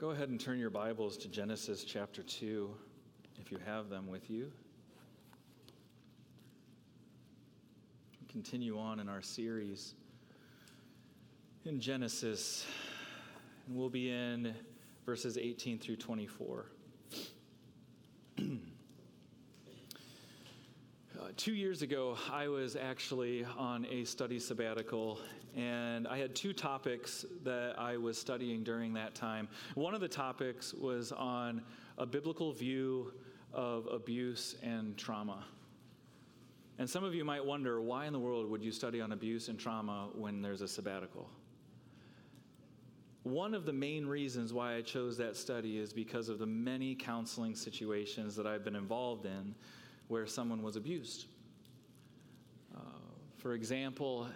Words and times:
Go 0.00 0.12
ahead 0.12 0.30
and 0.30 0.40
turn 0.40 0.58
your 0.58 0.70
Bibles 0.70 1.18
to 1.18 1.28
Genesis 1.28 1.84
chapter 1.84 2.22
2, 2.22 2.70
if 3.38 3.52
you 3.52 3.58
have 3.66 3.90
them 3.90 4.08
with 4.08 4.30
you. 4.30 4.50
Continue 8.32 8.78
on 8.78 8.98
in 8.98 9.10
our 9.10 9.20
series 9.20 9.92
in 11.66 11.80
Genesis, 11.80 12.64
and 13.66 13.76
we'll 13.76 13.90
be 13.90 14.10
in 14.10 14.54
verses 15.04 15.36
18 15.36 15.78
through 15.78 15.96
24. 15.96 16.64
Two 21.40 21.54
years 21.54 21.80
ago, 21.80 22.18
I 22.30 22.48
was 22.48 22.76
actually 22.76 23.46
on 23.56 23.86
a 23.86 24.04
study 24.04 24.38
sabbatical, 24.38 25.20
and 25.56 26.06
I 26.06 26.18
had 26.18 26.34
two 26.34 26.52
topics 26.52 27.24
that 27.44 27.76
I 27.78 27.96
was 27.96 28.18
studying 28.18 28.62
during 28.62 28.92
that 28.92 29.14
time. 29.14 29.48
One 29.74 29.94
of 29.94 30.02
the 30.02 30.08
topics 30.08 30.74
was 30.74 31.12
on 31.12 31.62
a 31.96 32.04
biblical 32.04 32.52
view 32.52 33.14
of 33.54 33.86
abuse 33.86 34.56
and 34.62 34.98
trauma. 34.98 35.46
And 36.78 36.88
some 36.88 37.04
of 37.04 37.14
you 37.14 37.24
might 37.24 37.42
wonder 37.42 37.80
why 37.80 38.04
in 38.04 38.12
the 38.12 38.18
world 38.18 38.46
would 38.50 38.62
you 38.62 38.70
study 38.70 39.00
on 39.00 39.12
abuse 39.12 39.48
and 39.48 39.58
trauma 39.58 40.10
when 40.14 40.42
there's 40.42 40.60
a 40.60 40.68
sabbatical? 40.68 41.26
One 43.22 43.54
of 43.54 43.64
the 43.64 43.72
main 43.72 44.04
reasons 44.04 44.52
why 44.52 44.74
I 44.74 44.82
chose 44.82 45.16
that 45.16 45.38
study 45.38 45.78
is 45.78 45.94
because 45.94 46.28
of 46.28 46.38
the 46.38 46.44
many 46.44 46.94
counseling 46.94 47.54
situations 47.54 48.36
that 48.36 48.46
I've 48.46 48.62
been 48.62 48.76
involved 48.76 49.24
in 49.24 49.54
where 50.10 50.26
someone 50.26 50.60
was 50.60 50.74
abused. 50.74 51.26
For 53.40 53.54
example, 53.54 54.28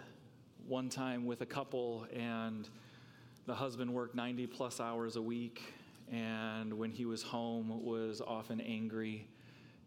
one 0.67 0.89
time 0.89 1.27
with 1.27 1.41
a 1.41 1.45
couple, 1.45 2.07
and 2.11 2.67
the 3.45 3.53
husband 3.53 3.93
worked 3.93 4.15
90 4.15 4.47
plus 4.47 4.79
hours 4.79 5.15
a 5.15 5.21
week, 5.21 5.61
and 6.11 6.73
when 6.73 6.89
he 6.89 7.05
was 7.05 7.21
home, 7.21 7.83
was 7.85 8.19
often 8.19 8.59
angry, 8.59 9.27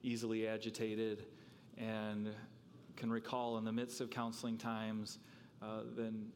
easily 0.04 0.46
agitated, 0.46 1.24
and 1.76 2.32
can 2.94 3.10
recall 3.10 3.58
in 3.58 3.64
the 3.64 3.72
midst 3.72 4.00
of 4.00 4.08
counseling 4.08 4.56
times, 4.56 5.18
uh, 5.62 5.80
then 5.96 6.28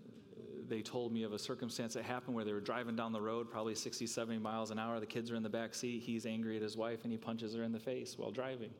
they 0.68 0.82
told 0.82 1.12
me 1.12 1.22
of 1.22 1.32
a 1.32 1.38
circumstance 1.38 1.94
that 1.94 2.02
happened 2.02 2.34
where 2.34 2.44
they 2.44 2.52
were 2.52 2.60
driving 2.60 2.96
down 2.96 3.12
the 3.12 3.22
road, 3.22 3.48
probably 3.48 3.76
60, 3.76 4.08
70 4.08 4.38
miles 4.40 4.72
an 4.72 4.80
hour. 4.80 4.98
The 4.98 5.06
kids 5.06 5.30
are 5.30 5.36
in 5.36 5.44
the 5.44 5.48
back 5.48 5.72
seat. 5.72 6.02
He's 6.02 6.26
angry 6.26 6.56
at 6.56 6.62
his 6.62 6.76
wife, 6.76 7.04
and 7.04 7.12
he 7.12 7.18
punches 7.18 7.54
her 7.54 7.62
in 7.62 7.70
the 7.70 7.78
face 7.78 8.18
while 8.18 8.32
driving. 8.32 8.70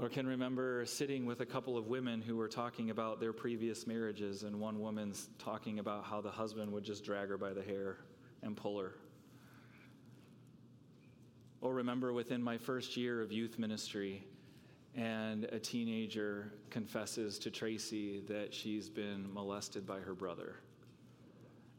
Or 0.00 0.08
can 0.08 0.28
remember 0.28 0.86
sitting 0.86 1.26
with 1.26 1.40
a 1.40 1.46
couple 1.46 1.76
of 1.76 1.88
women 1.88 2.22
who 2.22 2.36
were 2.36 2.46
talking 2.46 2.90
about 2.90 3.18
their 3.18 3.32
previous 3.32 3.84
marriages, 3.84 4.44
and 4.44 4.60
one 4.60 4.78
woman's 4.78 5.28
talking 5.40 5.80
about 5.80 6.04
how 6.04 6.20
the 6.20 6.30
husband 6.30 6.72
would 6.72 6.84
just 6.84 7.04
drag 7.04 7.28
her 7.30 7.36
by 7.36 7.52
the 7.52 7.62
hair 7.62 7.96
and 8.42 8.56
pull 8.56 8.78
her. 8.78 8.94
Or 11.60 11.74
remember 11.74 12.12
within 12.12 12.40
my 12.40 12.58
first 12.58 12.96
year 12.96 13.20
of 13.20 13.32
youth 13.32 13.58
ministry, 13.58 14.24
and 14.94 15.44
a 15.46 15.58
teenager 15.58 16.52
confesses 16.70 17.36
to 17.40 17.50
Tracy 17.50 18.20
that 18.28 18.54
she's 18.54 18.88
been 18.88 19.32
molested 19.34 19.84
by 19.84 19.98
her 19.98 20.14
brother. 20.14 20.54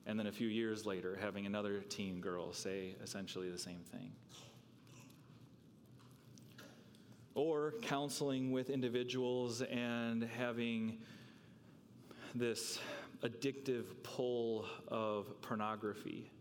And 0.05 0.19
then 0.19 0.27
a 0.27 0.31
few 0.31 0.47
years 0.47 0.85
later, 0.85 1.17
having 1.21 1.45
another 1.45 1.79
teen 1.81 2.19
girl 2.19 2.51
say 2.51 2.95
essentially 3.01 3.49
the 3.49 3.57
same 3.57 3.83
thing. 3.91 4.11
Or 7.35 7.73
counseling 7.81 8.51
with 8.51 8.69
individuals 8.69 9.61
and 9.61 10.23
having 10.23 10.97
this 12.35 12.79
addictive 13.23 13.85
pull 14.03 14.65
of 14.87 15.41
pornography. 15.41 16.31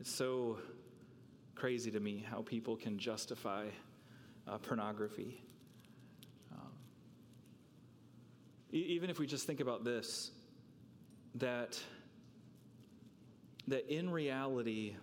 It's 0.00 0.10
so 0.10 0.58
crazy 1.54 1.90
to 1.90 2.00
me 2.00 2.24
how 2.28 2.42
people 2.42 2.76
can 2.76 2.98
justify 2.98 3.66
uh, 4.48 4.58
pornography. 4.58 5.42
Um, 6.52 6.72
even 8.72 9.10
if 9.10 9.18
we 9.18 9.26
just 9.26 9.46
think 9.46 9.60
about 9.60 9.84
this, 9.84 10.30
that, 11.36 11.78
that 13.68 13.94
in 13.94 14.10
reality, 14.10 14.94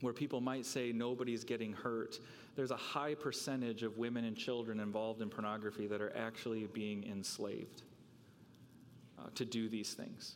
where 0.00 0.12
people 0.12 0.40
might 0.40 0.64
say 0.64 0.92
nobody's 0.92 1.44
getting 1.44 1.72
hurt, 1.72 2.20
there's 2.58 2.72
a 2.72 2.76
high 2.76 3.14
percentage 3.14 3.84
of 3.84 3.98
women 3.98 4.24
and 4.24 4.36
children 4.36 4.80
involved 4.80 5.22
in 5.22 5.30
pornography 5.30 5.86
that 5.86 6.00
are 6.00 6.12
actually 6.16 6.66
being 6.66 7.04
enslaved 7.04 7.84
uh, 9.16 9.28
to 9.36 9.44
do 9.44 9.68
these 9.68 9.94
things. 9.94 10.34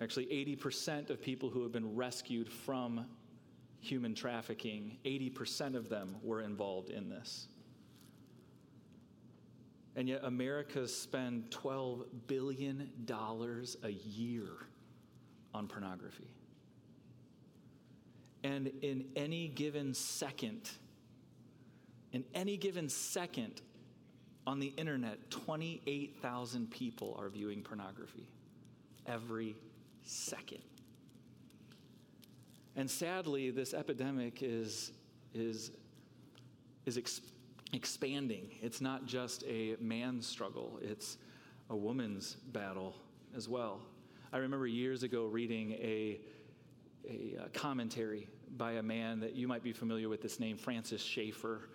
Actually, 0.00 0.24
80% 0.24 1.10
of 1.10 1.20
people 1.20 1.50
who 1.50 1.62
have 1.62 1.72
been 1.72 1.94
rescued 1.94 2.50
from 2.50 3.04
human 3.80 4.14
trafficking, 4.14 4.96
80% 5.04 5.74
of 5.74 5.90
them 5.90 6.16
were 6.22 6.40
involved 6.40 6.88
in 6.88 7.10
this. 7.10 7.48
And 9.94 10.08
yet, 10.08 10.20
America 10.24 10.88
spends 10.88 11.54
$12 11.54 12.06
billion 12.28 12.90
a 13.82 13.90
year 13.90 14.48
on 15.52 15.68
pornography. 15.68 16.30
And 18.46 18.70
in 18.80 19.06
any 19.16 19.48
given 19.48 19.92
second, 19.92 20.70
in 22.12 22.22
any 22.32 22.56
given 22.56 22.88
second 22.88 23.60
on 24.46 24.60
the 24.60 24.72
internet, 24.76 25.30
28,000 25.30 26.70
people 26.70 27.16
are 27.18 27.28
viewing 27.28 27.62
pornography 27.62 28.28
every 29.04 29.56
second. 30.04 30.60
And 32.76 32.88
sadly, 32.88 33.50
this 33.50 33.74
epidemic 33.74 34.44
is, 34.44 34.92
is, 35.34 35.72
is 36.84 36.98
ex- 36.98 37.22
expanding. 37.72 38.48
It's 38.62 38.80
not 38.80 39.06
just 39.06 39.42
a 39.42 39.74
man's 39.80 40.24
struggle, 40.24 40.78
it's 40.80 41.18
a 41.68 41.74
woman's 41.74 42.34
battle 42.52 42.94
as 43.36 43.48
well. 43.48 43.80
I 44.32 44.36
remember 44.36 44.68
years 44.68 45.02
ago 45.02 45.24
reading 45.24 45.72
a 45.72 46.20
a 47.08 47.36
uh, 47.38 47.48
commentary 47.52 48.28
by 48.56 48.72
a 48.72 48.82
man 48.82 49.20
that 49.20 49.34
you 49.34 49.48
might 49.48 49.62
be 49.62 49.72
familiar 49.72 50.08
with 50.08 50.22
this 50.22 50.40
name, 50.40 50.56
Francis 50.56 51.02
Schaeffer, 51.02 51.68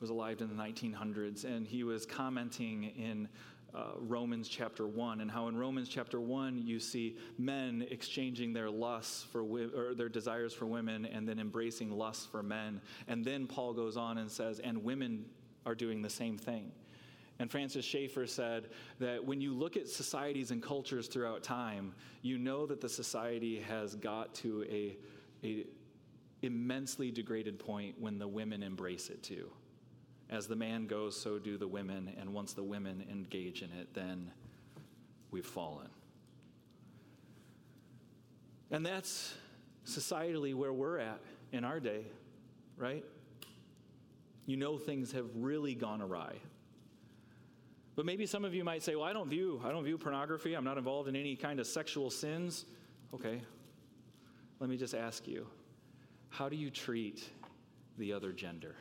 was 0.00 0.10
alive 0.10 0.40
in 0.40 0.48
the 0.48 0.62
1900s, 0.62 1.44
and 1.44 1.66
he 1.66 1.84
was 1.84 2.04
commenting 2.04 2.84
in 2.96 3.28
uh, 3.74 3.92
Romans 3.98 4.48
chapter 4.48 4.86
1, 4.86 5.20
and 5.20 5.30
how 5.30 5.48
in 5.48 5.56
Romans 5.56 5.88
chapter 5.88 6.20
1 6.20 6.62
you 6.64 6.78
see 6.78 7.16
men 7.38 7.86
exchanging 7.90 8.52
their 8.52 8.70
lusts 8.70 9.24
for 9.24 9.42
or 9.42 9.94
their 9.94 10.08
desires 10.08 10.52
for 10.52 10.66
women 10.66 11.06
and 11.06 11.28
then 11.28 11.40
embracing 11.40 11.90
lusts 11.90 12.26
for 12.26 12.42
men. 12.42 12.80
And 13.08 13.24
then 13.24 13.46
Paul 13.46 13.72
goes 13.72 13.96
on 13.96 14.18
and 14.18 14.30
says, 14.30 14.60
and 14.60 14.84
women 14.84 15.24
are 15.66 15.74
doing 15.74 16.02
the 16.02 16.10
same 16.10 16.38
thing. 16.38 16.70
And 17.38 17.50
Francis 17.50 17.84
Schaeffer 17.84 18.26
said 18.26 18.68
that 19.00 19.24
when 19.24 19.40
you 19.40 19.52
look 19.52 19.76
at 19.76 19.88
societies 19.88 20.50
and 20.52 20.62
cultures 20.62 21.08
throughout 21.08 21.42
time, 21.42 21.92
you 22.22 22.38
know 22.38 22.64
that 22.66 22.80
the 22.80 22.88
society 22.88 23.60
has 23.60 23.96
got 23.96 24.34
to 24.36 24.64
a, 24.70 24.96
a 25.44 25.66
immensely 26.42 27.10
degraded 27.10 27.58
point 27.58 27.96
when 28.00 28.18
the 28.18 28.28
women 28.28 28.62
embrace 28.62 29.10
it 29.10 29.22
too. 29.22 29.50
As 30.30 30.46
the 30.46 30.56
man 30.56 30.86
goes, 30.86 31.20
so 31.20 31.38
do 31.38 31.58
the 31.58 31.68
women, 31.68 32.12
and 32.18 32.32
once 32.32 32.54
the 32.54 32.62
women 32.62 33.04
engage 33.10 33.62
in 33.62 33.70
it, 33.72 33.92
then 33.94 34.30
we've 35.30 35.44
fallen. 35.44 35.88
And 38.70 38.86
that's 38.86 39.34
societally 39.86 40.54
where 40.54 40.72
we're 40.72 40.98
at 40.98 41.20
in 41.52 41.64
our 41.64 41.78
day, 41.78 42.06
right? 42.76 43.04
You 44.46 44.56
know 44.56 44.78
things 44.78 45.12
have 45.12 45.26
really 45.34 45.74
gone 45.74 46.00
awry. 46.00 46.36
But 47.96 48.06
maybe 48.06 48.26
some 48.26 48.44
of 48.44 48.54
you 48.54 48.64
might 48.64 48.82
say, 48.82 48.96
well, 48.96 49.04
I 49.04 49.12
don't 49.12 49.28
view, 49.28 49.60
I 49.64 49.70
don't 49.70 49.84
view 49.84 49.96
pornography. 49.96 50.54
I'm 50.54 50.64
not 50.64 50.78
involved 50.78 51.08
in 51.08 51.14
any 51.14 51.36
kind 51.36 51.60
of 51.60 51.66
sexual 51.66 52.10
sins. 52.10 52.64
Okay. 53.14 53.40
Let 54.58 54.68
me 54.68 54.76
just 54.76 54.94
ask 54.94 55.28
you, 55.28 55.46
how 56.28 56.48
do 56.48 56.56
you 56.56 56.70
treat 56.70 57.28
the 57.98 58.12
other 58.12 58.32
gender? 58.32 58.74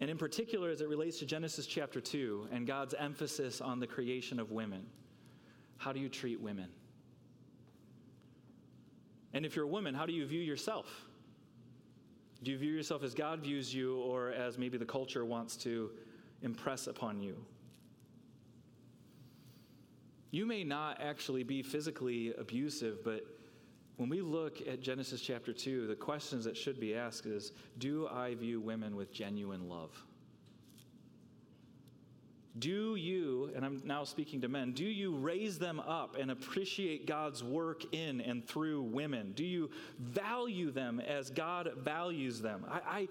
And 0.00 0.08
in 0.08 0.16
particular, 0.16 0.70
as 0.70 0.80
it 0.80 0.88
relates 0.88 1.18
to 1.18 1.26
Genesis 1.26 1.66
chapter 1.66 2.00
2 2.00 2.48
and 2.52 2.66
God's 2.66 2.94
emphasis 2.94 3.60
on 3.60 3.80
the 3.80 3.86
creation 3.86 4.40
of 4.40 4.50
women, 4.50 4.86
how 5.76 5.92
do 5.92 6.00
you 6.00 6.08
treat 6.08 6.40
women? 6.40 6.68
And 9.32 9.44
if 9.44 9.54
you're 9.54 9.66
a 9.66 9.68
woman, 9.68 9.94
how 9.94 10.06
do 10.06 10.12
you 10.12 10.26
view 10.26 10.40
yourself? 10.40 10.86
Do 12.42 12.50
you 12.50 12.58
view 12.58 12.72
yourself 12.72 13.02
as 13.02 13.14
God 13.14 13.40
views 13.40 13.74
you 13.74 13.98
or 13.98 14.30
as 14.30 14.56
maybe 14.56 14.78
the 14.78 14.86
culture 14.86 15.24
wants 15.24 15.56
to 15.58 15.90
impress 16.42 16.86
upon 16.86 17.20
you? 17.20 17.36
You 20.30 20.46
may 20.46 20.64
not 20.64 21.00
actually 21.00 21.42
be 21.42 21.62
physically 21.62 22.32
abusive, 22.38 23.04
but 23.04 23.26
when 23.96 24.08
we 24.08 24.22
look 24.22 24.66
at 24.66 24.80
Genesis 24.80 25.20
chapter 25.20 25.52
2, 25.52 25.86
the 25.86 25.94
questions 25.94 26.44
that 26.44 26.56
should 26.56 26.80
be 26.80 26.94
asked 26.94 27.26
is 27.26 27.52
Do 27.78 28.08
I 28.08 28.34
view 28.34 28.60
women 28.60 28.96
with 28.96 29.12
genuine 29.12 29.68
love? 29.68 29.92
Do 32.58 32.96
you, 32.96 33.50
and 33.54 33.64
I'm 33.64 33.80
now 33.84 34.02
speaking 34.02 34.40
to 34.40 34.48
men, 34.48 34.72
do 34.72 34.84
you 34.84 35.14
raise 35.14 35.58
them 35.58 35.78
up 35.78 36.16
and 36.18 36.32
appreciate 36.32 37.06
God's 37.06 37.44
work 37.44 37.94
in 37.94 38.20
and 38.20 38.44
through 38.44 38.82
women? 38.82 39.32
Do 39.36 39.44
you 39.44 39.70
value 39.98 40.72
them 40.72 40.98
as 41.00 41.30
God 41.30 41.70
values 41.78 42.40
them? 42.40 42.66
I, 42.68 43.08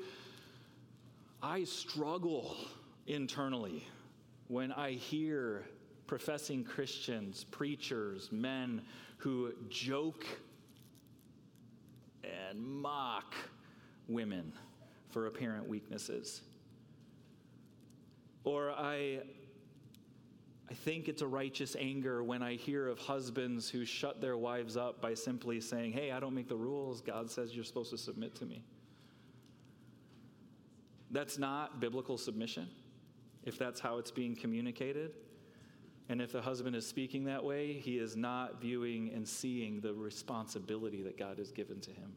I, 1.42 1.56
I 1.56 1.64
struggle 1.64 2.58
internally 3.08 3.88
when 4.50 4.74
I 4.74 4.92
hear 4.92 5.64
professing 6.06 6.64
Christians, 6.64 7.46
preachers, 7.46 8.30
men 8.32 8.82
who 9.18 9.54
joke 9.70 10.26
and 12.24 12.60
mock 12.60 13.36
women 14.08 14.52
for 15.12 15.28
apparent 15.28 15.68
weaknesses. 15.68 16.42
Or 18.44 18.72
I, 18.72 19.22
I 20.70 20.74
think 20.74 21.08
it's 21.08 21.22
a 21.22 21.28
righteous 21.28 21.76
anger 21.78 22.24
when 22.24 22.42
I 22.42 22.56
hear 22.56 22.88
of 22.88 23.00
husbands 23.00 23.70
who 23.70 23.86
shut 23.86 24.22
their 24.22 24.38
wives 24.38 24.78
up 24.78 25.02
by 25.02 25.14
simply 25.14 25.60
saying, 25.62 25.94
Hey, 25.94 26.12
I 26.12 26.20
don't 26.20 26.34
make 26.34 26.48
the 26.48 26.56
rules. 26.56 27.02
God 27.02 27.30
says 27.30 27.56
you're 27.56 27.64
supposed 27.64 27.92
to 27.92 27.98
submit 27.98 28.36
to 28.36 28.46
me. 28.46 28.64
That's 31.12 31.38
not 31.38 31.80
biblical 31.80 32.18
submission 32.18 32.68
if 33.44 33.58
that's 33.58 33.80
how 33.80 33.98
it's 33.98 34.12
being 34.12 34.36
communicated. 34.36 35.12
And 36.10 36.22
if 36.22 36.32
the 36.32 36.42
husband 36.42 36.76
is 36.76 36.88
speaking 36.88 37.26
that 37.26 37.44
way, 37.44 37.74
he 37.74 37.98
is 37.98 38.16
not 38.16 38.60
viewing 38.60 39.12
and 39.14 39.28
seeing 39.28 39.80
the 39.80 39.94
responsibility 39.94 41.04
that 41.04 41.18
God 41.18 41.38
has 41.38 41.52
given 41.52 41.80
to 41.82 41.92
him. 41.92 42.14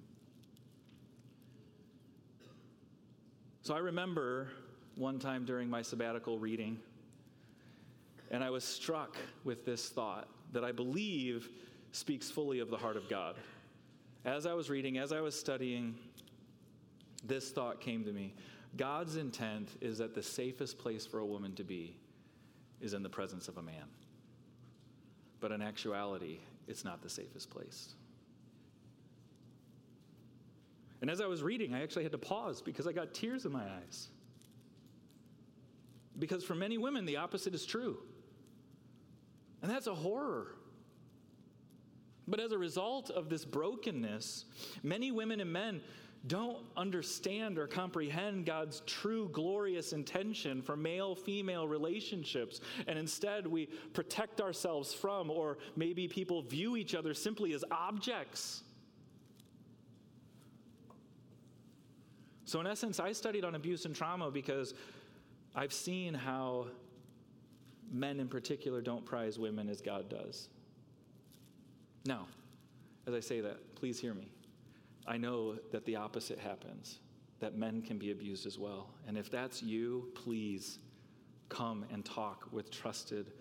So 3.62 3.74
I 3.74 3.78
remember 3.78 4.48
one 4.96 5.18
time 5.18 5.44
during 5.44 5.68
my 5.68 5.82
sabbatical 5.82 6.38
reading, 6.38 6.78
and 8.30 8.42
I 8.42 8.50
was 8.50 8.64
struck 8.64 9.16
with 9.44 9.64
this 9.64 9.88
thought 9.88 10.28
that 10.52 10.64
I 10.64 10.72
believe 10.72 11.48
speaks 11.92 12.30
fully 12.30 12.58
of 12.58 12.70
the 12.70 12.76
heart 12.76 12.96
of 12.96 13.08
God. 13.08 13.36
As 14.24 14.46
I 14.46 14.54
was 14.54 14.70
reading, 14.70 14.98
as 14.98 15.12
I 15.12 15.20
was 15.20 15.38
studying, 15.38 15.94
this 17.24 17.50
thought 17.50 17.80
came 17.80 18.04
to 18.04 18.12
me 18.12 18.34
God's 18.76 19.16
intent 19.16 19.68
is 19.80 19.98
that 19.98 20.14
the 20.14 20.22
safest 20.22 20.78
place 20.78 21.04
for 21.04 21.18
a 21.18 21.26
woman 21.26 21.54
to 21.56 21.64
be 21.64 21.94
is 22.80 22.94
in 22.94 23.02
the 23.02 23.08
presence 23.08 23.48
of 23.48 23.58
a 23.58 23.62
man. 23.62 23.84
But 25.40 25.52
in 25.52 25.60
actuality, 25.60 26.38
it's 26.66 26.84
not 26.84 27.02
the 27.02 27.10
safest 27.10 27.50
place. 27.50 27.94
And 31.02 31.10
as 31.10 31.20
I 31.20 31.26
was 31.26 31.42
reading, 31.42 31.74
I 31.74 31.82
actually 31.82 32.04
had 32.04 32.12
to 32.12 32.18
pause 32.18 32.62
because 32.62 32.86
I 32.86 32.92
got 32.92 33.12
tears 33.12 33.44
in 33.44 33.52
my 33.52 33.64
eyes. 33.64 34.08
Because 36.22 36.44
for 36.44 36.54
many 36.54 36.78
women, 36.78 37.04
the 37.04 37.16
opposite 37.16 37.52
is 37.52 37.66
true. 37.66 37.98
And 39.60 39.68
that's 39.68 39.88
a 39.88 39.94
horror. 39.94 40.54
But 42.28 42.38
as 42.38 42.52
a 42.52 42.58
result 42.58 43.10
of 43.10 43.28
this 43.28 43.44
brokenness, 43.44 44.44
many 44.84 45.10
women 45.10 45.40
and 45.40 45.52
men 45.52 45.80
don't 46.28 46.58
understand 46.76 47.58
or 47.58 47.66
comprehend 47.66 48.46
God's 48.46 48.82
true 48.86 49.30
glorious 49.32 49.92
intention 49.92 50.62
for 50.62 50.76
male 50.76 51.16
female 51.16 51.66
relationships. 51.66 52.60
And 52.86 53.00
instead, 53.00 53.44
we 53.44 53.66
protect 53.92 54.40
ourselves 54.40 54.94
from, 54.94 55.28
or 55.28 55.58
maybe 55.74 56.06
people 56.06 56.40
view 56.42 56.76
each 56.76 56.94
other 56.94 57.14
simply 57.14 57.52
as 57.52 57.64
objects. 57.72 58.62
So, 62.44 62.60
in 62.60 62.68
essence, 62.68 63.00
I 63.00 63.10
studied 63.10 63.44
on 63.44 63.56
abuse 63.56 63.86
and 63.86 63.96
trauma 63.96 64.30
because 64.30 64.74
I've 65.54 65.72
seen 65.72 66.14
how 66.14 66.66
men 67.90 68.20
in 68.20 68.28
particular 68.28 68.80
don't 68.80 69.04
prize 69.04 69.38
women 69.38 69.68
as 69.68 69.82
God 69.82 70.08
does. 70.08 70.48
Now, 72.06 72.26
as 73.06 73.14
I 73.14 73.20
say 73.20 73.40
that, 73.40 73.74
please 73.74 74.00
hear 74.00 74.14
me. 74.14 74.28
I 75.06 75.16
know 75.16 75.56
that 75.72 75.84
the 75.84 75.96
opposite 75.96 76.38
happens, 76.38 77.00
that 77.40 77.56
men 77.56 77.82
can 77.82 77.98
be 77.98 78.12
abused 78.12 78.46
as 78.46 78.58
well. 78.58 78.90
And 79.06 79.18
if 79.18 79.30
that's 79.30 79.62
you, 79.62 80.08
please 80.14 80.78
come 81.48 81.84
and 81.92 82.04
talk 82.04 82.46
with 82.50 82.70
trusted 82.70 83.32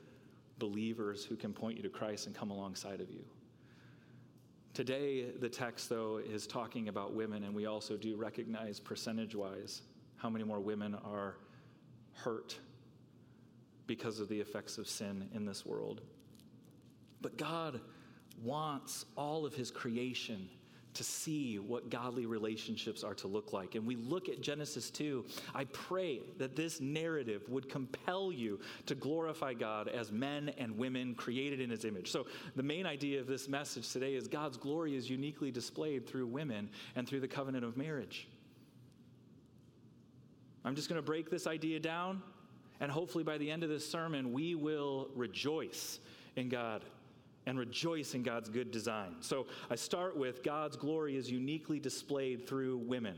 believers 0.60 1.24
who 1.24 1.36
can 1.36 1.54
point 1.54 1.78
you 1.78 1.84
to 1.84 1.90
Christ 1.90 2.28
and 2.28 2.36
come 2.36 2.52
alongside 2.52 3.00
of 3.00 3.10
you. 3.10 3.24
Today, 4.74 5.32
the 5.40 5.50
text, 5.50 5.90
though, 5.90 6.18
is 6.18 6.48
talking 6.48 6.88
about 6.88 7.14
women, 7.14 7.44
and 7.44 7.54
we 7.54 7.66
also 7.66 7.98
do 7.98 8.16
recognize 8.16 8.80
percentage 8.80 9.36
wise 9.36 9.82
how 10.18 10.30
many 10.30 10.44
more 10.44 10.60
women 10.60 10.96
are 11.06 11.38
hurt 12.14 12.58
because 13.88 14.20
of 14.20 14.30
the 14.30 14.40
effects 14.40 14.78
of 14.78 14.88
sin 14.88 15.30
in 15.34 15.46
this 15.46 15.66
world. 15.66 16.02
But 17.22 17.38
God 17.38 17.82
wants 18.44 19.06
all 19.16 19.46
of 19.46 19.54
His 19.54 19.72
creation 19.72 20.50
to 20.94 21.04
see 21.04 21.58
what 21.58 21.90
godly 21.90 22.26
relationships 22.26 23.04
are 23.04 23.14
to 23.16 23.28
look 23.28 23.54
like. 23.54 23.76
And 23.76 23.86
we 23.86 23.96
look 23.96 24.30
at 24.30 24.42
Genesis 24.42 24.90
2. 24.90 25.26
I 25.56 25.66
pray 25.66 26.22
that 26.38 26.56
this 26.56 26.82
narrative 26.82 27.48
would 27.48 27.70
compel 27.70 28.32
you 28.32 28.60
to 28.88 28.96
glorify 28.96 29.54
God 29.54 29.88
as 29.88 30.12
men 30.12 30.50
and 30.58 30.78
women 30.78 31.16
created 31.16 31.62
in 31.62 31.70
his 31.70 31.86
image. 31.86 32.12
So, 32.12 32.28
the 32.56 32.64
main 32.64 32.86
idea 32.86 33.20
of 33.20 33.28
this 33.28 33.48
message 33.48 33.90
today 33.90 34.16
is 34.16 34.28
God's 34.28 34.58
glory 34.58 34.96
is 34.96 35.10
uniquely 35.10 35.52
displayed 35.52 36.08
through 36.08 36.28
women 36.28 36.70
and 36.96 37.08
through 37.08 37.22
the 37.22 37.28
covenant 37.28 37.64
of 37.64 37.78
marriage. 37.78 38.28
I'm 40.64 40.76
just 40.76 40.90
going 40.90 41.02
to 41.02 41.06
break 41.06 41.30
this 41.30 41.48
idea 41.48 41.80
down, 41.80 42.22
and 42.80 42.92
hopefully 42.92 43.24
by 43.24 43.38
the 43.38 43.50
end 43.50 43.64
of 43.64 43.70
this 43.70 43.88
sermon, 43.90 44.32
we 44.32 44.56
will 44.56 45.10
rejoice 45.16 46.00
in 46.36 46.50
God 46.50 46.84
and 47.48 47.58
rejoice 47.58 48.14
in 48.14 48.24
God's 48.24 48.50
good 48.50 48.72
design. 48.72 49.16
So 49.22 49.48
I 49.70 49.76
start 49.76 50.16
with 50.16 50.44
God's 50.44 50.78
glory 50.78 51.16
is 51.16 51.30
uniquely 51.30 51.80
displayed 51.80 52.48
through 52.48 52.78
women. 52.78 53.18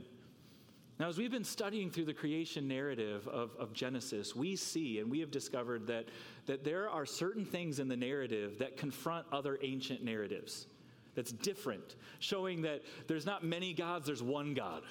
Now, 0.99 1.09
as 1.09 1.17
we've 1.17 1.31
been 1.31 1.43
studying 1.43 1.89
through 1.89 2.05
the 2.05 2.13
creation 2.13 2.67
narrative 2.67 3.27
of, 3.27 3.55
of 3.59 3.73
Genesis, 3.73 4.35
we 4.35 4.55
see 4.55 4.99
and 4.99 5.09
we 5.09 5.19
have 5.19 5.31
discovered 5.31 5.87
that, 5.87 6.05
that 6.45 6.63
there 6.63 6.89
are 6.89 7.05
certain 7.05 7.43
things 7.43 7.79
in 7.79 7.87
the 7.87 7.97
narrative 7.97 8.59
that 8.59 8.77
confront 8.77 9.25
other 9.31 9.57
ancient 9.63 10.03
narratives 10.03 10.67
that's 11.15 11.31
different, 11.31 11.95
showing 12.19 12.61
that 12.61 12.81
there's 13.07 13.25
not 13.25 13.43
many 13.43 13.73
gods, 13.73 14.05
there's 14.05 14.23
one 14.23 14.53
God. 14.53 14.83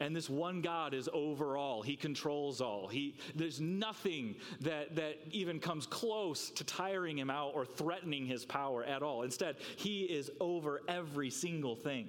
And 0.00 0.16
this 0.16 0.30
one 0.30 0.62
God 0.62 0.94
is 0.94 1.10
over 1.12 1.58
all. 1.58 1.82
He 1.82 1.94
controls 1.94 2.62
all. 2.62 2.88
He, 2.88 3.16
there's 3.34 3.60
nothing 3.60 4.34
that, 4.62 4.96
that 4.96 5.18
even 5.30 5.60
comes 5.60 5.86
close 5.86 6.50
to 6.52 6.64
tiring 6.64 7.18
him 7.18 7.28
out 7.28 7.52
or 7.54 7.66
threatening 7.66 8.24
his 8.24 8.46
power 8.46 8.82
at 8.82 9.02
all. 9.02 9.22
Instead, 9.22 9.56
he 9.76 10.04
is 10.04 10.30
over 10.40 10.80
every 10.88 11.28
single 11.28 11.76
thing. 11.76 12.08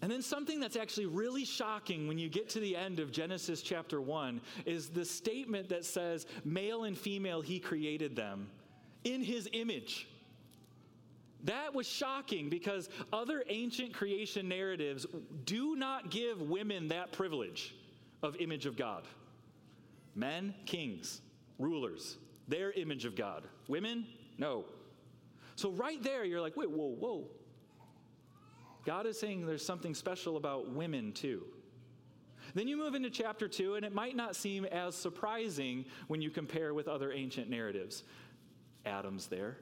And 0.00 0.10
then 0.10 0.22
something 0.22 0.60
that's 0.60 0.76
actually 0.76 1.06
really 1.06 1.44
shocking 1.44 2.06
when 2.06 2.18
you 2.18 2.28
get 2.28 2.48
to 2.50 2.60
the 2.60 2.76
end 2.76 3.00
of 3.00 3.10
Genesis 3.10 3.62
chapter 3.62 4.00
1 4.00 4.40
is 4.64 4.88
the 4.88 5.04
statement 5.04 5.68
that 5.68 5.84
says, 5.84 6.26
Male 6.44 6.84
and 6.84 6.96
female, 6.96 7.40
he 7.40 7.58
created 7.58 8.14
them 8.14 8.48
in 9.04 9.22
his 9.22 9.48
image. 9.52 10.08
That 11.44 11.74
was 11.74 11.86
shocking 11.86 12.48
because 12.48 12.88
other 13.12 13.44
ancient 13.48 13.94
creation 13.94 14.48
narratives 14.48 15.06
do 15.44 15.76
not 15.76 16.10
give 16.10 16.42
women 16.42 16.88
that 16.88 17.12
privilege 17.12 17.74
of 18.22 18.36
image 18.36 18.66
of 18.66 18.76
God. 18.76 19.04
Men, 20.14 20.54
kings, 20.66 21.20
rulers, 21.58 22.16
their 22.48 22.72
image 22.72 23.04
of 23.04 23.14
God. 23.14 23.44
Women, 23.68 24.06
no. 24.36 24.64
So, 25.54 25.70
right 25.70 26.02
there, 26.02 26.24
you're 26.24 26.40
like, 26.40 26.56
wait, 26.56 26.70
whoa, 26.70 26.88
whoa. 26.88 27.24
God 28.84 29.06
is 29.06 29.18
saying 29.18 29.46
there's 29.46 29.64
something 29.64 29.94
special 29.94 30.36
about 30.36 30.70
women, 30.70 31.12
too. 31.12 31.44
Then 32.54 32.66
you 32.66 32.76
move 32.76 32.94
into 32.94 33.10
chapter 33.10 33.46
2, 33.46 33.74
and 33.74 33.84
it 33.84 33.92
might 33.92 34.16
not 34.16 34.34
seem 34.34 34.64
as 34.64 34.94
surprising 34.94 35.84
when 36.08 36.22
you 36.22 36.30
compare 36.30 36.74
with 36.74 36.88
other 36.88 37.12
ancient 37.12 37.50
narratives. 37.50 38.04
Adam's 38.86 39.26
there, 39.26 39.58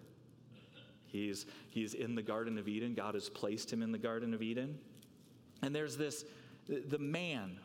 He's, 1.17 1.47
he's 1.71 1.95
in 1.95 2.15
the 2.15 2.23
Garden 2.23 2.59
of 2.59 2.69
Eden. 2.69 2.95
God 2.95 3.15
has 3.15 3.29
placed 3.29 3.73
him 3.73 3.83
in 3.83 3.93
the 3.93 3.99
Garden 3.99 4.35
of 4.35 4.43
Eden. 4.43 4.79
And 5.63 5.75
there's 5.75 5.97
this, 5.97 6.25
the 6.69 6.99
man. 6.99 7.59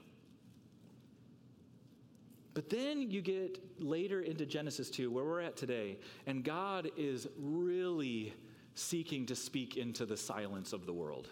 But 2.53 2.69
then 2.69 3.09
you 3.09 3.21
get 3.21 3.59
later 3.79 4.21
into 4.21 4.45
Genesis 4.45 4.89
2, 4.89 5.09
where 5.09 5.23
we're 5.23 5.41
at 5.41 5.55
today, 5.55 5.99
and 6.27 6.43
God 6.43 6.89
is 6.97 7.27
really 7.37 8.33
seeking 8.75 9.25
to 9.27 9.35
speak 9.35 9.77
into 9.77 10.05
the 10.05 10.17
silence 10.17 10.73
of 10.73 10.85
the 10.85 10.93
world. 10.93 11.29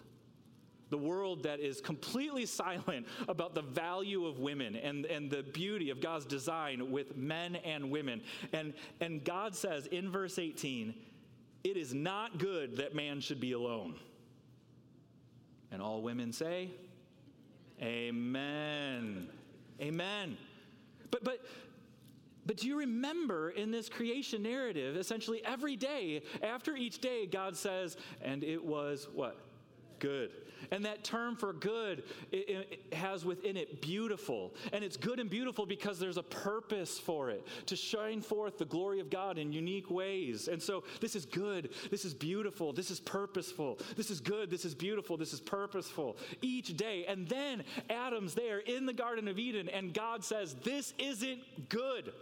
The 0.90 0.98
world 0.98 1.44
that 1.44 1.60
is 1.60 1.82
completely 1.82 2.46
silent 2.46 3.06
about 3.28 3.54
the 3.54 3.62
value 3.62 4.26
of 4.26 4.40
women 4.40 4.76
and, 4.76 5.06
and 5.06 5.30
the 5.30 5.44
beauty 5.44 5.90
of 5.90 6.02
God's 6.02 6.26
design 6.26 6.90
with 6.92 7.16
men 7.16 7.58
and 7.58 7.92
women. 7.92 8.22
And, 8.54 8.74
and 9.00 9.24
God 9.24 9.56
says 9.56 9.86
in 9.88 10.12
verse 10.12 10.40
18, 10.40 10.96
it 11.64 11.78
is 11.78 11.94
not 11.94 12.38
good 12.38 12.78
that 12.78 12.96
man 12.96 13.22
should 13.22 13.40
be 13.40 13.52
alone. 13.52 13.96
And 15.72 15.82
all 15.82 16.02
women 16.02 16.34
say, 16.34 16.70
Amen. 17.82 19.30
Amen. 19.80 20.38
But, 21.12 21.24
but, 21.24 21.46
but 22.46 22.58
do 22.58 22.68
you 22.68 22.80
remember 22.80 23.52
in 23.52 23.72
this 23.72 23.88
creation 23.88 24.44
narrative, 24.44 24.98
essentially 24.98 25.42
every 25.46 25.76
day, 25.76 26.24
after 26.44 26.76
each 26.76 27.00
day, 27.00 27.26
God 27.26 27.56
says, 27.56 27.96
and 28.22 28.44
it 28.44 28.64
was 28.64 29.08
what? 29.14 29.38
Good. 30.00 30.32
And 30.72 30.86
that 30.86 31.04
term 31.04 31.36
for 31.36 31.54
good 31.54 32.04
it, 32.32 32.82
it 32.90 32.94
has 32.94 33.26
within 33.26 33.58
it 33.58 33.82
beautiful. 33.82 34.54
And 34.74 34.84
it's 34.84 34.98
good 34.98 35.20
and 35.20 35.30
beautiful 35.30 35.66
because 35.66 36.00
there's 36.00 36.18
a 36.18 36.24
purpose 36.24 37.00
for 37.00 37.30
it 37.30 37.46
to 37.68 37.76
shine 37.76 38.22
forth 38.22 38.58
the 38.58 38.66
glory 38.66 39.00
of 39.00 39.10
God 39.10 39.38
in 39.38 39.52
unique 39.52 39.90
ways. 39.90 40.48
And 40.48 40.62
so 40.62 40.84
this 41.00 41.16
is 41.16 41.26
good. 41.26 41.70
This 41.90 42.06
is 42.06 42.14
beautiful. 42.14 42.74
This 42.74 42.92
is 42.92 43.00
purposeful. 43.00 43.80
This 43.96 44.12
is 44.12 44.20
good. 44.20 44.50
This 44.50 44.66
is 44.66 44.76
beautiful. 44.76 45.18
This 45.18 45.34
is 45.34 45.40
purposeful 45.40 46.18
each 46.42 46.78
day. 46.78 47.06
And 47.08 47.28
then 47.28 47.64
Adam's 47.90 48.34
there 48.34 48.60
in 48.60 48.86
the 48.86 48.94
Garden 48.94 49.28
of 49.28 49.40
Eden, 49.40 49.70
and 49.70 49.94
God 49.94 50.24
says, 50.24 50.56
This 50.64 50.94
isn't 50.98 51.70
good. 51.70 52.14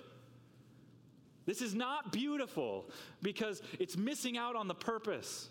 This 1.45 1.61
is 1.61 1.73
not 1.73 2.11
beautiful 2.11 2.89
because 3.21 3.61
it's 3.79 3.95
missing 3.95 4.37
out 4.37 4.55
on 4.55 4.67
the 4.67 4.75
purpose. 4.75 5.49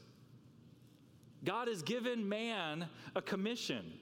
God 1.46 1.68
has 1.68 1.80
given 1.80 2.28
man 2.28 2.86
a 3.14 3.22
commission 3.22 3.92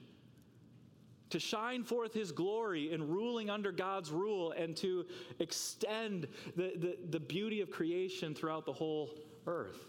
to 1.29 1.39
shine 1.39 1.83
forth 1.83 2.13
his 2.13 2.31
glory 2.31 2.91
in 2.91 3.07
ruling 3.07 3.49
under 3.49 3.71
God's 3.71 4.11
rule 4.11 4.51
and 4.51 4.75
to 4.77 5.05
extend 5.39 6.27
the, 6.55 6.73
the, 6.75 6.97
the, 7.11 7.19
beauty 7.19 7.61
of 7.61 7.69
creation 7.69 8.33
throughout 8.33 8.65
the 8.65 8.73
whole 8.73 9.11
earth. 9.45 9.85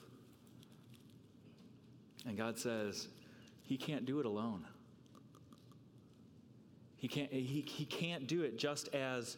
And 2.26 2.36
God 2.36 2.58
says, 2.58 3.08
He 3.62 3.76
can't 3.76 4.04
do 4.04 4.20
it 4.20 4.26
alone. 4.26 4.64
He 6.96 7.08
can't, 7.08 7.32
he, 7.32 7.64
he 7.66 7.84
can't 7.84 8.26
do 8.26 8.42
it 8.42 8.58
just 8.58 8.88
as 8.88 9.36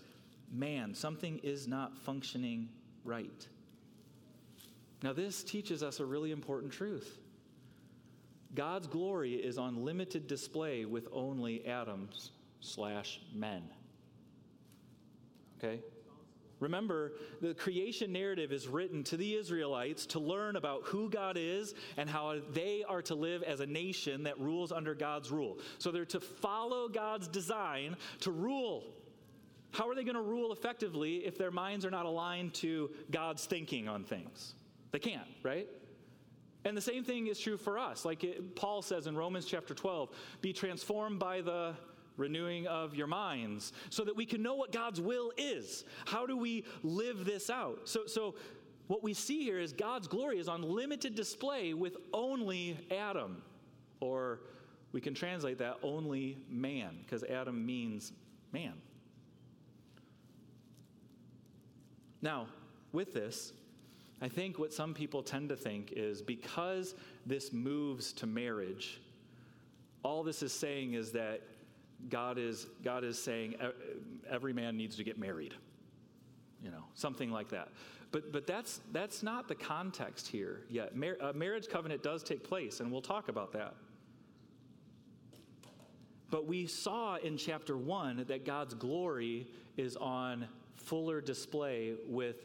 man. 0.50 0.94
Something 0.94 1.38
is 1.42 1.68
not 1.68 1.96
functioning 1.98 2.68
right. 3.04 3.46
Now, 5.02 5.12
this 5.12 5.44
teaches 5.44 5.82
us 5.82 6.00
a 6.00 6.04
really 6.04 6.32
important 6.32 6.72
truth. 6.72 7.18
God's 8.54 8.86
glory 8.86 9.34
is 9.34 9.58
on 9.58 9.84
limited 9.84 10.26
display 10.26 10.84
with 10.84 11.08
only 11.12 11.66
Adams 11.66 12.32
slash 12.60 13.20
men. 13.34 13.62
Okay? 15.58 15.80
Remember, 16.60 17.12
the 17.40 17.54
creation 17.54 18.12
narrative 18.12 18.52
is 18.52 18.66
written 18.66 19.04
to 19.04 19.16
the 19.16 19.34
Israelites 19.34 20.06
to 20.06 20.18
learn 20.18 20.56
about 20.56 20.82
who 20.84 21.08
God 21.08 21.36
is 21.38 21.74
and 21.96 22.10
how 22.10 22.36
they 22.52 22.84
are 22.88 23.02
to 23.02 23.14
live 23.14 23.42
as 23.44 23.60
a 23.60 23.66
nation 23.66 24.24
that 24.24 24.40
rules 24.40 24.72
under 24.72 24.94
God's 24.94 25.30
rule. 25.30 25.58
So 25.78 25.92
they're 25.92 26.04
to 26.06 26.20
follow 26.20 26.88
God's 26.88 27.28
design 27.28 27.96
to 28.20 28.32
rule. 28.32 28.84
How 29.70 29.88
are 29.88 29.94
they 29.94 30.02
going 30.02 30.16
to 30.16 30.22
rule 30.22 30.52
effectively 30.52 31.18
if 31.18 31.38
their 31.38 31.50
minds 31.50 31.84
are 31.84 31.90
not 31.90 32.06
aligned 32.06 32.54
to 32.54 32.90
God's 33.10 33.44
thinking 33.44 33.86
on 33.86 34.02
things? 34.02 34.54
They 34.90 34.98
can't, 34.98 35.28
right? 35.42 35.68
And 36.68 36.76
the 36.76 36.82
same 36.82 37.02
thing 37.02 37.28
is 37.28 37.40
true 37.40 37.56
for 37.56 37.78
us. 37.78 38.04
Like 38.04 38.24
it, 38.24 38.54
Paul 38.54 38.82
says 38.82 39.06
in 39.06 39.16
Romans 39.16 39.46
chapter 39.46 39.72
12 39.72 40.10
be 40.42 40.52
transformed 40.52 41.18
by 41.18 41.40
the 41.40 41.74
renewing 42.18 42.66
of 42.66 42.94
your 42.94 43.06
minds 43.06 43.72
so 43.88 44.04
that 44.04 44.14
we 44.14 44.26
can 44.26 44.42
know 44.42 44.54
what 44.54 44.70
God's 44.70 45.00
will 45.00 45.32
is. 45.38 45.86
How 46.04 46.26
do 46.26 46.36
we 46.36 46.66
live 46.82 47.24
this 47.24 47.48
out? 47.48 47.88
So, 47.88 48.04
so 48.06 48.34
what 48.86 49.02
we 49.02 49.14
see 49.14 49.42
here 49.42 49.58
is 49.58 49.72
God's 49.72 50.08
glory 50.08 50.38
is 50.38 50.46
on 50.46 50.60
limited 50.60 51.14
display 51.14 51.72
with 51.72 51.96
only 52.12 52.76
Adam. 52.90 53.40
Or 54.00 54.40
we 54.92 55.00
can 55.00 55.14
translate 55.14 55.56
that 55.58 55.78
only 55.82 56.36
man, 56.50 56.98
because 57.02 57.24
Adam 57.24 57.64
means 57.64 58.12
man. 58.52 58.74
Now, 62.20 62.48
with 62.92 63.14
this, 63.14 63.54
I 64.20 64.28
think 64.28 64.58
what 64.58 64.72
some 64.72 64.94
people 64.94 65.22
tend 65.22 65.48
to 65.50 65.56
think 65.56 65.92
is 65.94 66.22
because 66.22 66.94
this 67.24 67.52
moves 67.52 68.12
to 68.14 68.26
marriage, 68.26 69.00
all 70.02 70.22
this 70.22 70.42
is 70.42 70.52
saying 70.52 70.94
is 70.94 71.12
that 71.12 71.42
God 72.08 72.38
is, 72.38 72.66
God 72.82 73.04
is 73.04 73.20
saying 73.20 73.54
every 74.28 74.52
man 74.52 74.76
needs 74.76 74.96
to 74.96 75.04
get 75.04 75.18
married. 75.18 75.54
You 76.62 76.70
know, 76.70 76.84
something 76.94 77.30
like 77.30 77.50
that. 77.50 77.68
But, 78.10 78.32
but 78.32 78.46
that's, 78.46 78.80
that's 78.92 79.22
not 79.22 79.48
the 79.48 79.54
context 79.54 80.26
here 80.26 80.62
yet. 80.68 80.96
Mar- 80.96 81.18
a 81.20 81.32
marriage 81.32 81.68
covenant 81.68 82.02
does 82.02 82.22
take 82.22 82.42
place, 82.42 82.80
and 82.80 82.90
we'll 82.90 83.02
talk 83.02 83.28
about 83.28 83.52
that. 83.52 83.74
But 86.30 86.46
we 86.46 86.66
saw 86.66 87.16
in 87.16 87.36
chapter 87.36 87.76
1 87.76 88.24
that 88.28 88.44
God's 88.44 88.74
glory 88.74 89.46
is 89.76 89.96
on 89.96 90.46
fuller 90.76 91.20
display 91.20 91.94
with 92.06 92.36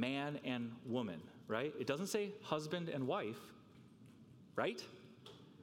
man 0.00 0.40
and 0.44 0.72
woman, 0.86 1.20
right? 1.46 1.72
It 1.78 1.86
doesn't 1.86 2.06
say 2.06 2.30
husband 2.42 2.88
and 2.88 3.06
wife, 3.06 3.38
right? 4.56 4.82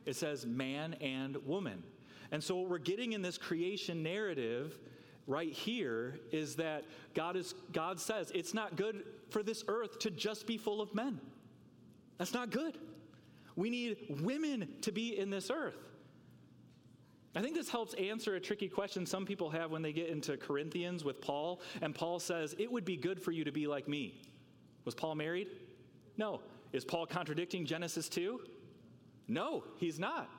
It 0.05 0.15
says 0.15 0.45
man 0.45 0.93
and 0.95 1.35
woman. 1.45 1.83
And 2.31 2.43
so, 2.43 2.57
what 2.57 2.69
we're 2.69 2.77
getting 2.77 3.13
in 3.13 3.21
this 3.21 3.37
creation 3.37 4.03
narrative 4.03 4.77
right 5.25 5.51
here 5.51 6.19
is 6.31 6.55
that 6.55 6.85
God, 7.13 7.35
is, 7.35 7.53
God 7.73 7.99
says 7.99 8.31
it's 8.33 8.53
not 8.53 8.75
good 8.75 9.03
for 9.29 9.43
this 9.43 9.63
earth 9.67 9.99
to 9.99 10.11
just 10.11 10.47
be 10.47 10.57
full 10.57 10.81
of 10.81 10.93
men. 10.93 11.19
That's 12.17 12.33
not 12.33 12.49
good. 12.49 12.77
We 13.55 13.69
need 13.69 14.21
women 14.21 14.69
to 14.81 14.91
be 14.91 15.17
in 15.17 15.29
this 15.29 15.49
earth. 15.49 15.77
I 17.37 17.41
think 17.41 17.53
this 17.53 17.69
helps 17.69 17.93
answer 17.93 18.33
a 18.33 18.39
tricky 18.39 18.67
question 18.67 19.05
some 19.05 19.23
people 19.23 19.51
have 19.51 19.69
when 19.69 19.83
they 19.83 19.93
get 19.93 20.09
into 20.09 20.37
Corinthians 20.37 21.03
with 21.03 21.21
Paul, 21.21 21.61
and 21.83 21.93
Paul 21.93 22.19
says, 22.19 22.55
It 22.57 22.71
would 22.71 22.83
be 22.83 22.97
good 22.97 23.21
for 23.21 23.29
you 23.29 23.43
to 23.43 23.51
be 23.51 23.67
like 23.67 23.87
me. 23.87 24.19
Was 24.85 24.95
Paul 24.95 25.13
married? 25.13 25.47
No. 26.17 26.41
Is 26.73 26.83
Paul 26.83 27.05
contradicting 27.05 27.67
Genesis 27.67 28.09
2? 28.09 28.39
No, 29.27 29.63
he's 29.77 29.99
not. 29.99 30.31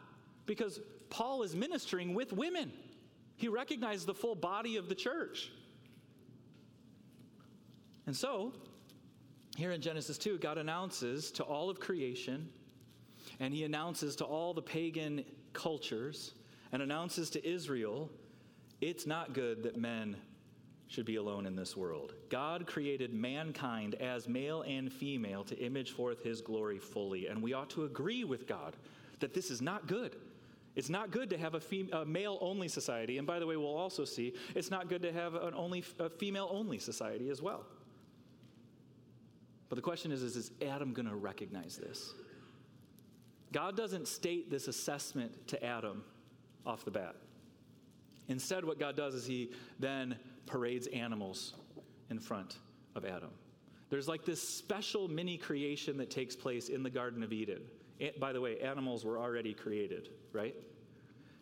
Because 0.44 0.80
Paul 1.08 1.44
is 1.44 1.54
ministering 1.54 2.14
with 2.14 2.32
women. 2.32 2.72
He 3.36 3.46
recognizes 3.46 4.04
the 4.04 4.14
full 4.14 4.34
body 4.34 4.76
of 4.76 4.88
the 4.88 4.96
church. 4.96 5.52
And 8.06 8.16
so, 8.16 8.52
here 9.56 9.70
in 9.70 9.80
Genesis 9.80 10.18
2, 10.18 10.38
God 10.38 10.58
announces 10.58 11.30
to 11.30 11.44
all 11.44 11.70
of 11.70 11.78
creation, 11.78 12.48
and 13.38 13.54
he 13.54 13.62
announces 13.62 14.16
to 14.16 14.24
all 14.24 14.52
the 14.52 14.62
pagan 14.62 15.24
cultures 15.52 16.32
and 16.72 16.82
announces 16.82 17.30
to 17.30 17.48
Israel 17.48 18.10
it's 18.80 19.06
not 19.06 19.32
good 19.32 19.64
that 19.64 19.76
men 19.76 20.16
should 20.86 21.04
be 21.04 21.16
alone 21.16 21.46
in 21.46 21.56
this 21.56 21.76
world. 21.76 22.14
God 22.30 22.66
created 22.66 23.12
mankind 23.12 23.94
as 23.96 24.28
male 24.28 24.62
and 24.62 24.92
female 24.92 25.44
to 25.44 25.58
image 25.58 25.92
forth 25.92 26.22
his 26.22 26.40
glory 26.40 26.78
fully, 26.78 27.26
and 27.26 27.42
we 27.42 27.52
ought 27.52 27.70
to 27.70 27.84
agree 27.84 28.24
with 28.24 28.46
God 28.46 28.76
that 29.18 29.34
this 29.34 29.50
is 29.50 29.60
not 29.60 29.86
good. 29.86 30.16
It's 30.76 30.88
not 30.88 31.10
good 31.10 31.28
to 31.30 31.38
have 31.38 31.54
a, 31.54 31.60
fem- 31.60 31.90
a 31.92 32.04
male 32.04 32.38
only 32.40 32.68
society, 32.68 33.18
and 33.18 33.26
by 33.26 33.38
the 33.38 33.46
way, 33.46 33.56
we'll 33.56 33.66
also 33.66 34.04
see 34.04 34.32
it's 34.54 34.70
not 34.70 34.88
good 34.88 35.02
to 35.02 35.12
have 35.12 35.34
an 35.34 35.54
only 35.54 35.84
a 35.98 36.08
female 36.08 36.48
only 36.50 36.78
society 36.78 37.30
as 37.30 37.42
well. 37.42 37.66
But 39.68 39.76
the 39.76 39.82
question 39.82 40.12
is, 40.12 40.22
is, 40.22 40.36
is 40.36 40.52
Adam 40.62 40.94
going 40.94 41.08
to 41.08 41.16
recognize 41.16 41.76
this? 41.76 42.14
God 43.52 43.76
doesn't 43.76 44.08
state 44.08 44.50
this 44.50 44.68
assessment 44.68 45.48
to 45.48 45.62
Adam 45.62 46.04
off 46.66 46.84
the 46.84 46.90
bat. 46.90 47.16
Instead, 48.28 48.64
what 48.64 48.78
God 48.78 48.96
does 48.96 49.14
is 49.14 49.26
He 49.26 49.52
then 49.78 50.16
parades 50.46 50.86
animals 50.88 51.54
in 52.10 52.18
front 52.18 52.58
of 52.94 53.04
Adam. 53.04 53.30
There's 53.90 54.08
like 54.08 54.24
this 54.24 54.46
special 54.46 55.08
mini 55.08 55.38
creation 55.38 55.96
that 55.96 56.10
takes 56.10 56.36
place 56.36 56.68
in 56.68 56.82
the 56.82 56.90
Garden 56.90 57.22
of 57.22 57.32
Eden. 57.32 57.62
By 58.20 58.32
the 58.32 58.40
way, 58.40 58.60
animals 58.60 59.04
were 59.04 59.18
already 59.18 59.54
created, 59.54 60.10
right? 60.32 60.54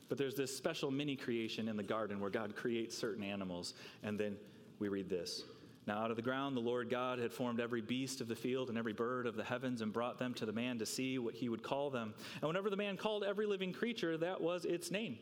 But 0.08 0.16
there's 0.16 0.36
this 0.36 0.56
special 0.56 0.90
mini 0.90 1.16
creation 1.16 1.68
in 1.68 1.76
the 1.76 1.82
garden 1.82 2.20
where 2.20 2.30
God 2.30 2.54
creates 2.54 2.96
certain 2.96 3.24
animals, 3.24 3.74
and 4.04 4.18
then 4.18 4.36
we 4.78 4.88
read 4.88 5.10
this. 5.10 5.42
Now, 5.86 5.98
out 5.98 6.10
of 6.10 6.16
the 6.16 6.22
ground, 6.22 6.56
the 6.56 6.60
Lord 6.60 6.90
God 6.90 7.20
had 7.20 7.32
formed 7.32 7.60
every 7.60 7.80
beast 7.80 8.20
of 8.20 8.26
the 8.26 8.34
field 8.34 8.70
and 8.70 8.76
every 8.76 8.92
bird 8.92 9.24
of 9.24 9.36
the 9.36 9.44
heavens 9.44 9.82
and 9.82 9.92
brought 9.92 10.18
them 10.18 10.34
to 10.34 10.44
the 10.44 10.52
man 10.52 10.80
to 10.80 10.86
see 10.86 11.18
what 11.18 11.34
he 11.34 11.48
would 11.48 11.62
call 11.62 11.90
them. 11.90 12.12
And 12.40 12.48
whenever 12.48 12.70
the 12.70 12.76
man 12.76 12.96
called 12.96 13.22
every 13.22 13.46
living 13.46 13.72
creature, 13.72 14.16
that 14.18 14.40
was 14.40 14.64
its 14.64 14.90
name. 14.90 15.16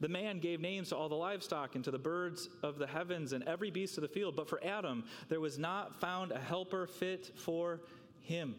The 0.00 0.08
man 0.08 0.38
gave 0.38 0.60
names 0.60 0.90
to 0.90 0.96
all 0.96 1.08
the 1.08 1.16
livestock 1.16 1.74
and 1.74 1.82
to 1.82 1.90
the 1.90 1.98
birds 1.98 2.48
of 2.62 2.78
the 2.78 2.86
heavens 2.86 3.32
and 3.32 3.42
every 3.48 3.72
beast 3.72 3.98
of 3.98 4.02
the 4.02 4.08
field. 4.08 4.36
But 4.36 4.48
for 4.48 4.62
Adam, 4.64 5.04
there 5.28 5.40
was 5.40 5.58
not 5.58 6.00
found 6.00 6.30
a 6.30 6.38
helper 6.38 6.86
fit 6.86 7.32
for 7.36 7.80
him. 8.20 8.54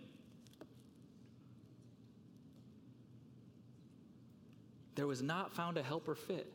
There 4.95 5.07
was 5.07 5.21
not 5.21 5.53
found 5.53 5.77
a 5.77 5.83
helper 5.83 6.15
fit. 6.15 6.51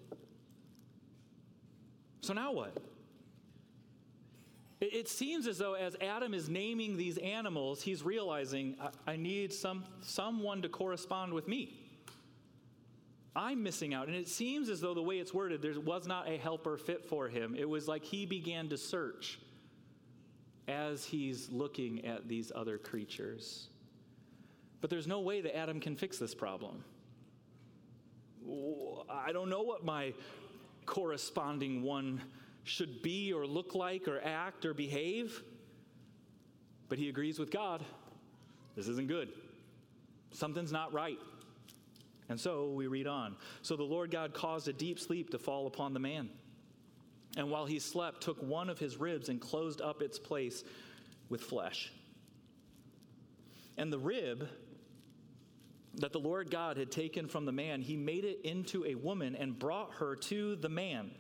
So 2.21 2.35
now 2.35 2.53
what? 2.53 2.77
It 4.93 5.09
seems 5.09 5.47
as 5.47 5.59
though 5.59 5.75
as 5.75 5.97
Adam 6.01 6.35
is 6.35 6.49
naming 6.49 6.97
these 6.97 7.19
animals, 7.19 7.83
he's 7.83 8.03
realizing, 8.03 8.77
I, 9.07 9.17
need 9.17 9.53
some, 9.53 9.85
someone 10.03 10.63
to 10.63 10.69
correspond 10.69 11.33
with 11.33 11.49
me. 11.49 11.81
I'm 13.37 13.63
missing 13.63 13.95
out. 13.95 14.07
And 14.09 14.17
it 14.17 14.29
seems 14.29 14.69
as 14.69 14.81
though 14.81 14.95
the 14.95 15.03
way 15.03 15.19
it's 15.19 15.35
worded, 15.35 15.63
there 15.63 15.79
was 15.81 16.07
not 16.07 16.29
a 16.29 16.37
helper 16.37 16.77
fit 16.77 17.05
for 17.05 17.29
him. 17.29 17.55
It 17.59 17.69
was 17.69 17.89
like 17.89 18.05
he 18.05 18.27
began 18.27 18.69
to 18.69 18.77
search 18.77 19.39
as 20.69 21.05
he's 21.05 21.51
looking 21.51 22.05
at 22.05 22.29
these 22.29 22.53
other 22.55 22.79
creatures. 22.79 23.69
But 24.81 24.91
there's 24.91 25.07
no 25.07 25.21
way 25.21 25.41
that 25.41 25.57
Adam 25.57 25.81
can 25.81 25.97
fix 25.97 26.19
this 26.19 26.35
problem. 26.35 26.85
I 29.09 29.33
don't 29.33 29.49
know 29.49 29.63
what 29.63 29.85
my 29.85 30.13
corresponding 30.87 31.83
one 31.83 32.21
should 32.65 33.03
be 33.03 33.33
or 33.33 33.47
look 33.47 33.75
like 33.75 34.09
or 34.09 34.21
act 34.25 34.65
or 34.65 34.75
behave. 34.75 35.43
But 36.89 36.99
he 36.99 37.09
agrees 37.09 37.39
with 37.39 37.51
God. 37.51 37.85
This 38.75 38.89
isn't 38.89 39.09
good. 39.09 39.29
Something's 40.33 40.73
not 40.73 40.93
right. 40.93 41.19
And 42.29 42.41
so 42.41 42.71
we 42.71 42.87
read 42.87 43.07
on. 43.07 43.37
So 43.63 43.77
the 43.77 43.85
Lord 43.85 44.11
God 44.11 44.35
caused 44.35 44.67
a 44.69 44.73
deep 44.73 44.99
sleep 44.99 45.31
to 45.31 45.39
fall 45.39 45.67
upon 45.67 45.93
the 45.95 46.01
man. 46.01 46.31
And 47.37 47.51
while 47.51 47.67
he 47.67 47.79
slept, 47.79 48.23
took 48.23 48.43
one 48.43 48.71
of 48.71 48.79
his 48.79 48.97
ribs 48.97 49.29
and 49.29 49.41
closed 49.41 49.81
up 49.81 50.03
its 50.03 50.19
place 50.19 50.65
with 51.29 51.43
flesh. 51.43 51.93
And 53.77 53.93
the 53.93 53.99
rib 53.99 54.49
that 55.97 56.13
the 56.13 56.19
Lord 56.19 56.51
God 56.51 56.77
had 56.77 56.91
taken 56.91 57.29
from 57.29 57.45
the 57.45 57.53
man, 57.53 57.83
he 57.83 57.97
made 57.97 58.25
it 58.25 58.41
into 58.45 58.85
a 58.85 58.95
woman 58.95 59.35
and 59.35 59.59
brought 59.59 59.95
her 59.95 60.17
to 60.17 60.57
the 60.57 60.69
man. 60.69 61.11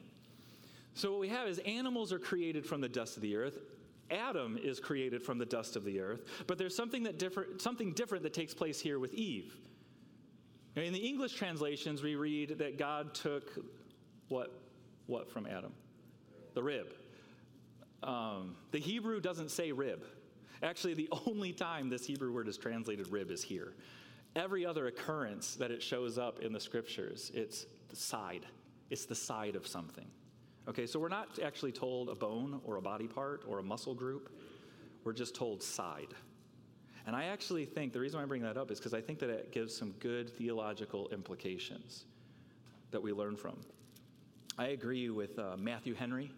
So, 0.94 1.10
what 1.10 1.20
we 1.20 1.28
have 1.28 1.48
is 1.48 1.58
animals 1.60 2.12
are 2.12 2.18
created 2.18 2.64
from 2.64 2.80
the 2.80 2.88
dust 2.88 3.16
of 3.16 3.22
the 3.22 3.36
earth. 3.36 3.58
Adam 4.10 4.58
is 4.62 4.78
created 4.80 5.22
from 5.22 5.38
the 5.38 5.46
dust 5.46 5.76
of 5.76 5.84
the 5.84 6.00
earth, 6.00 6.22
but 6.46 6.58
there's 6.58 6.76
something, 6.76 7.02
that 7.04 7.18
different, 7.18 7.60
something 7.60 7.92
different 7.92 8.22
that 8.22 8.34
takes 8.34 8.54
place 8.54 8.80
here 8.80 8.98
with 8.98 9.14
Eve. 9.14 9.56
In 10.76 10.92
the 10.92 10.98
English 10.98 11.34
translations, 11.34 12.02
we 12.02 12.14
read 12.14 12.58
that 12.58 12.78
God 12.78 13.14
took 13.14 13.50
what, 14.28 14.60
what 15.06 15.30
from 15.30 15.46
Adam? 15.46 15.72
The 16.54 16.62
rib. 16.62 16.86
Um, 18.02 18.56
the 18.72 18.78
Hebrew 18.78 19.20
doesn't 19.20 19.50
say 19.50 19.72
rib. 19.72 20.04
Actually, 20.62 20.94
the 20.94 21.08
only 21.26 21.52
time 21.52 21.88
this 21.88 22.06
Hebrew 22.06 22.32
word 22.32 22.48
is 22.48 22.56
translated 22.56 23.08
rib 23.10 23.30
is 23.30 23.42
here. 23.42 23.74
Every 24.36 24.66
other 24.66 24.88
occurrence 24.88 25.54
that 25.56 25.70
it 25.70 25.82
shows 25.82 26.18
up 26.18 26.40
in 26.40 26.52
the 26.52 26.60
scriptures, 26.60 27.30
it's 27.34 27.66
the 27.88 27.96
side. 27.96 28.46
It's 28.90 29.06
the 29.06 29.14
side 29.14 29.56
of 29.56 29.66
something. 29.66 30.06
Okay, 30.66 30.86
so 30.86 30.98
we're 30.98 31.08
not 31.08 31.38
actually 31.42 31.72
told 31.72 32.08
a 32.08 32.14
bone 32.14 32.60
or 32.64 32.76
a 32.76 32.82
body 32.82 33.06
part 33.06 33.42
or 33.46 33.58
a 33.58 33.62
muscle 33.62 33.94
group. 33.94 34.30
We're 35.04 35.12
just 35.12 35.34
told 35.34 35.62
side. 35.62 36.14
And 37.06 37.14
I 37.14 37.24
actually 37.24 37.66
think 37.66 37.92
the 37.92 38.00
reason 38.00 38.18
I 38.18 38.24
bring 38.24 38.42
that 38.42 38.56
up 38.56 38.70
is 38.70 38.78
because 38.78 38.94
I 38.94 39.00
think 39.02 39.18
that 39.18 39.28
it 39.28 39.52
gives 39.52 39.76
some 39.76 39.92
good 40.00 40.30
theological 40.30 41.08
implications 41.10 42.04
that 42.90 43.02
we 43.02 43.12
learn 43.12 43.36
from. 43.36 43.58
I 44.56 44.68
agree 44.68 45.10
with 45.10 45.38
uh, 45.38 45.56
Matthew 45.58 45.94
Henry. 45.94 46.30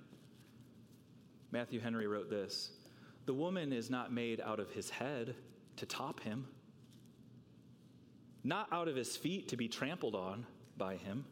Matthew 1.52 1.78
Henry 1.78 2.09
wrote 2.09 2.28
this 2.28 2.71
The 3.26 3.35
woman 3.35 3.73
is 3.73 3.90
not 3.90 4.12
made 4.12 4.40
out 4.40 4.59
of 4.59 4.71
his 4.71 4.90
head 4.90 5.37
to 5.76 5.87
top 5.87 6.18
him, 6.21 6.49
not 8.42 8.66
out 8.73 8.88
of 8.88 8.97
his 8.97 9.16
feet 9.16 9.49
to 9.49 9.56
be 9.56 9.68
trampled 9.68 10.16
on 10.16 10.47
by 10.76 10.97
him, 10.97 11.25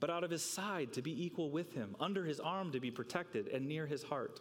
but 0.00 0.10
out 0.10 0.24
of 0.24 0.30
his 0.30 0.42
side 0.42 0.92
to 0.94 1.02
be 1.02 1.24
equal 1.24 1.50
with 1.50 1.72
him, 1.72 1.94
under 2.00 2.24
his 2.24 2.40
arm 2.40 2.72
to 2.72 2.80
be 2.80 2.90
protected, 2.90 3.48
and 3.48 3.68
near 3.68 3.86
his 3.86 4.02
heart 4.02 4.40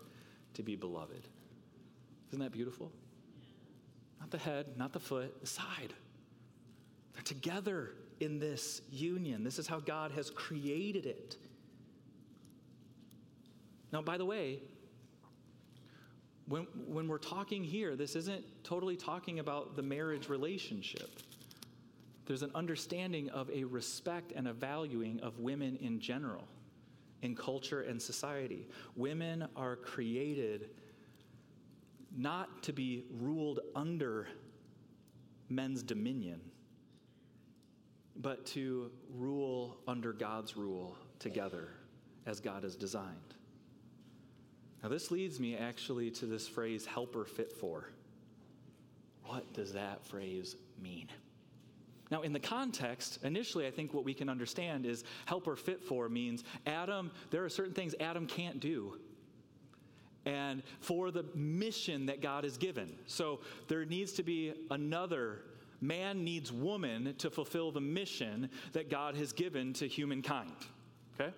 to 0.54 0.64
be 0.64 0.76
beloved. 0.76 1.28
Isn't 2.30 2.40
that 2.40 2.52
beautiful? 2.52 2.92
Not 4.20 4.32
the 4.32 4.38
head, 4.38 4.78
not 4.78 4.94
the 4.94 5.00
foot, 5.00 5.42
the 5.42 5.48
side. 5.48 5.94
They're 7.14 7.24
together 7.24 7.92
in 8.20 8.40
this 8.40 8.82
union. 8.90 9.44
This 9.44 9.60
is 9.60 9.68
how 9.68 9.80
God 9.80 10.12
has 10.12 10.30
created 10.30 11.06
it. 11.06 11.38
Now, 13.92 14.02
by 14.02 14.18
the 14.18 14.26
way, 14.26 14.60
when, 16.48 16.68
when 16.88 17.08
we're 17.08 17.18
talking 17.18 17.64
here, 17.64 17.96
this 17.96 18.16
isn't 18.16 18.44
totally 18.64 18.96
talking 18.96 19.40
about 19.40 19.76
the 19.76 19.82
marriage 19.82 20.30
relationship. 20.30 21.10
There's 22.30 22.44
an 22.44 22.52
understanding 22.54 23.28
of 23.30 23.50
a 23.50 23.64
respect 23.64 24.34
and 24.36 24.48
a 24.48 24.54
valuing 24.54 25.20
of 25.22 25.40
women 25.40 25.80
in 25.82 26.00
general 26.00 26.48
in 27.24 27.36
culture 27.36 27.82
and 27.82 28.00
society. 28.00 28.68
Women 28.96 29.48
are 29.56 29.76
created 29.76 30.70
not 32.16 32.62
to 32.62 32.72
be 32.72 33.06
ruled 33.18 33.62
under 33.76 34.28
men's 35.50 35.82
dominion, 35.82 36.40
but 38.16 38.46
to 38.46 38.92
rule 39.16 39.80
under 39.88 40.14
God's 40.14 40.56
rule 40.56 40.96
together 41.18 41.70
as 42.28 42.40
God 42.40 42.62
has 42.62 42.76
designed. 42.76 43.34
Now, 44.84 44.90
this 44.90 45.10
leads 45.10 45.40
me 45.40 45.58
actually 45.58 46.12
to 46.12 46.28
this 46.28 46.48
phrase, 46.48 46.86
helper 46.86 47.26
fit 47.26 47.52
for. 47.52 47.90
What 49.26 49.52
does 49.52 49.74
that 49.74 50.06
phrase 50.06 50.58
mean? 50.80 51.08
Now, 52.12 52.22
in 52.22 52.34
the 52.34 52.40
context, 52.40 53.20
initially, 53.24 53.68
I 53.68 53.72
think 53.72 53.94
what 53.94 54.04
we 54.04 54.14
can 54.14 54.30
understand 54.30 54.86
is 54.86 55.04
helper 55.26 55.56
fit 55.56 55.84
for 55.84 56.10
means 56.10 56.44
Adam, 56.66 57.12
there 57.30 57.46
are 57.46 57.50
certain 57.50 57.74
things 57.74 57.94
Adam 58.00 58.26
can't 58.26 58.60
do 58.60 58.98
and 60.26 60.64
for 60.80 61.12
the 61.12 61.24
mission 61.34 62.06
that 62.08 62.22
God 62.22 62.44
has 62.44 62.58
given. 62.58 62.94
So 63.06 63.40
there 63.68 63.86
needs 63.86 64.12
to 64.14 64.24
be 64.24 64.54
another 64.70 65.40
man 65.82 66.24
needs 66.24 66.52
woman 66.52 67.16
to 67.18 67.30
fulfill 67.30 67.72
the 67.72 67.82
mission 67.82 68.50
that 68.74 68.90
God 68.90 69.16
has 69.16 69.32
given 69.32 69.74
to 69.74 69.88
humankind. 69.88 70.52
Okay? 71.20 71.34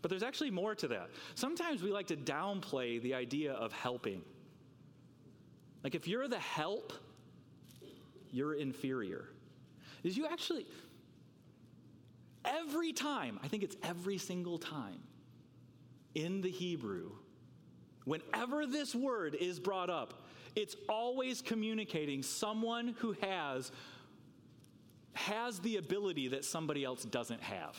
But 0.00 0.08
there's 0.08 0.22
actually 0.22 0.50
more 0.50 0.74
to 0.74 0.88
that. 0.88 1.10
Sometimes 1.34 1.82
we 1.82 1.90
like 1.90 2.06
to 2.08 2.16
downplay 2.16 3.00
the 3.02 3.14
idea 3.14 3.52
of 3.52 3.72
helping. 3.72 4.22
Like 5.82 5.94
if 5.94 6.08
you're 6.08 6.28
the 6.28 6.38
help, 6.38 6.92
you're 8.32 8.54
inferior. 8.54 9.26
Is 10.04 10.16
you 10.16 10.26
actually 10.26 10.66
every 12.44 12.92
time, 12.92 13.40
I 13.42 13.48
think 13.48 13.62
it's 13.62 13.76
every 13.82 14.18
single 14.18 14.58
time 14.58 15.00
in 16.14 16.42
the 16.42 16.50
Hebrew 16.50 17.10
Whenever 18.04 18.66
this 18.66 18.94
word 18.94 19.34
is 19.34 19.58
brought 19.58 19.90
up, 19.90 20.22
it's 20.54 20.76
always 20.88 21.40
communicating 21.42 22.22
someone 22.22 22.94
who 22.98 23.16
has 23.22 23.72
has 25.14 25.60
the 25.60 25.76
ability 25.76 26.28
that 26.28 26.44
somebody 26.44 26.84
else 26.84 27.04
doesn't 27.04 27.40
have. 27.40 27.76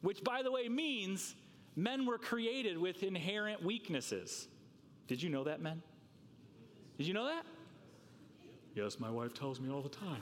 Which 0.00 0.22
by 0.22 0.42
the 0.42 0.52
way 0.52 0.68
means 0.68 1.34
men 1.74 2.06
were 2.06 2.18
created 2.18 2.78
with 2.78 3.02
inherent 3.02 3.62
weaknesses. 3.62 4.46
Did 5.08 5.22
you 5.22 5.28
know 5.28 5.44
that, 5.44 5.60
men? 5.60 5.82
Did 6.98 7.08
you 7.08 7.14
know 7.14 7.24
that? 7.24 7.44
Yes, 8.76 9.00
my 9.00 9.10
wife 9.10 9.32
tells 9.32 9.58
me 9.58 9.72
all 9.72 9.80
the 9.80 9.88
time. 9.88 10.20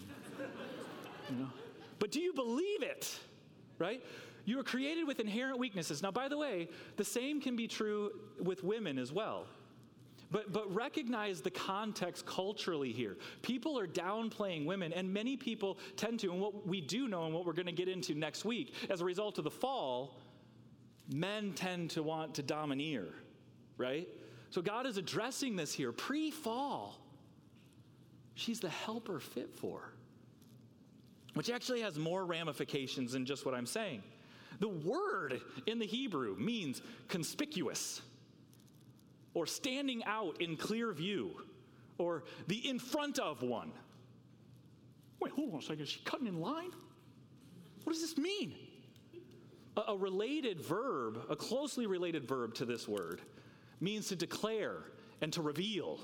you 1.29 1.37
know? 1.37 1.51
But 1.99 2.13
do 2.13 2.21
you 2.21 2.33
believe 2.33 2.83
it? 2.83 3.19
Right? 3.79 4.03
You 4.45 4.61
are 4.61 4.63
created 4.63 5.09
with 5.09 5.19
inherent 5.19 5.59
weaknesses. 5.59 6.03
Now, 6.03 6.13
by 6.13 6.29
the 6.29 6.39
way, 6.39 6.69
the 6.97 7.05
same 7.05 7.41
can 7.41 7.57
be 7.57 7.67
true 7.67 8.13
with 8.41 8.63
women 8.63 8.97
as 8.97 9.13
well. 9.13 9.47
But, 10.31 10.53
but 10.53 10.73
recognize 10.73 11.41
the 11.41 11.51
context 11.51 12.27
culturally 12.27 12.93
here. 12.93 13.17
People 13.43 13.77
are 13.77 13.89
downplaying 13.89 14.67
women, 14.67 14.93
and 14.93 15.13
many 15.13 15.37
people 15.37 15.79
tend 15.97 16.21
to. 16.21 16.31
And 16.31 16.41
what 16.41 16.67
we 16.67 16.81
do 16.81 17.09
know, 17.09 17.25
and 17.25 17.35
what 17.35 17.45
we're 17.45 17.53
going 17.53 17.67
to 17.67 17.73
get 17.73 17.89
into 17.89 18.15
next 18.15 18.45
week, 18.45 18.75
as 18.89 19.01
a 19.01 19.05
result 19.05 19.39
of 19.39 19.45
the 19.45 19.51
fall, 19.51 20.21
men 21.13 21.53
tend 21.55 21.91
to 21.91 22.05
want 22.05 22.35
to 22.37 22.43
domineer, 22.43 23.09
right? 23.79 24.09
So 24.51 24.63
God 24.63 24.87
is 24.87 24.97
addressing 24.97 25.57
this 25.57 25.73
here 25.73 25.91
pre 25.91 26.31
fall. 26.31 27.04
She's 28.35 28.61
the 28.61 28.69
helper 28.69 29.21
fit 29.21 29.55
for, 29.55 29.93
which 31.35 31.51
actually 31.51 31.81
has 31.83 31.99
more 31.99 32.25
ramifications 32.25 33.13
than 33.13 33.25
just 33.25 33.47
what 33.47 33.55
I'm 33.55 33.67
saying. 33.67 34.03
The 34.61 34.69
word 34.69 35.41
in 35.67 35.79
the 35.79 35.87
Hebrew 35.87 36.37
means 36.37 36.83
conspicuous 37.09 38.03
or 39.35 39.47
standing 39.47 40.05
out 40.05 40.41
in 40.41 40.57
clear 40.57 40.93
view 40.93 41.43
or 41.99 42.25
the 42.47 42.69
in 42.69 42.79
front 42.79 43.19
of 43.19 43.43
one. 43.43 43.73
Wait, 45.21 45.33
hold 45.33 45.53
on 45.53 45.59
a 45.59 45.63
second. 45.63 45.83
Is 45.83 45.89
she 45.89 46.01
cutting 46.01 46.27
in 46.27 46.41
line? 46.41 46.71
What 47.85 47.93
does 47.93 48.03
this 48.03 48.17
mean? 48.17 48.55
A, 49.77 49.93
a 49.93 49.97
related 49.97 50.61
verb, 50.61 51.25
a 51.29 51.37
closely 51.37 51.87
related 51.87 52.27
verb 52.27 52.55
to 52.55 52.65
this 52.65 52.89
word, 52.89 53.21
means 53.81 54.09
to 54.09 54.17
declare 54.17 54.77
and 55.21 55.33
to 55.33 55.43
reveal. 55.43 56.01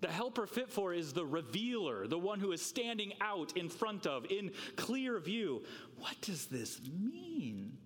The 0.00 0.08
helper 0.08 0.46
fit 0.46 0.70
for 0.70 0.94
is 0.94 1.12
the 1.12 1.26
revealer, 1.26 2.06
the 2.06 2.18
one 2.18 2.38
who 2.38 2.52
is 2.52 2.64
standing 2.64 3.12
out 3.20 3.56
in 3.56 3.68
front 3.68 4.06
of, 4.06 4.26
in 4.30 4.52
clear 4.76 5.18
view. 5.18 5.64
What 5.98 6.20
does 6.20 6.46
this 6.46 6.80
mean? 6.86 7.76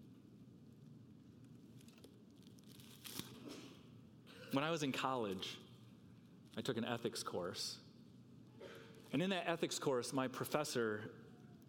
When 4.53 4.63
I 4.63 4.71
was 4.71 4.83
in 4.83 4.93
college, 4.93 5.57
I 6.59 6.61
took 6.61 6.77
an 6.77 6.85
ethics 6.85 7.23
course. 7.23 7.79
And 9.15 9.23
in 9.23 9.31
that 9.31 9.49
ethics 9.49 9.79
course, 9.79 10.13
my 10.13 10.29
professor, 10.29 11.01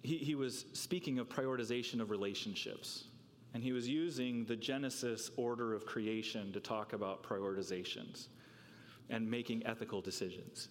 he, 0.02 0.18
he 0.18 0.36
was 0.36 0.66
speaking 0.74 1.20
of 1.20 1.30
prioritization 1.30 2.02
of 2.02 2.10
relationships. 2.10 3.06
And 3.54 3.64
he 3.64 3.72
was 3.72 3.88
using 3.88 4.44
the 4.44 4.56
Genesis 4.58 5.32
order 5.38 5.74
of 5.74 5.86
creation 5.86 6.52
to 6.52 6.60
talk 6.60 6.92
about 6.92 7.24
prioritizations 7.24 8.28
and 9.14 9.30
making 9.30 9.66
ethical 9.66 10.02
decisions. 10.02 10.70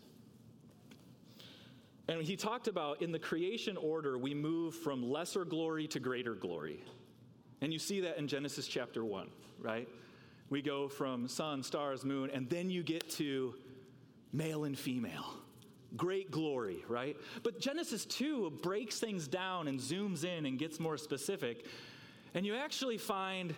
And 2.09 2.21
he 2.21 2.37
talked 2.37 2.67
about 2.67 3.01
in 3.01 3.13
the 3.13 3.19
creation 3.19 3.77
order, 3.77 4.19
we 4.19 4.35
move 4.35 4.75
from 4.75 5.03
lesser 5.03 5.45
glory 5.45 5.87
to 5.89 6.01
greater 6.01 6.35
glory. 6.35 6.83
And 7.61 7.73
you 7.73 7.79
see 7.79 8.01
that 8.01 8.19
in 8.19 8.27
Genesis 8.27 8.67
chapter 8.67 9.05
1, 9.05 9.31
right? 9.61 9.89
We 10.51 10.61
go 10.61 10.89
from 10.89 11.29
sun, 11.29 11.63
stars, 11.63 12.05
moon, 12.05 12.31
and 12.31 12.51
then 12.51 12.69
you 12.69 12.83
get 12.83 13.09
to 13.11 13.55
male 14.33 14.65
and 14.65 14.77
female. 14.77 15.35
Great 15.97 16.33
glory, 16.33 16.85
right? 16.89 17.17
But 17.45 17.61
Genesis 17.61 18.05
2 18.07 18.59
breaks 18.63 18.99
things 18.99 19.29
down 19.29 19.69
and 19.69 19.79
zooms 19.79 20.25
in 20.25 20.47
and 20.47 20.59
gets 20.59 20.81
more 20.81 20.99
specific. 20.99 21.67
And 22.35 22.45
you 22.45 22.57
actually 22.57 22.99
find 22.99 23.55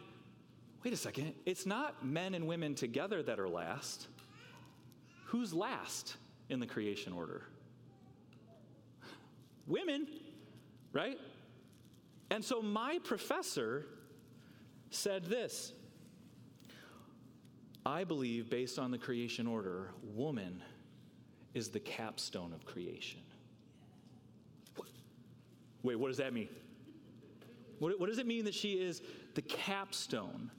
wait 0.85 0.93
a 0.93 0.97
second, 0.99 1.35
it's 1.47 1.65
not 1.65 2.05
men 2.05 2.35
and 2.35 2.47
women 2.47 2.75
together 2.75 3.23
that 3.23 3.41
are 3.41 3.49
last. 3.49 4.09
Who's 5.35 5.53
last 5.53 6.15
in 6.49 6.61
the 6.61 6.67
creation 6.67 7.13
order? 7.13 7.43
Women, 9.67 10.07
right? 10.93 11.19
And 12.31 12.45
so 12.45 12.63
my 12.63 13.01
professor 13.03 13.85
said 14.91 15.25
this 15.25 15.73
I 17.85 18.05
believe, 18.05 18.49
based 18.49 18.79
on 18.79 18.93
the 18.93 18.97
creation 18.97 19.49
order, 19.49 19.91
woman 20.05 20.63
is 21.53 21.69
the 21.69 21.81
capstone 21.81 22.53
of 22.53 22.65
creation. 22.65 23.19
Wait, 25.83 25.99
what 25.99 26.07
does 26.07 26.19
that 26.19 26.33
mean? 26.33 26.49
What, 27.81 27.99
what, 27.99 28.09
does 28.09 28.19
it 28.19 28.27
mean 28.29 28.45
that 28.45 28.55
she 28.55 28.75
is 28.75 29.03
the 29.35 29.43
capstone? 29.43 30.53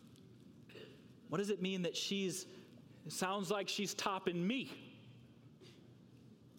What 1.29 1.37
does 1.37 1.49
it 1.49 1.61
mean 1.61 1.83
that 1.83 1.95
she's, 1.95 2.45
sounds 3.13 3.51
like 3.51 3.67
she's 3.67 3.93
topping 3.93 4.45
me? 4.45 4.71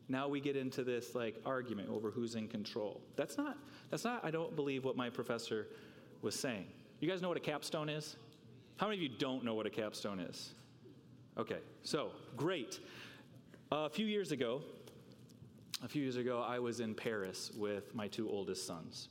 Now 0.09 0.29
we 0.29 0.41
get 0.41 0.57
into 0.57 0.85
this 0.85 1.15
like 1.15 1.37
argument 1.45 1.89
over 1.91 2.11
who's 2.11 2.37
in 2.37 2.49
control. 2.49 3.01
That's 3.17 3.37
not, 3.37 3.57
that's 3.91 4.05
not, 4.05 4.25
I 4.25 4.31
don't 4.31 4.55
believe 4.55 4.85
what 4.85 4.97
my 4.97 5.11
professor 5.11 5.67
was 6.23 6.39
saying. 6.39 6.67
You 7.01 7.09
guys 7.09 7.21
know 7.21 7.29
what 7.29 7.37
a 7.37 7.41
capstone 7.41 7.89
is? 7.89 8.17
How 8.77 8.87
many 8.87 8.99
of 8.99 9.03
you 9.03 9.19
don't 9.19 9.45
know 9.45 9.55
what 9.55 9.67
a 9.67 9.71
capstone 9.71 10.21
is? 10.21 10.55
Okay, 11.39 11.59
so 11.83 12.13
great. 12.37 12.81
Uh, 13.73 13.87
a 13.87 13.91
few 13.91 14.07
years 14.07 14.33
ago, 14.33 14.63
a 15.85 15.89
few 15.89 16.03
years 16.03 16.17
ago, 16.17 16.45
I 16.47 16.59
was 16.59 16.81
in 16.81 16.95
Paris 16.95 17.51
with 17.57 17.95
my 17.95 18.09
two 18.09 18.31
oldest 18.31 18.67
sons. 18.67 19.09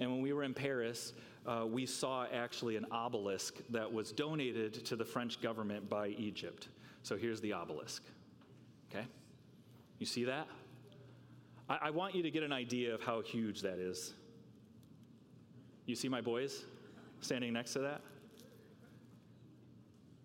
And 0.00 0.10
when 0.10 0.20
we 0.20 0.32
were 0.32 0.42
in 0.42 0.52
Paris, 0.52 1.12
uh, 1.46 1.64
we 1.66 1.86
saw 1.86 2.26
actually 2.32 2.76
an 2.76 2.86
obelisk 2.90 3.56
that 3.70 3.92
was 3.92 4.12
donated 4.12 4.84
to 4.86 4.96
the 4.96 5.04
French 5.04 5.40
government 5.40 5.88
by 5.88 6.08
Egypt. 6.08 6.68
So 7.02 7.16
here's 7.16 7.40
the 7.40 7.52
obelisk. 7.52 8.02
Okay? 8.90 9.06
You 9.98 10.06
see 10.06 10.24
that? 10.24 10.46
I, 11.68 11.78
I 11.82 11.90
want 11.90 12.14
you 12.14 12.22
to 12.22 12.30
get 12.30 12.42
an 12.42 12.52
idea 12.52 12.94
of 12.94 13.02
how 13.02 13.20
huge 13.20 13.60
that 13.62 13.78
is. 13.78 14.14
You 15.86 15.94
see 15.94 16.08
my 16.08 16.20
boys 16.20 16.64
standing 17.20 17.52
next 17.52 17.74
to 17.74 17.80
that? 17.80 18.00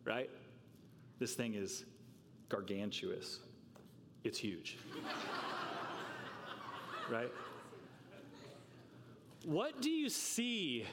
Right? 0.05 0.29
This 1.19 1.33
thing 1.33 1.53
is 1.53 1.85
gargantuous. 2.47 3.39
It's 4.23 4.37
huge. 4.37 4.77
right? 7.11 7.31
What 9.45 9.81
do 9.81 9.89
you 9.89 10.09
see 10.09 10.85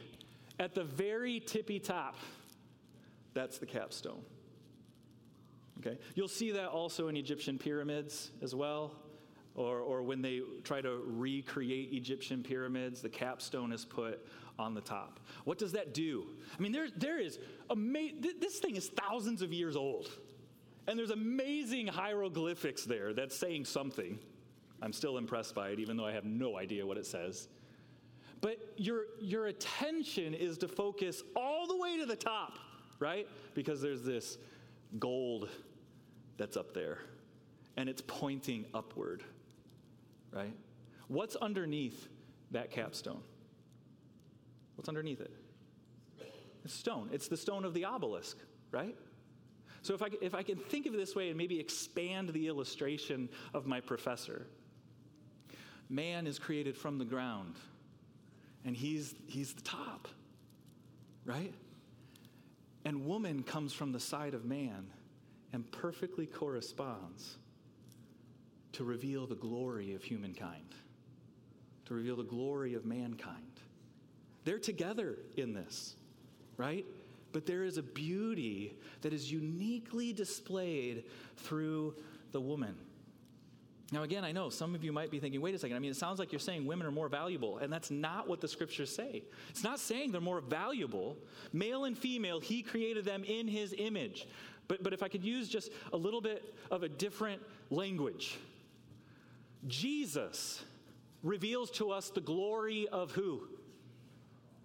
at 0.59 0.75
the 0.75 0.85
very 0.85 1.41
tippy 1.41 1.79
top? 1.79 2.17
That's 3.35 3.59
the 3.59 3.67
capstone. 3.67 4.23
Okay? 5.79 5.99
You'll 6.15 6.29
see 6.29 6.53
that 6.53 6.69
also 6.69 7.09
in 7.09 7.17
Egyptian 7.17 7.59
pyramids 7.59 8.31
as 8.43 8.55
well. 8.55 8.93
Or, 9.55 9.81
or 9.81 10.03
when 10.03 10.21
they 10.21 10.43
try 10.65 10.83
to 10.83 11.03
recreate 11.07 11.93
Egyptian 11.93 12.43
pyramids, 12.43 13.01
the 13.01 13.09
capstone 13.09 13.73
is 13.73 13.85
put 13.85 14.27
on 14.59 14.75
the 14.75 14.81
top. 14.81 15.21
What 15.45 15.59
does 15.59 15.73
that 15.73 15.95
do? 15.95 16.27
I 16.59 16.63
mean, 16.63 16.73
there, 16.73 16.89
there 16.97 17.19
is 17.19 17.39
amazing, 17.71 18.23
this 18.41 18.59
thing 18.59 18.77
is 18.77 18.89
thousands 18.89 19.43
of 19.43 19.53
years 19.53 19.77
old. 19.77 20.11
And 20.87 20.99
there's 20.99 21.11
amazing 21.11 21.89
hieroglyphics 21.89 22.85
there 22.85 23.13
that's 23.13 23.37
saying 23.37 23.65
something. 23.65 24.19
I'm 24.83 24.93
still 24.93 25.19
impressed 25.19 25.55
by 25.55 25.71
it, 25.71 25.81
even 25.81 25.97
though 25.97 26.07
I 26.07 26.13
have 26.13 26.25
no 26.25 26.57
idea 26.57 26.87
what 26.87 26.97
it 26.97 27.07
says. 27.07 27.49
But 28.47 28.61
your, 28.77 29.07
your 29.19 29.47
attention 29.47 30.33
is 30.33 30.57
to 30.59 30.69
focus 30.69 31.25
all 31.35 31.67
the 31.67 31.77
way 31.77 31.99
to 31.99 32.07
the 32.07 32.15
top, 32.15 32.61
right? 33.01 33.27
Because 33.55 33.83
there's 33.83 34.05
this 34.05 34.39
gold 35.01 35.49
that's 36.37 36.57
up 36.57 36.73
there, 36.73 36.99
and 37.77 37.89
it's 37.89 38.03
pointing 38.07 38.65
upward, 38.73 39.25
right? 40.31 40.55
What's 41.09 41.35
underneath 41.35 42.07
that 42.53 42.71
capstone? 42.71 43.21
What's 44.77 44.89
underneath 44.89 45.21
it? 45.21 45.33
It's 46.65 46.75
stone. 46.75 47.09
It's 47.13 47.27
the 47.27 47.37
stone 47.37 47.65
of 47.65 47.75
the 47.75 47.85
obelisk, 47.85 48.37
right? 48.71 48.95
So 49.83 49.93
if 49.93 50.03
I, 50.03 50.11
if 50.23 50.37
I 50.37 50.45
can 50.45 50.59
think 50.59 50.87
of 50.87 50.95
it 50.95 50.99
this 50.99 51.17
way 51.17 51.31
and 51.31 51.37
maybe 51.37 51.59
expand 51.59 52.29
the 52.29 52.47
illustration 52.47 53.29
of 53.55 53.67
my 53.67 53.81
professor, 53.81 54.47
man 55.89 56.29
is 56.29 56.39
created 56.39 56.77
from 56.77 56.99
the 56.99 57.05
ground, 57.05 57.57
and 58.67 58.77
he's, 58.77 59.15
he's 59.27 59.55
the 59.55 59.63
top, 59.63 60.09
right? 61.25 61.55
And 62.85 63.07
woman 63.07 63.43
comes 63.45 63.73
from 63.73 63.93
the 63.93 64.01
side 64.01 64.35
of 64.35 64.45
man 64.45 64.89
and 65.53 65.71
perfectly 65.71 66.27
corresponds 66.27 67.39
to 68.73 68.85
reveal 68.85 69.27
the 69.27 69.37
glory 69.37 69.95
of 69.95 70.03
humankind, 70.03 70.75
to 71.87 71.95
reveal 71.95 72.17
the 72.17 72.25
glory 72.25 72.75
of 72.75 72.85
mankind. 72.85 73.61
They're 74.45 74.59
together 74.59 75.17
in 75.37 75.55
this, 75.55 75.95
right? 76.57 76.85
But 77.33 77.47
there 77.47 77.63
is 77.63 77.79
a 77.79 77.83
beauty 77.83 78.77
that 79.03 79.13
is 79.13 79.31
uniquely 79.31 80.13
displayed 80.13 81.05
through 81.37 81.95
the 82.33 82.41
woman. 82.41 82.75
Now, 83.93 84.03
again, 84.03 84.25
I 84.25 84.33
know 84.33 84.51
some 84.51 84.75
of 84.75 84.83
you 84.83 84.93
might 84.93 85.13
be 85.13 85.21
thinking, 85.21 85.41
wait 85.41 85.55
a 85.55 85.59
second, 85.59 85.77
I 85.77 85.79
mean, 85.79 85.93
it 85.93 85.97
sounds 85.97 86.19
like 86.19 86.33
you're 86.33 86.41
saying 86.41 86.67
women 86.67 86.87
are 86.89 86.93
more 86.93 87.09
valuable, 87.09 87.59
and 87.59 87.73
that's 87.73 87.91
not 87.91 88.29
what 88.29 88.41
the 88.41 88.49
scriptures 88.49 88.93
say. 88.93 89.23
It's 89.51 89.63
not 89.63 89.79
saying 89.79 90.11
they're 90.11 90.21
more 90.21 90.41
valuable. 90.41 91.17
Male 91.53 91.85
and 91.85 91.97
female, 91.97 92.41
he 92.41 92.63
created 92.63 93.05
them 93.05 93.23
in 93.23 93.47
his 93.47 93.75
image. 93.79 94.27
But, 94.67 94.83
but 94.83 94.93
if 94.93 95.05
I 95.05 95.09
could 95.09 95.23
use 95.23 95.49
just 95.49 95.71
a 95.93 95.97
little 95.97 96.21
bit 96.21 96.55
of 96.71 96.83
a 96.83 96.89
different 96.89 97.41
language, 97.71 98.39
Jesus 99.69 100.65
reveals 101.23 101.71
to 101.73 101.91
us 101.91 102.11
the 102.11 102.21
glory 102.21 102.89
of 102.89 103.13
who? 103.13 103.47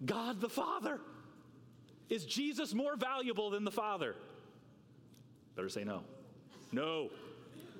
God 0.04 0.40
the 0.40 0.48
Father. 0.48 1.00
Is 2.08 2.24
Jesus 2.24 2.74
more 2.74 2.96
valuable 2.96 3.50
than 3.50 3.64
the 3.64 3.70
Father? 3.70 4.16
Better 5.54 5.68
say 5.68 5.84
no. 5.84 6.02
No. 6.72 7.10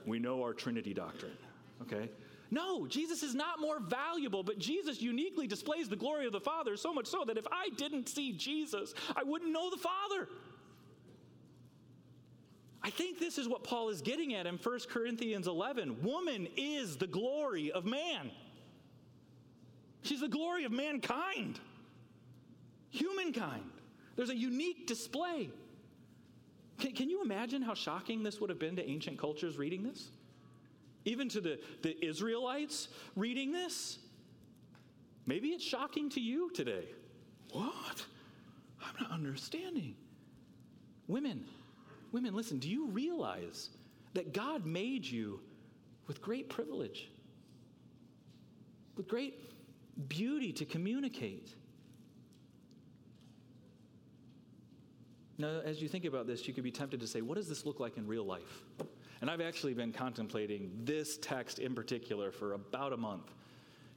We 0.07 0.19
know 0.19 0.43
our 0.43 0.53
Trinity 0.53 0.95
doctrine, 0.95 1.37
okay? 1.83 2.11
No, 2.51 2.87
Jesus 2.87 3.23
is 3.23 3.35
not 3.35 3.61
more 3.61 3.81
valuable, 3.81 4.43
but 4.43 4.59
Jesus 4.59 5.01
uniquely 5.01 5.47
displays 5.47 5.88
the 5.88 5.97
glory 5.97 6.27
of 6.27 6.33
the 6.33 6.41
Father 6.41 6.77
so 6.77 6.93
much 6.93 7.07
so 7.07 7.25
that 7.27 7.38
if 7.38 7.47
I 7.51 7.71
didn't 7.77 8.09
see 8.09 8.33
Jesus, 8.33 8.93
I 9.17 9.23
wouldn't 9.23 9.53
know 9.53 9.71
the 9.71 9.79
Father. 9.79 10.29
I 12.83 12.91
think 12.91 13.19
this 13.19 13.38
is 13.38 13.49
what 13.49 13.65
Paul 13.65 13.88
is 13.88 14.03
getting 14.03 14.35
at 14.35 14.47
in 14.47 14.57
1 14.57 14.81
Corinthians 14.91 15.47
11. 15.47 16.03
Woman 16.03 16.49
is 16.57 16.97
the 16.97 17.07
glory 17.07 17.71
of 17.71 17.85
man. 17.85 18.31
She's 20.03 20.21
the 20.21 20.29
glory 20.29 20.65
of 20.65 20.73
mankind, 20.73 21.61
humankind. 22.91 23.71
There's 24.17 24.31
a 24.31 24.37
unique 24.37 24.87
display. 24.87 25.49
Can, 26.78 26.92
can, 26.92 27.11
you 27.11 27.22
imagine 27.22 27.62
how 27.62 27.74
shocking 27.74 28.22
this 28.22 28.40
would 28.40 28.50
have 28.50 28.58
been 28.58 28.76
to 28.76 28.88
ancient 28.88 29.18
cultures 29.18 29.56
reading 29.56 29.82
this? 29.82 30.08
Even 31.04 31.28
to 31.30 31.40
the, 31.40 31.58
the 31.82 32.04
Israelites 32.04 32.88
reading 33.16 33.52
this? 33.52 33.98
Maybe 35.26 35.48
it's 35.48 35.64
shocking 35.64 36.11
to 36.11 36.20
you 36.20 36.50
today. 36.50 36.87
What? 37.52 38.04
I'm 38.82 38.94
not 39.00 39.12
understanding. 39.12 39.94
Women, 41.06 41.44
Women, 42.12 42.35
listen, 42.35 42.58
do 42.58 42.68
you 42.68 42.87
realize 42.88 43.70
that 44.12 44.35
God 44.35 44.66
made 44.66 45.04
you 45.04 45.40
with 46.06 46.20
great 46.20 46.50
privilege, 46.50 47.08
with 48.96 49.08
great 49.08 49.50
beauty 50.08 50.52
to 50.52 50.66
communicate? 50.66 51.54
Now, 55.38 55.61
as 55.64 55.81
you 55.81 55.88
think 55.88 56.05
about 56.05 56.27
this, 56.27 56.47
you 56.47 56.55
could 56.55 56.64
be 56.64 56.71
tempted 56.71 57.01
to 57.01 57.07
say, 57.07 57.21
what 57.21 57.37
does 57.37 57.49
this 57.49 57.64
look 57.64 57.81
like 57.81 57.97
in 57.97 58.07
real 58.07 58.25
life? 58.25 58.64
And 59.21 59.31
I've 59.31 59.40
actually 59.40 59.75
been 59.75 59.92
contemplating 59.92 60.71
this 60.85 61.16
text 61.18 61.59
in 61.59 61.75
particular 61.75 62.31
for 62.31 62.55
about 62.55 62.92
a 62.92 62.97
month, 62.97 63.33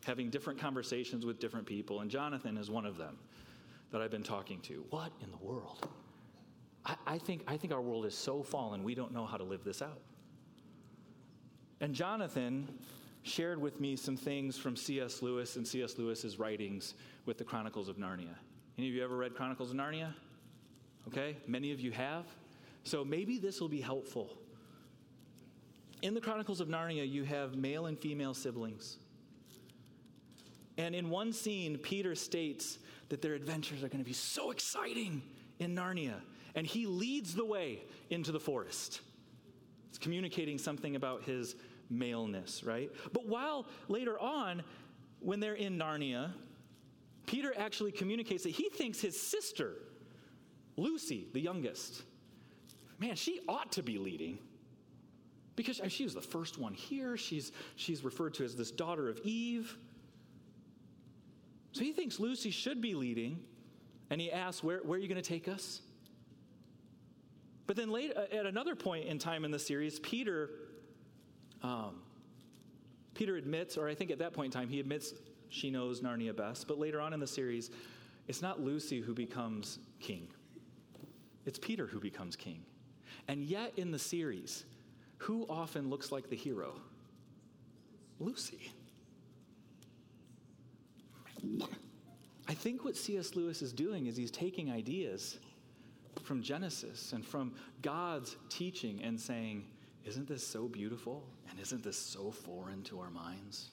having 0.05 0.29
different 0.29 0.59
conversations 0.59 1.25
with 1.25 1.39
different 1.39 1.65
people, 1.65 2.01
and 2.01 2.09
Jonathan 2.09 2.57
is 2.57 2.69
one 2.69 2.85
of 2.85 2.97
them 2.97 3.17
that 3.91 4.01
I've 4.01 4.11
been 4.11 4.23
talking 4.23 4.59
to. 4.61 4.85
What 4.89 5.11
in 5.21 5.31
the 5.31 5.37
world? 5.37 5.87
I, 6.85 6.95
I 7.07 7.17
think, 7.17 7.43
I 7.47 7.57
think 7.57 7.73
our 7.73 7.81
world 7.81 8.05
is 8.05 8.15
so 8.15 8.43
fallen, 8.43 8.83
we 8.83 8.95
don't 8.95 9.13
know 9.13 9.25
how 9.25 9.37
to 9.37 9.43
live 9.43 9.63
this 9.63 9.81
out. 9.81 9.99
And 11.81 11.93
Jonathan 11.93 12.67
shared 13.23 13.59
with 13.59 13.81
me 13.81 13.95
some 13.95 14.15
things 14.15 14.57
from 14.57 14.75
C.S. 14.75 15.21
Lewis 15.21 15.55
and 15.55 15.67
C.S. 15.67 15.97
Lewis's 15.97 16.39
writings 16.39 16.93
with 17.25 17.37
the 17.37 17.43
Chronicles 17.43 17.89
of 17.89 17.97
Narnia. 17.97 18.35
Any 18.77 18.87
of 18.89 18.93
you 18.93 19.03
ever 19.03 19.17
read 19.17 19.33
Chronicles 19.33 19.71
of 19.71 19.77
Narnia? 19.77 20.13
Okay, 21.07 21.37
many 21.47 21.71
of 21.71 21.79
you 21.79 21.91
have. 21.91 22.25
So 22.83 23.03
maybe 23.03 23.37
this 23.39 23.61
will 23.61 23.69
be 23.69 23.81
helpful. 23.81 24.37
In 26.01 26.13
the 26.13 26.21
Chronicles 26.21 26.61
of 26.61 26.67
Narnia, 26.67 27.09
you 27.09 27.23
have 27.23 27.55
male 27.55 27.87
and 27.87 27.97
female 27.97 28.33
siblings. 28.33 28.97
And 30.77 30.93
in 30.93 31.09
one 31.09 31.31
scene, 31.31 31.77
Peter 31.77 32.15
states 32.15 32.79
that 33.09 33.21
their 33.21 33.33
adventures 33.33 33.83
are 33.83 33.87
going 33.87 34.03
to 34.03 34.07
be 34.07 34.13
so 34.13 34.51
exciting 34.51 35.21
in 35.59 35.75
Narnia. 35.75 36.15
And 36.53 36.65
he 36.65 36.85
leads 36.85 37.33
the 37.33 37.45
way 37.45 37.79
into 38.09 38.31
the 38.31 38.39
forest. 38.39 39.01
It's 39.89 39.97
communicating 39.97 40.57
something 40.57 40.95
about 40.95 41.23
his 41.23 41.55
maleness, 41.89 42.63
right? 42.63 42.91
But 43.13 43.27
while 43.27 43.65
later 43.87 44.19
on, 44.19 44.63
when 45.19 45.39
they're 45.39 45.53
in 45.53 45.77
Narnia, 45.77 46.31
Peter 47.25 47.53
actually 47.57 47.91
communicates 47.91 48.43
that 48.43 48.49
he 48.49 48.69
thinks 48.69 48.99
his 48.99 49.19
sister, 49.19 49.73
Lucy, 50.77 51.27
the 51.33 51.39
youngest, 51.39 52.03
man, 52.99 53.15
she 53.15 53.41
ought 53.47 53.71
to 53.73 53.83
be 53.83 53.97
leading. 53.97 54.39
Because 55.55 55.79
she 55.87 56.03
was 56.03 56.13
the 56.13 56.21
first 56.21 56.57
one 56.57 56.73
here. 56.73 57.15
She's, 57.15 57.53
she's 57.77 58.03
referred 58.03 58.33
to 58.35 58.43
as 58.43 58.55
this 58.55 58.71
daughter 58.71 59.07
of 59.07 59.19
Eve. 59.23 59.77
So 61.71 61.81
he 61.81 61.93
thinks 61.93 62.19
Lucy 62.19 62.51
should 62.51 62.81
be 62.81 62.93
leading, 62.93 63.39
and 64.09 64.19
he 64.19 64.31
asks, 64.31 64.63
Where, 64.63 64.79
where 64.79 64.97
are 64.97 65.01
you 65.01 65.07
going 65.07 65.21
to 65.21 65.27
take 65.27 65.47
us? 65.47 65.81
But 67.67 67.75
then 67.75 67.89
late, 67.89 68.13
uh, 68.15 68.35
at 68.35 68.45
another 68.45 68.75
point 68.75 69.07
in 69.07 69.17
time 69.17 69.45
in 69.45 69.51
the 69.51 69.59
series, 69.59 69.99
Peter, 69.99 70.49
um, 71.63 72.01
Peter 73.13 73.37
admits, 73.37 73.77
or 73.77 73.87
I 73.87 73.95
think 73.95 74.11
at 74.11 74.19
that 74.19 74.33
point 74.33 74.53
in 74.53 74.59
time, 74.59 74.69
he 74.69 74.79
admits 74.79 75.13
she 75.49 75.71
knows 75.71 76.01
Narnia 76.01 76.35
best. 76.35 76.67
But 76.67 76.79
later 76.79 77.01
on 77.01 77.13
in 77.13 77.19
the 77.19 77.27
series, 77.27 77.71
it's 78.27 78.41
not 78.41 78.61
Lucy 78.61 79.01
who 79.01 79.13
becomes 79.13 79.79
king, 79.99 80.27
it's 81.45 81.59
Peter 81.59 81.87
who 81.87 81.99
becomes 81.99 82.35
king. 82.35 82.63
And 83.27 83.43
yet 83.43 83.73
in 83.77 83.91
the 83.91 83.99
series, 83.99 84.65
who 85.17 85.45
often 85.49 85.89
looks 85.89 86.11
like 86.11 86.29
the 86.29 86.35
hero? 86.35 86.75
Lucy. 88.19 88.71
I 92.47 92.53
think 92.53 92.85
what 92.85 92.95
C.S. 92.95 93.35
Lewis 93.35 93.61
is 93.61 93.73
doing 93.73 94.07
is 94.07 94.15
he's 94.15 94.31
taking 94.31 94.71
ideas 94.71 95.39
from 96.23 96.41
Genesis 96.41 97.13
and 97.13 97.25
from 97.25 97.53
God's 97.81 98.35
teaching 98.49 99.01
and 99.03 99.19
saying, 99.19 99.65
Isn't 100.05 100.27
this 100.27 100.45
so 100.45 100.67
beautiful? 100.67 101.23
And 101.49 101.59
isn't 101.59 101.83
this 101.83 101.97
so 101.97 102.31
foreign 102.31 102.83
to 102.83 102.99
our 102.99 103.09
minds? 103.09 103.71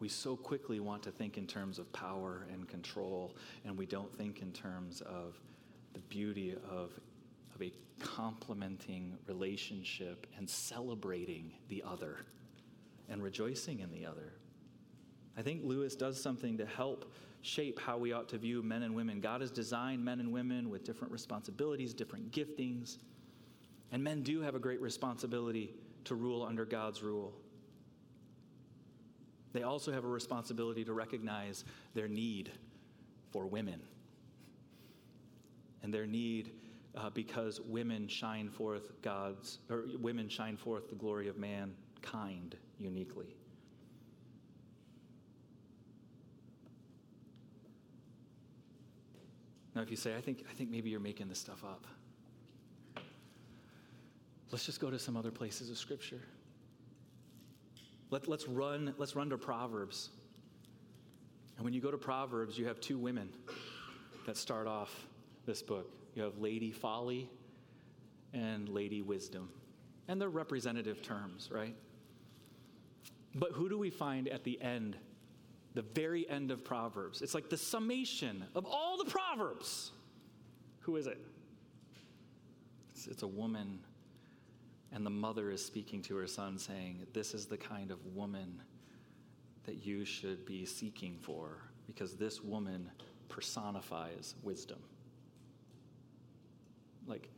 We 0.00 0.08
so 0.08 0.36
quickly 0.36 0.78
want 0.78 1.02
to 1.04 1.10
think 1.10 1.38
in 1.38 1.46
terms 1.46 1.78
of 1.78 1.92
power 1.92 2.46
and 2.52 2.68
control, 2.68 3.34
and 3.64 3.76
we 3.76 3.86
don't 3.86 4.16
think 4.16 4.42
in 4.42 4.52
terms 4.52 5.00
of 5.00 5.40
the 5.92 6.00
beauty 6.00 6.54
of, 6.70 6.90
of 7.54 7.62
a 7.62 7.72
complementing 8.00 9.16
relationship 9.26 10.26
and 10.36 10.48
celebrating 10.48 11.52
the 11.68 11.82
other 11.86 12.18
and 13.08 13.22
rejoicing 13.22 13.80
in 13.80 13.90
the 13.90 14.06
other. 14.06 14.32
I 15.36 15.42
think 15.42 15.62
Lewis 15.64 15.94
does 15.94 16.20
something 16.20 16.58
to 16.58 16.66
help 16.66 17.12
shape 17.42 17.78
how 17.78 17.96
we 17.96 18.12
ought 18.12 18.28
to 18.30 18.38
view 18.38 18.62
men 18.62 18.82
and 18.82 18.94
women. 18.94 19.20
God 19.20 19.40
has 19.40 19.50
designed 19.50 20.04
men 20.04 20.20
and 20.20 20.32
women 20.32 20.68
with 20.68 20.84
different 20.84 21.12
responsibilities, 21.12 21.94
different 21.94 22.30
giftings, 22.32 22.98
and 23.92 24.02
men 24.02 24.22
do 24.22 24.40
have 24.40 24.54
a 24.54 24.58
great 24.58 24.80
responsibility 24.80 25.74
to 26.04 26.14
rule 26.14 26.42
under 26.42 26.64
God's 26.64 27.02
rule. 27.02 27.32
They 29.52 29.62
also 29.62 29.92
have 29.92 30.04
a 30.04 30.08
responsibility 30.08 30.84
to 30.84 30.92
recognize 30.92 31.64
their 31.94 32.08
need 32.08 32.50
for 33.30 33.46
women 33.46 33.80
and 35.82 35.92
their 35.92 36.06
need 36.06 36.52
uh, 36.96 37.10
because 37.10 37.60
women 37.60 38.08
shine 38.08 38.48
forth 38.48 38.90
God's, 39.02 39.58
or 39.70 39.84
women 40.00 40.28
shine 40.28 40.56
forth 40.56 40.88
the 40.88 40.96
glory 40.96 41.28
of 41.28 41.36
mankind 41.38 42.56
uniquely. 42.78 43.36
Now, 49.74 49.82
if 49.82 49.90
you 49.90 49.96
say, 49.96 50.16
I 50.16 50.20
think, 50.20 50.44
I 50.50 50.54
think 50.54 50.70
maybe 50.70 50.90
you're 50.90 50.98
making 50.98 51.28
this 51.28 51.38
stuff 51.38 51.62
up, 51.62 51.86
let's 54.50 54.66
just 54.66 54.80
go 54.80 54.90
to 54.90 54.98
some 54.98 55.16
other 55.16 55.30
places 55.30 55.70
of 55.70 55.78
Scripture. 55.78 56.20
Let, 58.10 58.26
let's, 58.26 58.48
run, 58.48 58.94
let's 58.98 59.14
run 59.14 59.30
to 59.30 59.38
Proverbs. 59.38 60.10
And 61.56 61.64
when 61.64 61.74
you 61.74 61.80
go 61.80 61.90
to 61.90 61.98
Proverbs, 61.98 62.58
you 62.58 62.66
have 62.66 62.80
two 62.80 62.98
women 62.98 63.28
that 64.26 64.36
start 64.36 64.66
off 64.66 65.07
this 65.48 65.62
book. 65.62 65.90
You 66.14 66.22
have 66.22 66.38
Lady 66.38 66.70
Folly 66.70 67.28
and 68.32 68.68
Lady 68.68 69.02
Wisdom. 69.02 69.48
And 70.06 70.20
they're 70.20 70.28
representative 70.28 71.02
terms, 71.02 71.48
right? 71.50 71.74
But 73.34 73.52
who 73.52 73.68
do 73.68 73.78
we 73.78 73.90
find 73.90 74.28
at 74.28 74.44
the 74.44 74.60
end 74.60 74.96
the 75.74 75.82
very 75.82 76.28
end 76.28 76.50
of 76.50 76.64
Proverbs. 76.64 77.22
It's 77.22 77.34
like 77.34 77.50
the 77.50 77.56
summation 77.56 78.44
of 78.56 78.66
all 78.66 78.98
the 78.98 79.08
Proverbs. 79.08 79.92
Who 80.80 80.96
is 80.96 81.06
it? 81.06 81.18
It's, 82.90 83.06
it's, 83.06 83.22
a 83.22 83.28
woman, 83.28 83.78
and 84.90 85.06
the 85.06 85.10
mother 85.10 85.52
is 85.52 85.64
speaking 85.64 86.02
to 86.02 86.16
her 86.16 86.26
son, 86.26 86.58
saying, 86.58 87.06
This 87.12 87.32
is 87.32 87.46
the 87.46 87.56
kind 87.56 87.92
of 87.92 88.04
woman 88.06 88.60
that 89.66 89.86
you 89.86 90.04
should 90.04 90.44
be 90.44 90.64
seeking 90.64 91.16
for, 91.20 91.58
because 91.86 92.16
this 92.16 92.42
woman 92.42 92.90
personifies 93.28 94.34
wisdom. 94.42 94.78
Like, 97.08 97.28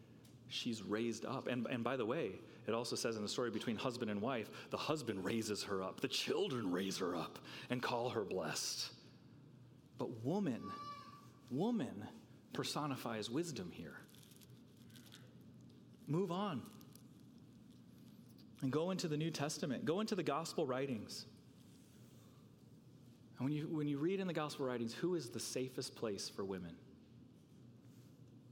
she's 0.48 0.83
raised 0.83 1.24
up. 1.24 1.46
And, 1.46 1.66
and 1.68 1.83
by 1.83 1.96
the 1.96 2.04
way, 2.04 2.33
it 2.66 2.74
also 2.74 2.96
says 2.96 3.16
in 3.16 3.22
the 3.22 3.28
story 3.28 3.50
between 3.50 3.76
husband 3.76 4.11
and 4.11 4.20
wife, 4.20 4.50
the 4.70 4.76
husband 4.76 5.24
raises 5.24 5.62
her 5.64 5.83
up, 5.83 6.00
the 6.00 6.09
children 6.09 6.70
raise 6.70 6.98
her 6.98 7.16
up 7.16 7.38
and 7.70 7.83
call 7.83 8.11
her 8.11 8.24
blessed. 8.24 8.90
But 9.98 10.24
woman, 10.24 10.62
woman 11.50 12.04
personifies 12.52 13.30
wisdom 13.30 13.70
here. 13.72 13.96
Move 16.06 16.33
on 16.33 16.62
and 18.62 18.70
go 18.70 18.90
into 18.90 19.09
the 19.09 19.16
New 19.16 19.30
Testament, 19.30 19.85
go 19.85 20.00
into 20.00 20.14
the 20.14 20.22
gospel 20.22 20.66
writings. 20.66 21.26
And 23.38 23.48
when 23.48 23.56
you, 23.56 23.68
when 23.70 23.88
you 23.88 23.98
read 23.98 24.20
in 24.20 24.26
the 24.26 24.35
gospel 24.35 24.66
writings, 24.66 24.92
who 24.92 25.14
is 25.14 25.30
the 25.30 25.40
safest 25.40 25.96
place 25.96 26.28
for 26.28 26.44
women? 26.44 26.74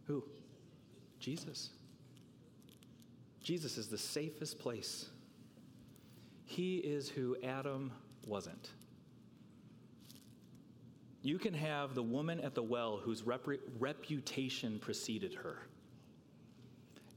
Who? 0.06 0.24
Jesus. 1.18 1.70
Jesus 3.42 3.78
is 3.78 3.88
the 3.88 3.98
safest 3.98 4.58
place. 4.58 5.06
He 6.44 6.78
is 6.78 7.08
who 7.08 7.36
Adam 7.42 7.92
wasn't. 8.26 8.70
You 11.22 11.38
can 11.38 11.54
have 11.54 11.94
the 11.94 12.02
woman 12.02 12.40
at 12.40 12.54
the 12.54 12.62
well 12.62 12.96
whose 12.96 13.22
rep- 13.22 13.46
reputation 13.78 14.78
preceded 14.78 15.34
her. 15.34 15.58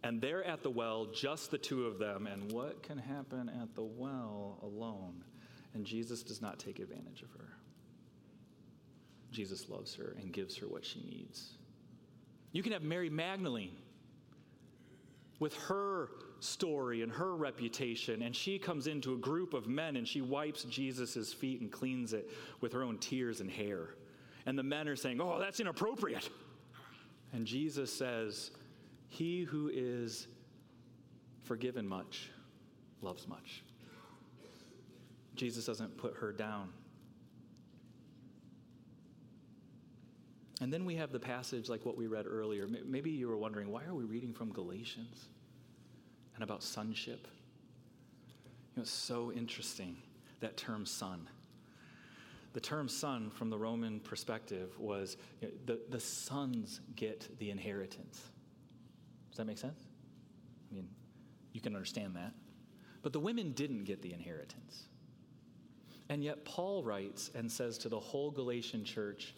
And 0.03 0.19
they're 0.19 0.43
at 0.43 0.63
the 0.63 0.69
well, 0.69 1.05
just 1.05 1.51
the 1.51 1.57
two 1.57 1.85
of 1.85 1.99
them. 1.99 2.27
And 2.27 2.51
what 2.51 2.81
can 2.81 2.97
happen 2.97 3.49
at 3.61 3.75
the 3.75 3.83
well 3.83 4.57
alone? 4.63 5.23
And 5.73 5.85
Jesus 5.85 6.23
does 6.23 6.41
not 6.41 6.59
take 6.59 6.79
advantage 6.79 7.21
of 7.21 7.31
her. 7.33 7.49
Jesus 9.31 9.69
loves 9.69 9.95
her 9.95 10.15
and 10.19 10.33
gives 10.33 10.57
her 10.57 10.67
what 10.67 10.83
she 10.83 11.01
needs. 11.01 11.53
You 12.51 12.63
can 12.63 12.73
have 12.73 12.83
Mary 12.83 13.09
Magdalene 13.09 13.77
with 15.41 15.56
her 15.56 16.10
story 16.39 17.01
and 17.01 17.12
her 17.12 17.36
reputation, 17.36 18.21
and 18.21 18.34
she 18.34 18.60
comes 18.60 18.86
into 18.86 19.13
a 19.13 19.17
group 19.17 19.56
of 19.56 19.67
men 19.67 19.97
and 19.97 20.08
she 20.08 20.21
wipes 20.21 20.63
Jesus' 20.65 21.34
feet 21.34 21.62
and 21.62 21.71
cleans 21.71 22.13
it 22.13 22.30
with 22.62 22.71
her 22.71 22.84
own 22.84 22.99
tears 22.99 23.41
and 23.41 23.49
hair. 23.49 23.95
And 24.45 24.58
the 24.58 24.63
men 24.63 24.88
are 24.88 24.95
saying, 24.95 25.19
Oh, 25.19 25.39
that's 25.39 25.60
inappropriate. 25.60 26.30
And 27.34 27.45
Jesus 27.45 27.91
says, 27.91 28.51
He 29.10 29.43
who 29.43 29.71
is 29.73 30.27
forgiven 31.43 31.88
much 31.88 32.30
loves 33.01 33.27
much. 33.27 33.63
Jesus 35.36 35.65
doesn't 35.65 35.97
put 35.97 36.15
her 36.17 36.32
down. 36.32 36.69
And 40.62 40.71
then 40.71 40.86
we 40.86 40.95
have 40.95 41.12
the 41.12 41.19
passage 41.19 41.69
like 41.69 41.86
what 41.88 41.97
we 41.97 42.06
read 42.06 42.28
earlier. 42.28 42.67
Maybe 42.86 43.10
you 43.10 43.28
were 43.28 43.36
wondering, 43.36 43.71
why 43.71 43.84
are 43.84 43.95
we 43.95 44.04
reading 44.04 44.32
from 44.32 44.54
Galatians 44.54 45.26
and 46.36 46.43
about 46.43 46.62
sonship? 46.62 47.28
You 48.28 48.78
know, 48.78 48.82
it's 48.84 48.91
so 48.91 49.32
interesting, 49.32 49.97
that 50.39 50.58
term 50.58 50.86
son. 50.86 51.28
The 52.54 52.60
term 52.60 52.88
son, 52.88 53.32
from 53.32 53.50
the 53.50 53.58
Roman 53.58 54.00
perspective, 54.02 54.80
was 54.80 55.17
you 55.41 55.47
know, 55.47 55.54
the, 55.65 55.80
the 55.89 56.00
sons 56.00 56.80
get 56.95 57.28
the 57.39 57.50
inheritance. 57.50 58.21
Does 59.32 59.38
that 59.38 59.45
make 59.45 59.58
sense? 59.58 59.80
I 60.71 60.76
mean, 60.76 60.88
you 61.54 61.62
can 61.62 61.76
understand 61.76 62.15
that. 62.17 62.34
But 63.02 63.13
the 63.13 63.19
women 63.19 63.54
didn't 63.54 63.86
get 63.86 64.04
the 64.04 64.13
inheritance. 64.13 64.84
And 66.10 66.24
yet, 66.24 66.45
Paul 66.45 66.84
writes 66.84 67.32
and 67.34 67.52
says 67.52 67.80
to 67.80 67.89
the 67.89 68.00
whole 68.00 68.30
Galatian 68.30 68.84
church, 68.84 69.34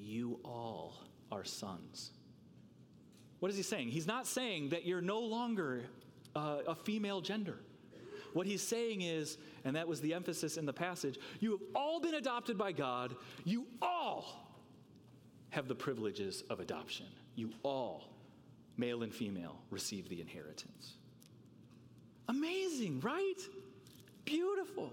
You 0.00 0.38
all 0.44 0.94
are 1.32 1.44
sons. 1.44 2.12
What 3.40 3.50
is 3.50 3.56
he 3.56 3.62
saying? 3.62 3.88
He's 3.88 4.06
not 4.06 4.26
saying 4.26 4.70
that 4.70 4.86
you're 4.86 5.00
no 5.00 5.20
longer 5.20 5.82
uh, 6.34 6.58
a 6.66 6.74
female 6.74 7.20
gender. 7.20 7.58
What 8.32 8.46
he's 8.46 8.62
saying 8.62 9.02
is, 9.02 9.38
and 9.64 9.74
that 9.76 9.88
was 9.88 10.00
the 10.00 10.14
emphasis 10.14 10.56
in 10.56 10.66
the 10.66 10.72
passage, 10.72 11.18
you 11.40 11.52
have 11.52 11.60
all 11.74 12.00
been 12.00 12.14
adopted 12.14 12.58
by 12.58 12.72
God. 12.72 13.16
You 13.44 13.66
all 13.80 14.48
have 15.50 15.66
the 15.66 15.74
privileges 15.74 16.44
of 16.50 16.60
adoption. 16.60 17.06
You 17.36 17.50
all, 17.62 18.04
male 18.76 19.02
and 19.02 19.14
female, 19.14 19.56
receive 19.70 20.08
the 20.08 20.20
inheritance. 20.20 20.94
Amazing, 22.28 23.00
right? 23.00 23.40
Beautiful. 24.24 24.92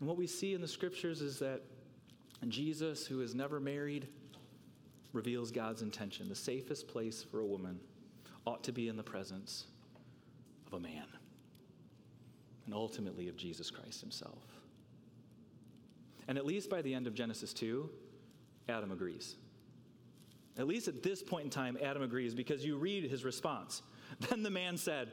And 0.00 0.08
what 0.08 0.16
we 0.16 0.26
see 0.26 0.54
in 0.54 0.60
the 0.60 0.68
scriptures 0.68 1.20
is 1.20 1.38
that 1.40 1.60
Jesus, 2.50 3.06
who 3.06 3.20
is 3.20 3.34
never 3.34 3.60
married, 3.60 4.08
reveals 5.12 5.50
God's 5.50 5.82
intention. 5.82 6.28
The 6.28 6.34
safest 6.34 6.88
place 6.88 7.22
for 7.22 7.40
a 7.40 7.46
woman 7.46 7.80
ought 8.46 8.64
to 8.64 8.72
be 8.72 8.88
in 8.88 8.96
the 8.96 9.02
presence 9.02 9.66
of 10.66 10.74
a 10.74 10.80
man, 10.80 11.06
and 12.66 12.74
ultimately 12.74 13.28
of 13.28 13.36
Jesus 13.36 13.70
Christ 13.70 14.00
himself. 14.00 14.42
And 16.26 16.38
at 16.38 16.46
least 16.46 16.70
by 16.70 16.82
the 16.82 16.94
end 16.94 17.06
of 17.06 17.14
Genesis 17.14 17.52
2, 17.52 17.88
Adam 18.68 18.90
agrees. 18.90 19.36
At 20.58 20.66
least 20.66 20.88
at 20.88 21.02
this 21.02 21.22
point 21.22 21.44
in 21.44 21.50
time, 21.50 21.76
Adam 21.82 22.02
agrees 22.02 22.34
because 22.34 22.64
you 22.64 22.76
read 22.76 23.04
his 23.04 23.24
response. 23.24 23.82
Then 24.28 24.42
the 24.42 24.50
man 24.50 24.76
said, 24.76 25.08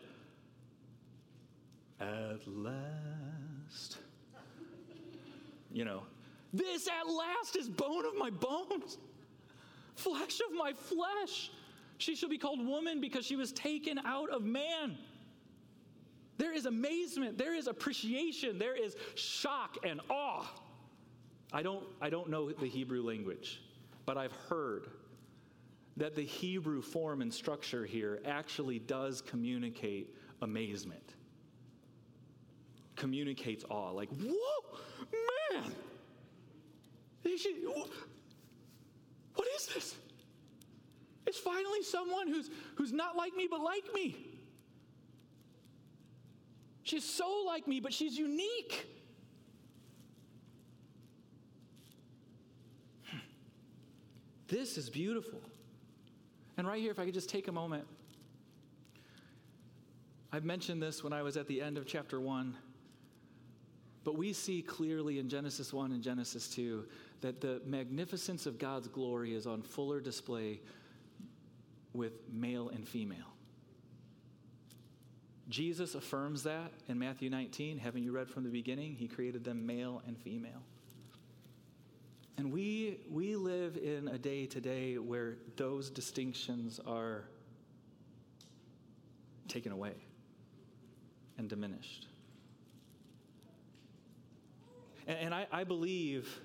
At 1.99 2.47
last. 2.47 3.97
You 5.73 5.85
know, 5.85 6.03
this 6.53 6.87
at 6.87 7.07
last 7.11 7.55
is 7.55 7.69
bone 7.69 8.05
of 8.05 8.17
my 8.17 8.29
bones, 8.29 8.97
flesh 9.95 10.39
of 10.49 10.55
my 10.55 10.73
flesh. 10.73 11.51
She 11.97 12.15
shall 12.15 12.29
be 12.29 12.37
called 12.37 12.65
woman 12.65 12.99
because 12.99 13.25
she 13.25 13.35
was 13.35 13.51
taken 13.51 13.99
out 13.99 14.29
of 14.29 14.43
man. 14.43 14.97
There 16.37 16.53
is 16.53 16.65
amazement, 16.65 17.37
there 17.37 17.53
is 17.55 17.67
appreciation, 17.67 18.57
there 18.57 18.75
is 18.75 18.95
shock 19.15 19.77
and 19.83 20.01
awe. 20.09 20.47
I 21.53 21.61
don't, 21.61 21.83
I 22.01 22.09
don't 22.09 22.29
know 22.29 22.51
the 22.51 22.67
Hebrew 22.67 23.03
language, 23.03 23.61
but 24.05 24.17
I've 24.17 24.31
heard 24.49 24.87
that 25.97 26.15
the 26.15 26.23
Hebrew 26.23 26.81
form 26.81 27.21
and 27.21 27.31
structure 27.31 27.85
here 27.85 28.21
actually 28.25 28.79
does 28.79 29.21
communicate 29.21 30.15
amazement, 30.41 31.13
communicates 32.95 33.63
awe. 33.69 33.91
Like, 33.91 34.09
whoa, 34.09 34.79
man! 35.53 35.71
What 39.35 39.47
is 39.55 39.65
this? 39.67 39.95
It's 41.27 41.39
finally 41.39 41.83
someone 41.83 42.27
who's, 42.27 42.49
who's 42.75 42.91
not 42.91 43.15
like 43.15 43.35
me, 43.35 43.47
but 43.49 43.61
like 43.61 43.83
me. 43.93 44.17
She's 46.83 47.05
so 47.05 47.43
like 47.45 47.67
me, 47.67 47.79
but 47.79 47.93
she's 47.93 48.17
unique. 48.17 48.87
This 54.47 54.77
is 54.77 54.89
beautiful. 54.89 55.39
And 56.57 56.67
right 56.67 56.81
here, 56.81 56.91
if 56.91 56.99
I 56.99 57.05
could 57.05 57.13
just 57.13 57.29
take 57.29 57.47
a 57.47 57.51
moment, 57.51 57.85
I've 60.33 60.43
mentioned 60.43 60.81
this 60.83 61.03
when 61.03 61.13
I 61.13 61.21
was 61.21 61.37
at 61.37 61.47
the 61.47 61.61
end 61.61 61.77
of 61.77 61.85
chapter 61.85 62.19
1, 62.19 62.57
but 64.03 64.17
we 64.17 64.33
see 64.33 64.61
clearly 64.61 65.19
in 65.19 65.29
Genesis 65.29 65.71
1 65.71 65.93
and 65.93 66.03
Genesis 66.03 66.49
2 66.49 66.85
that 67.21 67.41
the 67.41 67.61
magnificence 67.65 68.45
of 68.45 68.57
God's 68.57 68.87
glory 68.87 69.33
is 69.33 69.47
on 69.47 69.61
fuller 69.61 69.99
display 69.99 70.59
with 71.93 72.13
male 72.31 72.69
and 72.69 72.87
female. 72.87 73.17
Jesus 75.49 75.95
affirms 75.95 76.43
that 76.43 76.71
in 76.87 76.97
Matthew 76.97 77.29
19. 77.29 77.77
Haven't 77.77 78.03
you 78.03 78.11
read 78.11 78.29
from 78.29 78.43
the 78.43 78.49
beginning? 78.49 78.95
He 78.95 79.07
created 79.07 79.43
them 79.43 79.65
male 79.65 80.01
and 80.07 80.17
female. 80.17 80.63
And 82.37 82.51
we, 82.51 83.01
we 83.09 83.35
live 83.35 83.77
in 83.77 84.07
a 84.07 84.17
day 84.17 84.45
today 84.45 84.97
where 84.97 85.35
those 85.57 85.89
distinctions 85.89 86.79
are 86.87 87.25
taken 89.47 89.71
away 89.73 89.93
and 91.37 91.49
diminished. 91.49 92.07
And, 95.05 95.19
and 95.19 95.35
I, 95.35 95.47
I 95.51 95.63
believe 95.65 96.39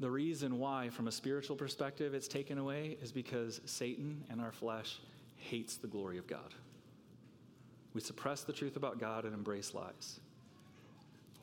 the 0.00 0.10
reason 0.10 0.58
why, 0.58 0.88
from 0.88 1.08
a 1.08 1.12
spiritual 1.12 1.56
perspective, 1.56 2.14
it's 2.14 2.26
taken 2.26 2.56
away 2.56 2.96
is 3.02 3.12
because 3.12 3.60
Satan 3.66 4.24
and 4.30 4.40
our 4.40 4.50
flesh 4.50 4.98
hates 5.36 5.76
the 5.76 5.86
glory 5.86 6.16
of 6.16 6.26
God. 6.26 6.54
We 7.92 8.00
suppress 8.00 8.42
the 8.42 8.52
truth 8.52 8.76
about 8.76 8.98
God 8.98 9.26
and 9.26 9.34
embrace 9.34 9.74
lies. 9.74 10.20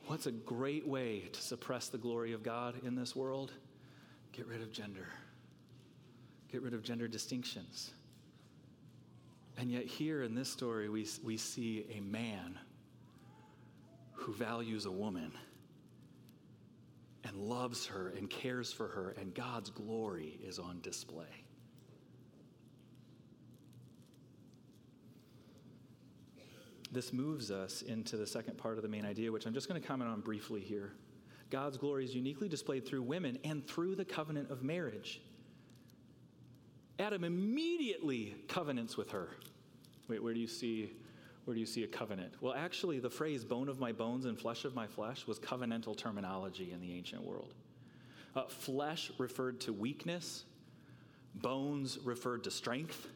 What's 0.06 0.26
a 0.26 0.32
great 0.32 0.86
way 0.86 1.28
to 1.32 1.40
suppress 1.40 1.88
the 1.88 1.98
glory 1.98 2.32
of 2.32 2.42
God 2.42 2.74
in 2.84 2.96
this 2.96 3.14
world? 3.14 3.52
Get 4.32 4.46
rid 4.46 4.60
of 4.60 4.72
gender, 4.72 5.06
get 6.50 6.62
rid 6.62 6.74
of 6.74 6.82
gender 6.82 7.06
distinctions. 7.06 7.92
And 9.56 9.70
yet, 9.70 9.84
here 9.84 10.22
in 10.22 10.34
this 10.34 10.48
story, 10.48 10.88
we, 10.88 11.06
we 11.24 11.36
see 11.36 11.84
a 11.96 12.00
man 12.00 12.58
who 14.14 14.32
values 14.32 14.86
a 14.86 14.90
woman 14.90 15.32
loves 17.38 17.86
her 17.86 18.12
and 18.16 18.28
cares 18.28 18.72
for 18.72 18.88
her, 18.88 19.14
and 19.18 19.34
God's 19.34 19.70
glory 19.70 20.38
is 20.42 20.58
on 20.58 20.80
display. 20.80 21.44
This 26.90 27.12
moves 27.12 27.50
us 27.50 27.82
into 27.82 28.16
the 28.16 28.26
second 28.26 28.56
part 28.56 28.76
of 28.76 28.82
the 28.82 28.88
main 28.88 29.04
idea, 29.04 29.30
which 29.30 29.46
I'm 29.46 29.54
just 29.54 29.68
going 29.68 29.80
to 29.80 29.86
comment 29.86 30.10
on 30.10 30.20
briefly 30.20 30.60
here. 30.60 30.92
God's 31.50 31.76
glory 31.76 32.04
is 32.04 32.14
uniquely 32.14 32.48
displayed 32.48 32.86
through 32.86 33.02
women 33.02 33.38
and 33.44 33.66
through 33.66 33.94
the 33.94 34.04
covenant 34.04 34.50
of 34.50 34.62
marriage. 34.62 35.20
Adam 36.98 37.24
immediately 37.24 38.34
covenants 38.48 38.96
with 38.96 39.10
her. 39.10 39.30
Wait, 40.08 40.22
where 40.22 40.34
do 40.34 40.40
you 40.40 40.46
see 40.48 40.92
where 41.48 41.54
do 41.54 41.60
you 41.60 41.66
see 41.66 41.82
a 41.82 41.86
covenant? 41.86 42.34
Well, 42.42 42.52
actually, 42.52 42.98
the 42.98 43.08
phrase 43.08 43.42
bone 43.42 43.70
of 43.70 43.80
my 43.80 43.90
bones 43.90 44.26
and 44.26 44.38
flesh 44.38 44.66
of 44.66 44.74
my 44.74 44.86
flesh 44.86 45.26
was 45.26 45.38
covenantal 45.38 45.96
terminology 45.96 46.72
in 46.72 46.80
the 46.82 46.92
ancient 46.92 47.22
world. 47.22 47.54
Uh, 48.36 48.42
flesh 48.48 49.10
referred 49.16 49.58
to 49.62 49.72
weakness, 49.72 50.44
bones 51.36 51.98
referred 52.04 52.44
to 52.44 52.50
strength. 52.50 53.08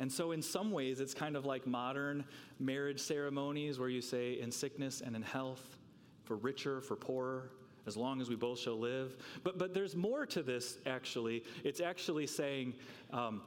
And 0.00 0.10
so, 0.10 0.32
in 0.32 0.40
some 0.40 0.70
ways, 0.70 0.98
it's 0.98 1.12
kind 1.12 1.36
of 1.36 1.44
like 1.44 1.66
modern 1.66 2.24
marriage 2.58 3.00
ceremonies 3.00 3.78
where 3.78 3.90
you 3.90 4.00
say, 4.00 4.40
in 4.40 4.50
sickness 4.50 5.02
and 5.02 5.14
in 5.14 5.20
health, 5.20 5.76
for 6.24 6.36
richer, 6.36 6.80
for 6.80 6.96
poorer, 6.96 7.50
as 7.86 7.98
long 7.98 8.22
as 8.22 8.30
we 8.30 8.34
both 8.34 8.60
shall 8.60 8.78
live. 8.78 9.14
But, 9.44 9.58
but 9.58 9.74
there's 9.74 9.94
more 9.94 10.24
to 10.24 10.42
this, 10.42 10.78
actually. 10.86 11.44
It's 11.64 11.82
actually 11.82 12.28
saying, 12.28 12.76
um, 13.12 13.42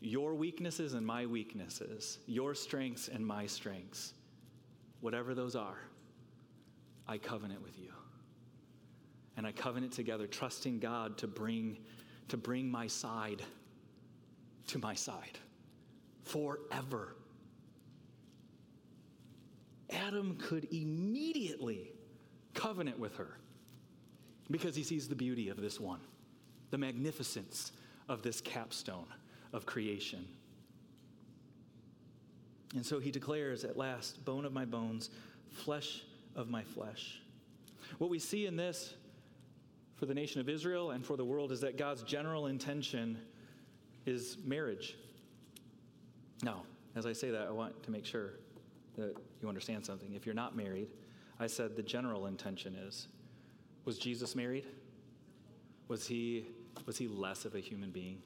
your 0.00 0.34
weaknesses 0.34 0.94
and 0.94 1.04
my 1.04 1.26
weaknesses, 1.26 2.18
your 2.26 2.54
strengths 2.54 3.08
and 3.08 3.26
my 3.26 3.46
strengths, 3.46 4.14
whatever 5.00 5.34
those 5.34 5.56
are, 5.56 5.78
I 7.06 7.18
covenant 7.18 7.62
with 7.62 7.78
you. 7.78 7.92
And 9.36 9.46
I 9.46 9.52
covenant 9.52 9.92
together, 9.92 10.26
trusting 10.26 10.80
God 10.80 11.16
to 11.18 11.26
bring, 11.26 11.78
to 12.28 12.36
bring 12.36 12.70
my 12.70 12.86
side 12.86 13.42
to 14.68 14.78
my 14.78 14.94
side 14.94 15.38
forever. 16.22 17.16
Adam 19.90 20.36
could 20.36 20.66
immediately 20.72 21.92
covenant 22.54 22.98
with 22.98 23.16
her 23.16 23.38
because 24.50 24.76
he 24.76 24.82
sees 24.82 25.08
the 25.08 25.14
beauty 25.14 25.48
of 25.48 25.56
this 25.60 25.80
one, 25.80 26.00
the 26.70 26.78
magnificence 26.78 27.72
of 28.08 28.22
this 28.22 28.40
capstone 28.40 29.06
of 29.52 29.66
creation. 29.66 30.26
And 32.74 32.84
so 32.84 32.98
he 32.98 33.10
declares 33.10 33.64
at 33.64 33.76
last, 33.76 34.24
bone 34.24 34.44
of 34.44 34.52
my 34.52 34.64
bones, 34.64 35.10
flesh 35.50 36.02
of 36.36 36.50
my 36.50 36.62
flesh. 36.62 37.20
What 37.98 38.10
we 38.10 38.18
see 38.18 38.46
in 38.46 38.56
this 38.56 38.94
for 39.96 40.06
the 40.06 40.14
nation 40.14 40.40
of 40.40 40.48
Israel 40.48 40.90
and 40.90 41.04
for 41.04 41.16
the 41.16 41.24
world 41.24 41.50
is 41.50 41.60
that 41.62 41.76
God's 41.76 42.02
general 42.02 42.46
intention 42.46 43.18
is 44.06 44.36
marriage. 44.44 44.96
Now, 46.42 46.62
as 46.94 47.06
I 47.06 47.12
say 47.12 47.30
that, 47.30 47.48
I 47.48 47.50
want 47.50 47.82
to 47.82 47.90
make 47.90 48.04
sure 48.04 48.34
that 48.96 49.16
you 49.40 49.48
understand 49.48 49.84
something. 49.84 50.12
If 50.14 50.26
you're 50.26 50.34
not 50.34 50.56
married, 50.56 50.88
I 51.40 51.46
said 51.46 51.74
the 51.76 51.82
general 51.82 52.26
intention 52.26 52.74
is 52.74 53.08
was 53.84 53.98
Jesus 53.98 54.36
married? 54.36 54.66
Was 55.88 56.06
he, 56.06 56.44
was 56.84 56.98
he 56.98 57.08
less 57.08 57.46
of 57.46 57.54
a 57.54 57.60
human 57.60 57.90
being? 57.90 58.18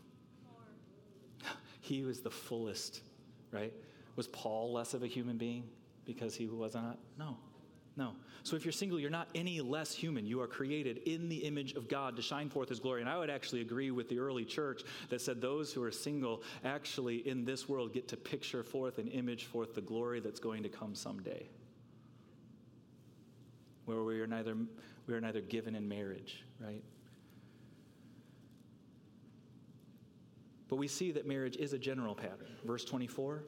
He 1.93 2.03
was 2.03 2.21
the 2.21 2.31
fullest, 2.31 3.01
right? 3.51 3.73
Was 4.17 4.27
Paul 4.29 4.73
less 4.73 4.95
of 4.95 5.03
a 5.03 5.07
human 5.07 5.37
being 5.37 5.65
because 6.05 6.35
he 6.35 6.47
was 6.47 6.75
not? 6.75 6.99
No. 7.19 7.37
No. 7.97 8.15
So 8.43 8.57
if 8.57 8.65
you're 8.65 8.73
single, 8.73 8.99
you're 8.99 9.11
not 9.11 9.29
any 9.35 9.61
less 9.61 9.95
human. 9.95 10.27
You 10.27 10.41
are 10.41 10.47
created 10.47 10.99
in 11.07 11.29
the 11.29 11.37
image 11.37 11.75
of 11.75 11.89
God 11.89 12.17
to 12.17 12.23
shine 12.23 12.49
forth 12.49 12.71
his 12.71 12.81
glory. 12.81 13.03
And 13.03 13.11
I 13.11 13.19
would 13.19 13.29
actually 13.29 13.61
agree 13.61 13.91
with 13.91 14.09
the 14.09 14.19
early 14.19 14.45
church 14.45 14.83
that 15.11 15.21
said 15.21 15.41
those 15.41 15.73
who 15.73 15.83
are 15.83 15.93
single 15.93 16.43
actually 16.65 17.29
in 17.29 17.45
this 17.45 17.69
world 17.69 17.93
get 17.93 18.09
to 18.09 18.17
picture 18.17 18.63
forth 18.63 18.99
and 18.99 19.09
image 19.11 19.45
forth 19.45 19.75
the 19.75 19.83
glory 19.83 20.21
that's 20.21 20.41
going 20.41 20.63
to 20.63 20.71
come 20.71 20.95
someday. 20.95 21.47
Where 23.85 24.03
we 24.03 24.21
are 24.21 24.27
neither 24.27 24.57
we 25.07 25.15
are 25.15 25.21
neither 25.21 25.41
given 25.41 25.75
in 25.75 25.89
marriage, 25.89 26.43
right? 26.61 26.83
But 30.73 30.79
we 30.79 30.89
see 30.89 31.13
that 31.13 31.27
marriage 31.27 31.59
is 31.59 31.75
a 31.75 31.79
general 31.79 32.15
pattern. 32.15 32.49
Verse 32.65 32.83
24, 32.83 33.43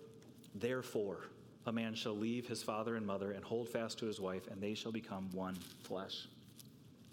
therefore 0.56 1.20
a 1.64 1.72
man 1.72 1.94
shall 1.94 2.14
leave 2.14 2.46
his 2.46 2.62
father 2.62 2.96
and 2.96 3.06
mother 3.06 3.32
and 3.32 3.42
hold 3.42 3.66
fast 3.66 3.98
to 4.00 4.04
his 4.04 4.20
wife, 4.20 4.46
and 4.52 4.60
they 4.60 4.74
shall 4.74 4.92
become 4.92 5.30
one 5.32 5.56
flesh. 5.84 6.28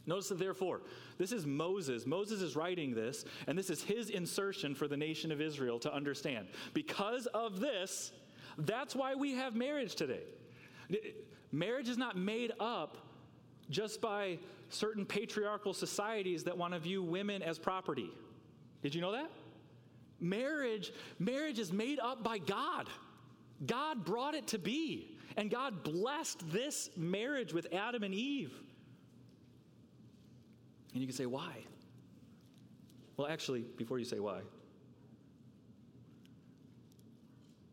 Notice 0.06 0.28
the 0.28 0.36
therefore. 0.36 0.82
This 1.18 1.32
is 1.32 1.46
Moses. 1.46 2.06
Moses 2.06 2.42
is 2.42 2.58
writing 2.58 2.94
this, 2.94 3.24
and 3.48 3.58
this 3.58 3.70
is 3.70 3.84
his 3.84 4.10
insertion 4.10 4.76
for 4.76 4.86
the 4.86 4.98
nation 4.98 5.32
of 5.32 5.40
Israel 5.40 5.80
to 5.80 5.94
understand. 5.94 6.50
Because 6.74 7.28
of 7.28 7.62
this, 7.62 8.12
that's 8.58 8.94
why 8.94 9.16
we 9.16 9.36
have 9.36 9.56
marriage 9.56 9.96
today. 9.96 10.24
Marriage 11.54 11.88
is 11.88 11.98
not 11.98 12.18
made 12.18 12.52
up 12.60 12.98
just 13.70 14.02
by 14.02 14.40
certain 14.68 15.06
patriarchal 15.06 15.74
societies 15.74 16.44
that 16.44 16.58
want 16.58 16.74
to 16.74 16.82
view 16.82 17.02
women 17.02 17.42
as 17.42 17.58
property. 17.58 18.10
Did 18.84 18.94
you 18.94 19.00
know 19.00 19.14
that? 19.14 19.32
Marriage, 20.22 20.94
marriage 21.18 21.58
is 21.58 21.74
made 21.74 22.00
up 22.00 22.24
by 22.24 22.38
God. 22.38 22.88
God 23.66 24.06
brought 24.06 24.36
it 24.36 24.48
to 24.48 24.60
be. 24.60 25.18
And 25.36 25.50
God 25.50 25.84
blessed 25.84 26.50
this 26.52 26.90
marriage 26.96 27.54
with 27.54 27.68
Adam 27.74 28.04
and 28.04 28.14
Eve. 28.14 28.54
And 30.94 31.02
you 31.02 31.08
can 31.08 31.16
say, 31.16 31.26
why? 31.26 31.66
Well, 33.18 33.28
actually, 33.28 33.62
before 33.78 33.98
you 33.98 34.06
say 34.06 34.20
why, 34.20 34.42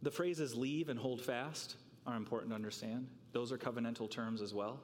the 0.03 0.11
phrases 0.11 0.55
leave 0.55 0.89
and 0.89 0.99
hold 0.99 1.21
fast 1.21 1.77
are 2.07 2.17
important 2.17 2.51
to 2.53 2.55
understand. 2.55 3.09
Those 3.33 3.51
are 3.51 3.59
covenantal 3.59 4.11
terms 4.11 4.41
as 4.41 4.55
well. 4.55 4.81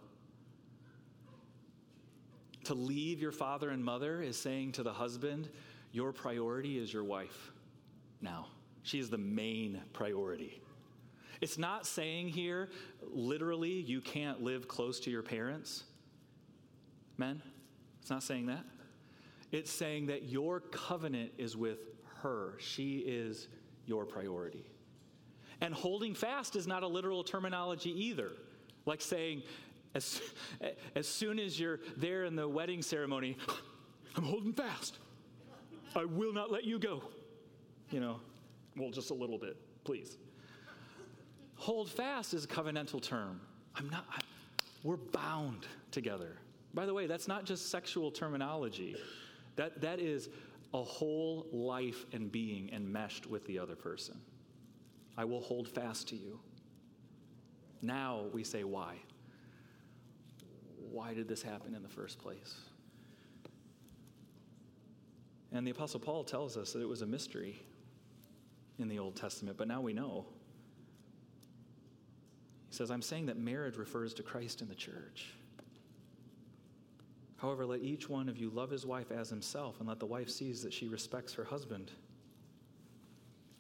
To 2.65 2.75
leave 2.75 3.21
your 3.21 3.33
father 3.33 3.71
and 3.71 3.85
mother 3.85 4.21
is 4.21 4.37
saying 4.37 4.73
to 4.73 4.83
the 4.83 4.93
husband, 4.93 5.49
Your 5.93 6.13
priority 6.13 6.79
is 6.79 6.93
your 6.93 7.05
wife 7.05 7.53
now. 8.25 8.49
She 8.83 8.99
is 8.99 9.09
the 9.09 9.19
main 9.19 9.81
priority. 9.93 10.61
It's 11.41 11.59
not 11.59 11.87
saying 11.87 12.29
here, 12.29 12.71
literally, 13.03 13.73
you 13.73 14.01
can't 14.01 14.43
live 14.43 14.67
close 14.67 14.99
to 15.01 15.11
your 15.11 15.23
parents. 15.23 15.85
Men, 17.17 17.43
it's 18.01 18.11
not 18.11 18.23
saying 18.23 18.47
that. 18.47 18.65
It's 19.53 19.71
saying 19.71 20.07
that 20.07 20.25
your 20.25 20.61
covenant 20.61 21.33
is 21.39 21.57
with 21.57 21.79
her, 22.23 22.55
she 22.59 22.99
is 22.99 23.49
your 23.87 24.05
priority. 24.05 24.65
And 25.61 25.73
holding 25.73 26.15
fast 26.15 26.57
is 26.57 26.67
not 26.67 26.83
a 26.83 26.89
literal 26.89 27.23
terminology 27.23 27.91
either. 27.91 28.33
Like 28.87 29.01
saying, 29.01 29.43
as, 29.95 30.21
as 30.97 31.07
soon 31.07 31.39
as 31.39 31.59
you're 31.59 31.81
there 31.97 32.25
in 32.25 32.37
the 32.37 32.49
wedding 32.49 32.83
ceremony, 32.83 33.37
I'm 34.17 34.25
holding 34.25 34.53
fast. 34.53 34.99
I 35.97 36.05
will 36.05 36.33
not 36.33 36.51
let 36.51 36.65
you 36.65 36.79
go. 36.79 37.03
You 37.95 38.01
know, 38.01 38.19
well, 38.77 38.91
just 38.91 39.11
a 39.11 39.15
little 39.15 39.39
bit, 39.39 39.57
please. 39.85 40.17
Hold 41.55 41.89
fast 41.89 42.35
is 42.35 42.45
a 42.45 42.49
covenantal 42.49 43.01
term. 43.01 43.41
I'm 43.77 43.89
not, 43.89 44.05
I, 44.11 44.19
we're 44.83 44.97
bound 44.97 45.69
together. 45.93 46.33
By 46.75 46.87
the 46.87 46.93
way, 46.93 47.07
that's 47.07 47.29
not 47.29 47.45
just 47.45 47.71
sexual 47.71 48.11
terminology, 48.11 48.97
that, 49.55 49.81
that 49.81 50.01
is 50.01 50.29
a 50.73 50.83
whole 50.83 51.47
life 51.53 52.05
and 52.13 52.33
being 52.33 52.69
enmeshed 52.73 53.29
with 53.29 53.47
the 53.47 53.61
other 53.61 53.77
person. 53.77 54.17
I 55.17 55.25
will 55.25 55.41
hold 55.41 55.69
fast 55.69 56.09
to 56.09 56.17
you. 56.17 56.41
Now 57.81 58.25
we 58.33 58.43
say, 58.43 58.65
why? 58.65 58.97
Why 60.91 61.15
did 61.15 61.29
this 61.29 61.43
happen 61.43 61.77
in 61.77 61.83
the 61.85 61.89
first 61.89 62.19
place? 62.19 62.57
And 65.53 65.65
the 65.65 65.71
Apostle 65.71 66.01
Paul 66.01 66.25
tells 66.25 66.57
us 66.57 66.73
that 66.73 66.83
it 66.83 66.89
was 66.89 67.03
a 67.03 67.07
mystery 67.07 67.63
in 68.79 68.89
the 68.89 68.99
Old 68.99 69.17
Testament, 69.17 69.57
but 69.57 69.69
now 69.69 69.81
we 69.81 69.93
know. 69.93 70.27
He 72.69 72.77
says, 72.77 72.91
I'm 72.91 73.03
saying 73.03 73.27
that 73.27 73.39
marriage 73.39 73.77
refers 73.77 74.15
to 74.15 74.23
Christ 74.23 74.61
and 74.61 74.71
the 74.71 74.75
church. 74.75 75.33
However, 77.37 77.67
let 77.67 77.83
each 77.83 78.09
one 78.09 78.29
of 78.29 78.39
you 78.39 78.51
love 78.51 78.71
his 78.71 78.87
wife 78.87 79.13
as 79.13 79.29
himself, 79.29 79.79
and 79.79 79.89
let 79.89 80.01
the 80.01 80.07
wife 80.07 80.31
sees 80.31 80.63
that 80.63 80.73
she 80.73 80.89
respects 80.89 81.35
her 81.35 81.45
husband. 81.45 81.91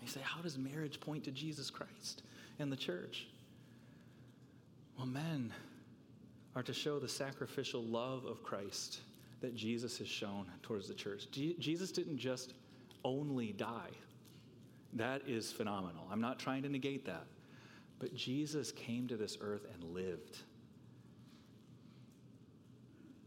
You 0.00 0.08
say, 0.08 0.20
how 0.22 0.40
does 0.40 0.58
marriage 0.58 1.00
point 1.00 1.24
to 1.24 1.30
Jesus 1.30 1.70
Christ 1.70 2.22
and 2.58 2.72
the 2.72 2.76
church? 2.76 3.26
Well, 4.96 5.06
men 5.06 5.52
are 6.56 6.62
to 6.62 6.72
show 6.72 6.98
the 6.98 7.08
sacrificial 7.08 7.82
love 7.82 8.24
of 8.24 8.42
Christ 8.42 9.00
that 9.40 9.54
Jesus 9.54 9.98
has 9.98 10.08
shown 10.08 10.46
towards 10.62 10.88
the 10.88 10.94
church. 10.94 11.28
Jesus 11.30 11.90
didn't 11.90 12.18
just 12.18 12.54
only 13.04 13.52
die. 13.52 13.90
That 14.94 15.22
is 15.26 15.50
phenomenal. 15.50 16.06
I'm 16.10 16.20
not 16.20 16.38
trying 16.38 16.62
to 16.62 16.68
negate 16.68 17.04
that. 17.06 17.26
But 17.98 18.14
Jesus 18.14 18.72
came 18.72 19.08
to 19.08 19.16
this 19.16 19.38
earth 19.40 19.66
and 19.72 19.94
lived 19.94 20.38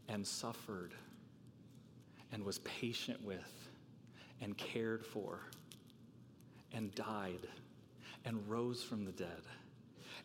and 0.08 0.26
suffered 0.26 0.94
and 2.32 2.44
was 2.44 2.58
patient 2.60 3.22
with 3.24 3.68
and 4.40 4.56
cared 4.56 5.04
for 5.04 5.40
and 6.72 6.94
died 6.94 7.48
and 8.24 8.48
rose 8.48 8.82
from 8.82 9.04
the 9.04 9.12
dead. 9.12 9.42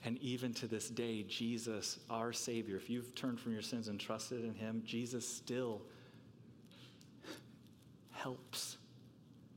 And 0.05 0.17
even 0.19 0.53
to 0.55 0.67
this 0.67 0.89
day, 0.89 1.23
Jesus, 1.23 1.99
our 2.09 2.33
Savior, 2.33 2.75
if 2.75 2.89
you've 2.89 3.15
turned 3.15 3.39
from 3.39 3.53
your 3.53 3.61
sins 3.61 3.87
and 3.87 3.99
trusted 3.99 4.43
in 4.43 4.53
Him, 4.53 4.83
Jesus 4.85 5.27
still 5.27 5.81
helps 8.11 8.77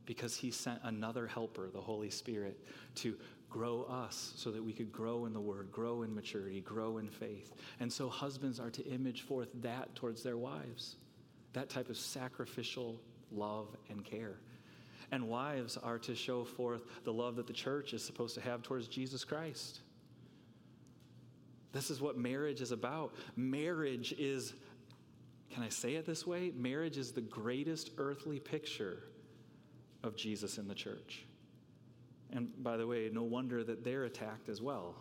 because 0.07 0.35
He 0.35 0.49
sent 0.49 0.79
another 0.83 1.27
helper, 1.27 1.69
the 1.71 1.81
Holy 1.81 2.09
Spirit, 2.09 2.57
to 2.95 3.15
grow 3.49 3.83
us 3.83 4.33
so 4.35 4.49
that 4.49 4.63
we 4.63 4.73
could 4.73 4.91
grow 4.91 5.25
in 5.25 5.33
the 5.33 5.39
word, 5.39 5.71
grow 5.71 6.01
in 6.01 6.15
maturity, 6.15 6.61
grow 6.61 6.97
in 6.97 7.09
faith. 7.09 7.53
And 7.79 7.91
so 7.91 8.09
husbands 8.09 8.59
are 8.59 8.71
to 8.71 8.85
image 8.87 9.21
forth 9.21 9.49
that 9.61 9.93
towards 9.95 10.23
their 10.23 10.37
wives, 10.37 10.95
that 11.53 11.69
type 11.69 11.89
of 11.89 11.97
sacrificial 11.97 12.99
love 13.31 13.67
and 13.89 14.03
care. 14.03 14.39
And 15.11 15.29
wives 15.29 15.77
are 15.77 15.99
to 15.99 16.15
show 16.15 16.43
forth 16.43 16.81
the 17.03 17.13
love 17.13 17.35
that 17.35 17.47
the 17.47 17.53
church 17.53 17.93
is 17.93 18.03
supposed 18.03 18.35
to 18.35 18.41
have 18.41 18.63
towards 18.63 18.87
Jesus 18.87 19.23
Christ. 19.23 19.79
This 21.71 21.89
is 21.89 22.01
what 22.01 22.17
marriage 22.17 22.61
is 22.61 22.71
about. 22.71 23.13
Marriage 23.35 24.13
is, 24.17 24.53
can 25.51 25.63
I 25.63 25.69
say 25.69 25.95
it 25.95 26.05
this 26.05 26.25
way? 26.25 26.51
Marriage 26.55 26.97
is 26.97 27.11
the 27.11 27.21
greatest 27.21 27.91
earthly 27.97 28.39
picture 28.39 29.03
of 30.03 30.15
Jesus 30.15 30.57
in 30.57 30.67
the 30.67 30.75
church. 30.75 31.25
And 32.31 32.49
by 32.63 32.77
the 32.77 32.85
way, 32.85 33.09
no 33.11 33.23
wonder 33.23 33.63
that 33.63 33.83
they're 33.83 34.03
attacked 34.03 34.49
as 34.49 34.61
well, 34.61 34.95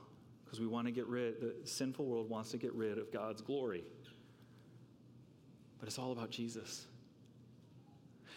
because 0.45 0.61
we 0.61 0.67
want 0.67 0.87
to 0.87 0.93
get 0.93 1.07
rid, 1.07 1.41
the 1.41 1.55
sinful 1.65 2.07
world 2.07 2.31
wants 2.31 2.51
to 2.53 2.59
get 2.59 2.73
rid 2.75 2.99
of 2.99 3.13
God's 3.13 3.43
glory. 3.43 3.85
But 5.79 5.89
it's 5.89 5.99
all 5.99 6.13
about 6.13 6.31
Jesus. 6.31 6.87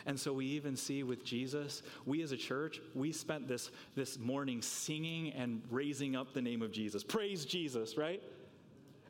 And 0.05 0.19
so 0.19 0.33
we 0.33 0.45
even 0.45 0.75
see 0.75 1.03
with 1.03 1.23
Jesus, 1.23 1.83
we 2.05 2.21
as 2.23 2.31
a 2.31 2.37
church, 2.37 2.79
we 2.95 3.11
spent 3.11 3.47
this, 3.47 3.69
this 3.95 4.17
morning 4.17 4.61
singing 4.61 5.31
and 5.33 5.61
raising 5.69 6.15
up 6.15 6.33
the 6.33 6.41
name 6.41 6.61
of 6.61 6.71
Jesus. 6.71 7.03
Praise 7.03 7.45
Jesus, 7.45 7.97
right? 7.97 8.23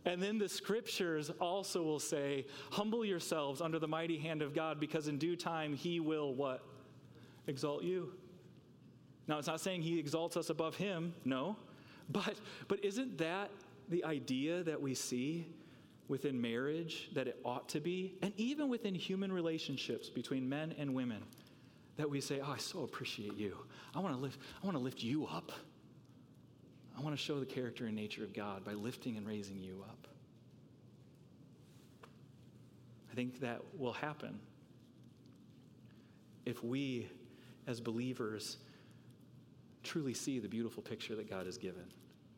And 0.06 0.22
then 0.22 0.38
the 0.38 0.50
scriptures 0.50 1.30
also 1.40 1.84
will 1.84 2.00
say, 2.00 2.48
Humble 2.72 3.06
yourselves 3.06 3.62
under 3.62 3.80
the 3.80 3.88
mighty 3.88 4.18
hand 4.18 4.42
of 4.42 4.56
God, 4.56 4.80
because 4.80 5.08
in 5.08 5.18
due 5.18 5.36
time 5.36 5.74
he 5.74 6.00
will 6.00 6.34
what? 6.34 6.64
Exalt 7.50 7.82
you. 7.84 8.12
Now, 9.28 9.40
it's 9.40 9.48
not 9.48 9.60
saying 9.60 9.82
he 9.82 9.98
exalts 9.98 10.38
us 10.38 10.52
above 10.52 10.76
him, 10.76 11.16
no. 11.26 11.56
But, 12.08 12.36
but 12.68 12.84
isn't 12.86 13.18
that 13.18 13.50
the 13.90 14.04
idea 14.06 14.62
that 14.64 14.80
we 14.80 14.94
see 14.94 15.48
within 16.08 16.40
marriage 16.40 17.10
that 17.14 17.28
it 17.28 17.40
ought 17.44 17.68
to 17.70 17.80
be? 17.80 18.14
And 18.22 18.34
even 18.38 18.70
within 18.70 18.94
human 18.94 19.34
relationships 19.34 20.10
between 20.10 20.48
men 20.48 20.76
and 20.78 20.94
women, 20.94 21.24
that 21.98 22.08
we 22.08 22.22
say, 22.22 22.40
Oh, 22.40 22.52
I 22.52 22.58
so 22.58 22.84
appreciate 22.84 23.36
you. 23.36 23.58
I 23.96 24.00
want 24.00 24.14
to 24.14 24.22
lift, 24.22 24.40
I 24.62 24.66
want 24.66 24.78
to 24.78 24.84
lift 24.84 25.02
you 25.02 25.26
up. 25.26 25.52
I 26.96 27.02
want 27.02 27.18
to 27.18 27.22
show 27.22 27.40
the 27.40 27.48
character 27.48 27.88
and 27.88 27.96
nature 27.96 28.24
of 28.24 28.32
God 28.32 28.64
by 28.64 28.74
lifting 28.74 29.18
and 29.18 29.28
raising 29.28 29.60
you 29.64 29.84
up. 29.90 30.08
I 33.12 33.16
think 33.16 33.40
that 33.40 33.62
will 33.76 33.94
happen 33.94 34.40
if 36.50 36.64
we, 36.64 37.08
as 37.70 37.80
believers, 37.80 38.58
truly 39.84 40.14
see 40.14 40.40
the 40.40 40.48
beautiful 40.48 40.82
picture 40.82 41.16
that 41.16 41.30
God 41.30 41.46
has 41.46 41.58
given 41.58 41.86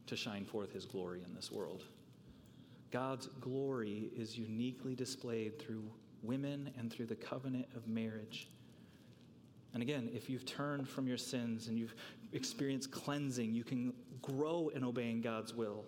to 0.07 0.17
shine 0.17 0.43
forth 0.43 0.73
his 0.73 0.86
glory 0.86 1.23
in 1.25 1.34
this 1.34 1.49
world. 1.49 1.86
God's 2.91 3.27
glory 3.39 4.11
is 4.13 4.38
uniquely 4.38 4.93
displayed 4.93 5.57
through 5.57 5.84
women 6.21 6.69
and 6.77 6.91
through 6.91 7.05
the 7.05 7.15
covenant 7.15 7.67
of 7.75 7.88
marriage. 7.88 8.49
And 9.73 9.82
again, 9.82 10.09
if 10.13 10.29
you've 10.29 10.45
turned 10.45 10.89
from 10.89 11.07
your 11.07 11.17
sins 11.17 11.69
and 11.69 11.79
you've 11.79 11.95
experienced 12.34 12.91
cleansing, 12.91 13.53
you 13.53 13.63
can 13.63 13.93
grow 14.21 14.69
in 14.75 14.84
obeying 14.84 15.21
God's 15.21 15.53
will. 15.53 15.86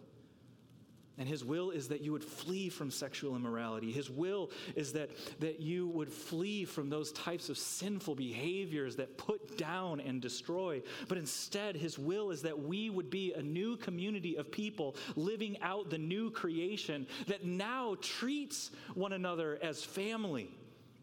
And 1.19 1.27
his 1.29 1.45
will 1.45 1.69
is 1.69 1.87
that 1.89 2.01
you 2.01 2.11
would 2.11 2.23
flee 2.23 2.69
from 2.69 2.89
sexual 2.89 3.35
immorality. 3.35 3.91
His 3.91 4.09
will 4.09 4.49
is 4.75 4.93
that, 4.93 5.11
that 5.39 5.59
you 5.59 5.87
would 5.89 6.11
flee 6.11 6.65
from 6.65 6.89
those 6.89 7.11
types 7.11 7.49
of 7.49 7.57
sinful 7.57 8.15
behaviors 8.15 8.95
that 8.95 9.15
put 9.15 9.55
down 9.55 9.99
and 9.99 10.19
destroy. 10.19 10.81
But 11.07 11.19
instead, 11.19 11.75
his 11.75 11.99
will 11.99 12.31
is 12.31 12.41
that 12.41 12.59
we 12.59 12.89
would 12.89 13.11
be 13.11 13.31
a 13.33 13.43
new 13.43 13.77
community 13.77 14.37
of 14.37 14.51
people 14.51 14.95
living 15.15 15.61
out 15.61 15.91
the 15.91 15.99
new 15.99 16.31
creation 16.31 17.05
that 17.27 17.45
now 17.45 17.95
treats 18.01 18.71
one 18.95 19.13
another 19.13 19.59
as 19.61 19.83
family. 19.83 20.49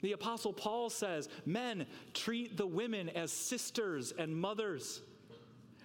The 0.02 0.12
Apostle 0.12 0.52
Paul 0.52 0.90
says, 0.90 1.28
Men, 1.46 1.86
treat 2.14 2.56
the 2.56 2.66
women 2.66 3.10
as 3.10 3.30
sisters 3.30 4.12
and 4.18 4.34
mothers, 4.34 5.02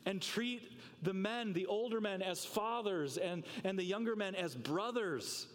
and 0.05 0.21
treat 0.21 0.71
the 1.01 1.13
men, 1.13 1.53
the 1.53 1.65
older 1.65 2.01
men, 2.01 2.21
as 2.21 2.45
fathers, 2.45 3.17
and, 3.17 3.43
and 3.63 3.77
the 3.77 3.83
younger 3.83 4.15
men 4.15 4.35
as 4.35 4.55
brothers. 4.55 5.47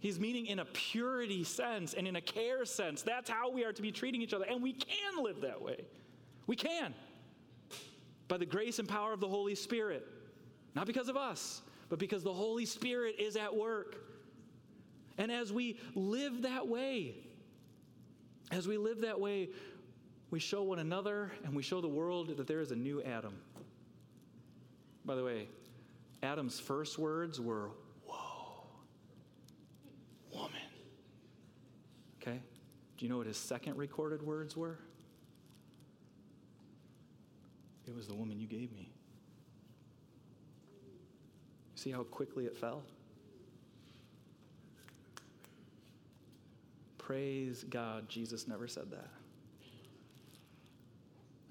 He's 0.00 0.20
meaning 0.20 0.46
in 0.46 0.60
a 0.60 0.64
purity 0.64 1.42
sense 1.44 1.94
and 1.94 2.06
in 2.06 2.16
a 2.16 2.20
care 2.20 2.64
sense. 2.64 3.02
That's 3.02 3.28
how 3.28 3.50
we 3.50 3.64
are 3.64 3.72
to 3.72 3.82
be 3.82 3.90
treating 3.90 4.22
each 4.22 4.32
other. 4.32 4.44
And 4.44 4.62
we 4.62 4.72
can 4.72 5.22
live 5.22 5.40
that 5.40 5.60
way. 5.60 5.84
We 6.46 6.56
can. 6.56 6.94
By 8.28 8.36
the 8.36 8.46
grace 8.46 8.78
and 8.78 8.88
power 8.88 9.12
of 9.12 9.20
the 9.20 9.28
Holy 9.28 9.54
Spirit. 9.54 10.06
Not 10.74 10.86
because 10.86 11.08
of 11.08 11.16
us, 11.16 11.62
but 11.88 11.98
because 11.98 12.22
the 12.22 12.32
Holy 12.32 12.64
Spirit 12.64 13.16
is 13.18 13.36
at 13.36 13.54
work. 13.54 13.96
And 15.16 15.32
as 15.32 15.52
we 15.52 15.80
live 15.94 16.42
that 16.42 16.68
way, 16.68 17.16
as 18.52 18.68
we 18.68 18.76
live 18.76 19.00
that 19.00 19.18
way, 19.18 19.48
we 20.30 20.38
show 20.38 20.62
one 20.62 20.78
another 20.78 21.32
and 21.44 21.54
we 21.54 21.62
show 21.62 21.80
the 21.80 21.88
world 21.88 22.36
that 22.36 22.46
there 22.46 22.60
is 22.60 22.70
a 22.70 22.76
new 22.76 23.02
Adam. 23.02 23.34
By 25.08 25.14
the 25.14 25.24
way, 25.24 25.48
Adam's 26.22 26.60
first 26.60 26.98
words 26.98 27.40
were, 27.40 27.70
Whoa, 28.04 28.66
woman. 30.30 30.52
Okay? 32.20 32.38
Do 32.98 33.06
you 33.06 33.10
know 33.10 33.16
what 33.16 33.26
his 33.26 33.38
second 33.38 33.78
recorded 33.78 34.22
words 34.22 34.54
were? 34.54 34.78
It 37.86 37.96
was 37.96 38.06
the 38.06 38.14
woman 38.14 38.38
you 38.38 38.46
gave 38.46 38.70
me. 38.70 38.90
See 41.74 41.90
how 41.90 42.02
quickly 42.02 42.44
it 42.44 42.54
fell? 42.54 42.82
Praise 46.98 47.64
God, 47.70 48.10
Jesus 48.10 48.46
never 48.46 48.68
said 48.68 48.90
that. 48.90 49.08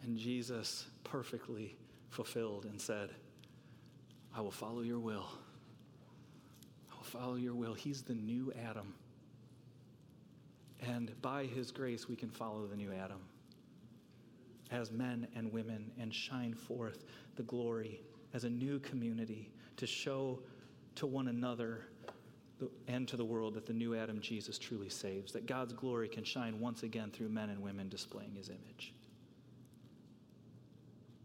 And 0.03 0.15
Jesus 0.15 0.85
perfectly 1.03 1.75
fulfilled 2.11 2.65
and 2.65 2.79
said, 2.79 3.09
I 4.38 4.41
will 4.41 4.51
follow 4.51 4.81
your 4.81 4.99
will. 4.99 5.25
I 6.91 6.95
will 6.95 7.03
follow 7.03 7.35
your 7.35 7.55
will. 7.55 7.73
He's 7.73 8.03
the 8.03 8.13
new 8.13 8.53
Adam. 8.69 8.93
And 10.79 11.19
by 11.23 11.45
his 11.45 11.71
grace, 11.71 12.07
we 12.07 12.15
can 12.15 12.29
follow 12.29 12.67
the 12.67 12.75
new 12.75 12.93
Adam 12.93 13.17
as 14.69 14.91
men 14.91 15.27
and 15.35 15.51
women 15.51 15.91
and 15.99 16.13
shine 16.13 16.53
forth 16.53 17.05
the 17.35 17.41
glory 17.43 17.99
as 18.35 18.43
a 18.43 18.49
new 18.49 18.77
community 18.79 19.49
to 19.77 19.88
show 19.88 20.39
to 20.95 21.07
one 21.07 21.29
another 21.29 21.88
and 22.88 23.07
to 23.07 23.17
the 23.17 23.25
world 23.25 23.55
that 23.55 23.65
the 23.65 23.73
new 23.73 23.95
Adam 23.95 24.19
Jesus 24.21 24.59
truly 24.59 24.89
saves, 24.89 25.31
that 25.31 25.47
God's 25.47 25.73
glory 25.73 26.07
can 26.07 26.23
shine 26.23 26.59
once 26.59 26.83
again 26.83 27.09
through 27.09 27.29
men 27.29 27.49
and 27.49 27.59
women 27.59 27.89
displaying 27.89 28.35
his 28.35 28.49
image. 28.49 28.93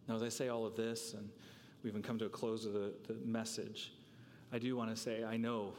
Now, 0.08 0.14
as 0.16 0.22
I 0.22 0.30
say 0.30 0.48
all 0.48 0.64
of 0.64 0.76
this, 0.76 1.12
and 1.12 1.28
we 1.82 1.90
even 1.90 2.02
come 2.02 2.18
to 2.18 2.26
a 2.26 2.30
close 2.30 2.64
of 2.64 2.72
the, 2.72 2.92
the 3.08 3.14
message, 3.24 3.92
I 4.52 4.58
do 4.58 4.76
want 4.76 4.90
to 4.90 4.96
say 4.96 5.24
I 5.24 5.36
know, 5.36 5.72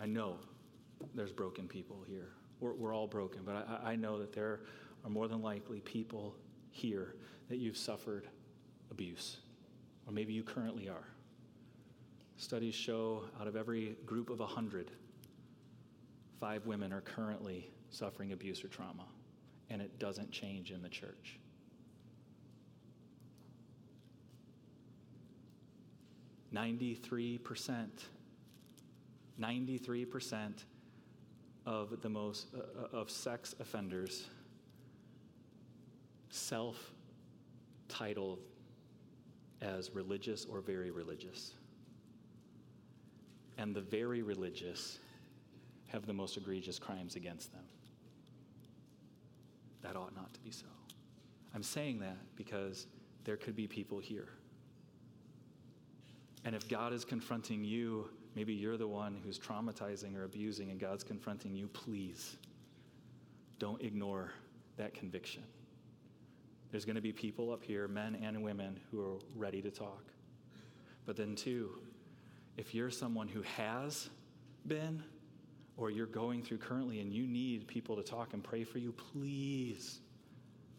I 0.00 0.06
know 0.06 0.36
there's 1.14 1.32
broken 1.32 1.68
people 1.68 2.04
here. 2.06 2.28
We're, 2.60 2.74
we're 2.74 2.94
all 2.94 3.06
broken, 3.06 3.42
but 3.44 3.66
I, 3.84 3.92
I 3.92 3.96
know 3.96 4.18
that 4.18 4.32
there 4.32 4.60
are 5.04 5.10
more 5.10 5.28
than 5.28 5.42
likely 5.42 5.80
people 5.80 6.34
here 6.70 7.14
that 7.48 7.56
you've 7.56 7.76
suffered 7.76 8.28
abuse, 8.90 9.38
or 10.06 10.12
maybe 10.12 10.32
you 10.32 10.42
currently 10.42 10.88
are. 10.88 11.08
Studies 12.36 12.74
show 12.74 13.24
out 13.40 13.46
of 13.46 13.56
every 13.56 13.96
group 14.04 14.30
of 14.30 14.40
100, 14.40 14.90
five 16.40 16.66
women 16.66 16.92
are 16.92 17.00
currently 17.00 17.70
suffering 17.90 18.32
abuse 18.32 18.64
or 18.64 18.68
trauma, 18.68 19.04
and 19.70 19.80
it 19.80 19.98
doesn't 19.98 20.30
change 20.30 20.70
in 20.70 20.82
the 20.82 20.88
church. 20.88 21.38
93%, 26.54 27.88
93% 29.40 30.52
of 31.64 32.02
the 32.02 32.08
most 32.08 32.46
uh, 32.54 32.96
of 32.96 33.10
sex 33.10 33.54
offenders 33.60 34.26
self 36.28 36.92
title 37.88 38.38
as 39.60 39.90
religious 39.94 40.44
or 40.44 40.60
very 40.60 40.90
religious. 40.90 41.52
And 43.58 43.74
the 43.74 43.80
very 43.80 44.22
religious 44.22 44.98
have 45.88 46.06
the 46.06 46.12
most 46.12 46.36
egregious 46.36 46.78
crimes 46.78 47.16
against 47.16 47.52
them. 47.52 47.64
That 49.82 49.94
ought 49.94 50.16
not 50.16 50.32
to 50.32 50.40
be 50.40 50.50
so. 50.50 50.66
I'm 51.54 51.62
saying 51.62 52.00
that 52.00 52.16
because 52.34 52.86
there 53.24 53.36
could 53.36 53.54
be 53.54 53.66
people 53.66 53.98
here 53.98 54.28
and 56.44 56.54
if 56.54 56.68
God 56.68 56.92
is 56.92 57.04
confronting 57.04 57.64
you, 57.64 58.08
maybe 58.34 58.52
you're 58.52 58.76
the 58.76 58.88
one 58.88 59.20
who's 59.24 59.38
traumatizing 59.38 60.16
or 60.16 60.24
abusing, 60.24 60.70
and 60.70 60.80
God's 60.80 61.04
confronting 61.04 61.54
you, 61.54 61.68
please 61.68 62.36
don't 63.58 63.80
ignore 63.80 64.32
that 64.76 64.94
conviction. 64.94 65.42
There's 66.70 66.84
going 66.84 66.96
to 66.96 67.02
be 67.02 67.12
people 67.12 67.52
up 67.52 67.62
here, 67.62 67.86
men 67.86 68.16
and 68.22 68.42
women, 68.42 68.80
who 68.90 69.00
are 69.00 69.18
ready 69.36 69.60
to 69.62 69.70
talk. 69.70 70.04
But 71.04 71.16
then, 71.16 71.36
too, 71.36 71.78
if 72.56 72.74
you're 72.74 72.90
someone 72.90 73.28
who 73.28 73.42
has 73.42 74.08
been, 74.66 75.02
or 75.76 75.90
you're 75.90 76.06
going 76.06 76.42
through 76.42 76.58
currently 76.58 77.00
and 77.00 77.12
you 77.12 77.26
need 77.26 77.66
people 77.66 77.96
to 77.96 78.02
talk 78.02 78.34
and 78.34 78.42
pray 78.42 78.64
for 78.64 78.78
you, 78.78 78.92
please 78.92 80.00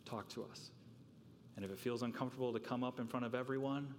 talk 0.05 0.27
to 0.29 0.43
us. 0.51 0.71
And 1.55 1.65
if 1.65 1.71
it 1.71 1.79
feels 1.79 2.03
uncomfortable 2.03 2.53
to 2.53 2.59
come 2.59 2.83
up 2.83 2.99
in 2.99 3.07
front 3.07 3.25
of 3.25 3.35
everyone, 3.35 3.93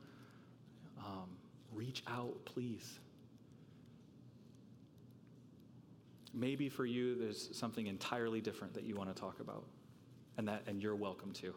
reach 1.75 2.03
out, 2.09 2.35
please. 2.45 2.99
Maybe 6.33 6.69
for 6.69 6.85
you, 6.85 7.17
there's 7.17 7.57
something 7.57 7.87
entirely 7.87 8.41
different 8.41 8.75
that 8.75 8.85
you 8.85 8.97
want 8.97 9.15
to 9.15 9.21
talk 9.21 9.41
about, 9.41 9.65
and, 10.37 10.49
that, 10.49 10.63
and 10.67 10.83
you're 10.83 10.97
welcome 10.97 11.33
to. 11.35 11.55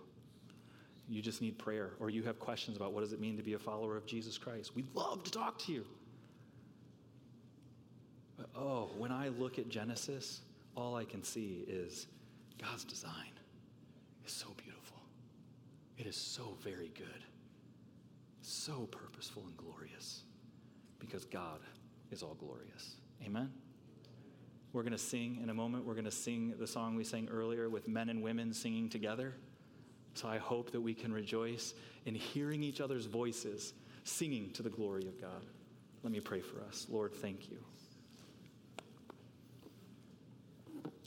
You 1.09 1.21
just 1.21 1.41
need 1.41 1.57
prayer, 1.57 1.91
or 1.99 2.09
you 2.09 2.21
have 2.23 2.37
questions 2.37 2.77
about 2.77 2.93
what 2.93 3.01
does 3.01 3.13
it 3.13 3.19
mean 3.19 3.37
to 3.37 3.43
be 3.43 3.53
a 3.53 3.59
follower 3.59 3.97
of 3.97 4.05
Jesus 4.05 4.37
Christ. 4.37 4.75
We'd 4.75 4.93
love 4.93 5.23
to 5.23 5.31
talk 5.31 5.57
to 5.59 5.71
you. 5.71 5.85
But 8.37 8.49
oh, 8.55 8.91
when 8.97 9.11
I 9.11 9.29
look 9.29 9.57
at 9.57 9.69
Genesis, 9.69 10.41
all 10.75 10.95
I 10.95 11.05
can 11.05 11.23
see 11.23 11.63
is 11.67 12.07
God's 12.61 12.83
design 12.83 13.31
is 14.25 14.31
so 14.31 14.47
beautiful. 14.57 14.97
It 15.97 16.05
is 16.05 16.15
so 16.15 16.55
very 16.61 16.91
good 16.95 17.23
so 18.47 18.87
purposeful 18.91 19.43
and 19.45 19.57
glorious 19.57 20.23
because 20.99 21.25
God 21.25 21.59
is 22.11 22.23
all 22.23 22.35
glorious. 22.35 22.95
Amen? 23.25 23.51
We're 24.73 24.83
going 24.83 24.93
to 24.93 24.97
sing 24.97 25.39
in 25.41 25.49
a 25.49 25.53
moment. 25.53 25.85
We're 25.85 25.93
going 25.93 26.05
to 26.05 26.11
sing 26.11 26.53
the 26.57 26.67
song 26.67 26.95
we 26.95 27.03
sang 27.03 27.27
earlier 27.29 27.69
with 27.69 27.87
men 27.87 28.09
and 28.09 28.21
women 28.21 28.53
singing 28.53 28.89
together. 28.89 29.33
So 30.13 30.27
I 30.27 30.37
hope 30.37 30.71
that 30.71 30.81
we 30.81 30.93
can 30.93 31.11
rejoice 31.11 31.73
in 32.05 32.15
hearing 32.15 32.63
each 32.63 32.81
other's 32.81 33.05
voices 33.05 33.73
singing 34.03 34.51
to 34.53 34.63
the 34.63 34.69
glory 34.69 35.07
of 35.07 35.19
God. 35.19 35.45
Let 36.03 36.13
me 36.13 36.19
pray 36.19 36.41
for 36.41 36.61
us. 36.61 36.87
Lord, 36.89 37.13
thank 37.13 37.49
you. 37.51 37.57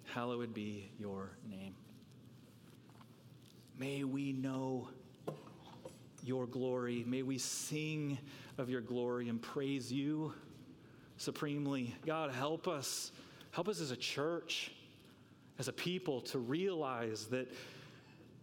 Hallowed 0.05 0.53
be 0.53 0.91
your 0.99 1.31
name. 1.49 1.75
May 3.79 4.05
we 4.05 4.33
know 4.33 4.89
your 6.23 6.47
glory. 6.47 7.05
May 7.07 7.23
we 7.23 7.39
sing 7.39 8.19
of 8.59 8.69
your 8.69 8.81
glory 8.81 9.29
and 9.29 9.41
praise 9.41 9.93
you 9.93 10.35
supremely. 11.17 11.95
God, 12.07 12.31
help 12.31 12.69
us. 12.69 13.13
Help 13.53 13.69
us 13.69 13.81
as 13.81 13.91
a 13.91 13.97
church, 13.97 14.73
as 15.59 15.69
a 15.69 15.73
people, 15.73 16.21
to 16.23 16.39
realize 16.39 17.27
that, 17.27 17.53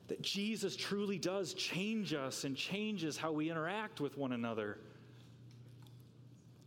that 0.07 0.21
Jesus 0.21 0.75
truly 0.75 1.17
does 1.17 1.53
change 1.53 2.13
us 2.13 2.43
and 2.43 2.55
changes 2.55 3.17
how 3.17 3.31
we 3.31 3.49
interact 3.49 4.01
with 4.01 4.17
one 4.17 4.33
another. 4.33 4.77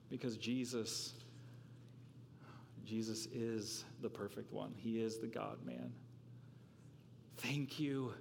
Because 0.08 0.36
Jesus, 0.36 1.12
Jesus 2.84 3.26
is 3.26 3.84
the 4.00 4.08
perfect 4.08 4.52
one. 4.52 4.74
He 4.76 5.00
is 5.00 5.18
the 5.18 5.28
God 5.28 5.58
man. 5.64 5.92
Thank 7.36 7.78
you. 7.78 8.12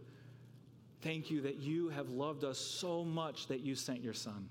Thank 1.02 1.32
you 1.32 1.42
that 1.42 1.58
you 1.58 1.90
have 1.90 2.10
loved 2.10 2.44
us 2.44 2.58
so 2.58 3.06
much 3.06 3.48
that 3.48 3.62
you 3.62 3.76
sent 3.76 4.04
your 4.04 4.14
son. 4.14 4.50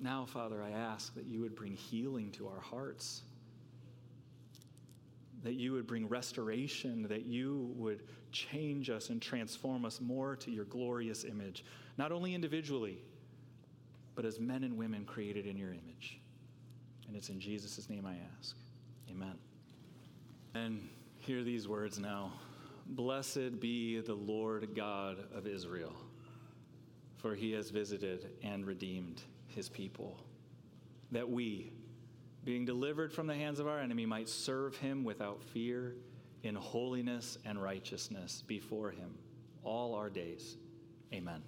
Now, 0.00 0.26
Father, 0.26 0.62
I 0.62 0.70
ask 0.70 1.14
that 1.14 1.26
you 1.26 1.40
would 1.40 1.56
bring 1.56 1.72
healing 1.72 2.30
to 2.32 2.46
our 2.46 2.60
hearts, 2.60 3.22
that 5.42 5.54
you 5.54 5.72
would 5.72 5.86
bring 5.86 6.08
restoration, 6.08 7.06
that 7.08 7.24
you 7.24 7.72
would 7.74 8.02
change 8.30 8.90
us 8.90 9.08
and 9.08 9.20
transform 9.20 9.84
us 9.84 10.00
more 10.00 10.36
to 10.36 10.50
your 10.50 10.66
glorious 10.66 11.24
image, 11.24 11.64
not 11.96 12.12
only 12.12 12.34
individually, 12.34 12.98
but 14.14 14.24
as 14.24 14.38
men 14.38 14.62
and 14.62 14.76
women 14.76 15.04
created 15.04 15.46
in 15.46 15.56
your 15.56 15.70
image. 15.70 16.20
And 17.06 17.16
it's 17.16 17.30
in 17.30 17.40
Jesus' 17.40 17.88
name 17.88 18.04
I 18.04 18.16
ask. 18.38 18.54
Amen. 19.10 19.38
And 20.54 20.86
hear 21.18 21.42
these 21.42 21.66
words 21.66 21.98
now 21.98 22.32
Blessed 22.88 23.60
be 23.60 24.00
the 24.00 24.14
Lord 24.14 24.74
God 24.74 25.18
of 25.34 25.46
Israel, 25.46 25.94
for 27.18 27.34
he 27.34 27.52
has 27.52 27.70
visited 27.70 28.30
and 28.42 28.66
redeemed 28.66 29.20
his 29.46 29.68
people, 29.68 30.18
that 31.12 31.28
we, 31.28 31.72
being 32.44 32.64
delivered 32.64 33.12
from 33.12 33.26
the 33.26 33.34
hands 33.34 33.60
of 33.60 33.66
our 33.66 33.78
enemy, 33.78 34.06
might 34.06 34.28
serve 34.28 34.76
him 34.76 35.04
without 35.04 35.42
fear 35.42 35.96
in 36.42 36.54
holiness 36.54 37.36
and 37.44 37.62
righteousness 37.62 38.42
before 38.46 38.90
him 38.90 39.14
all 39.62 39.94
our 39.94 40.08
days. 40.08 40.56
Amen. 41.12 41.42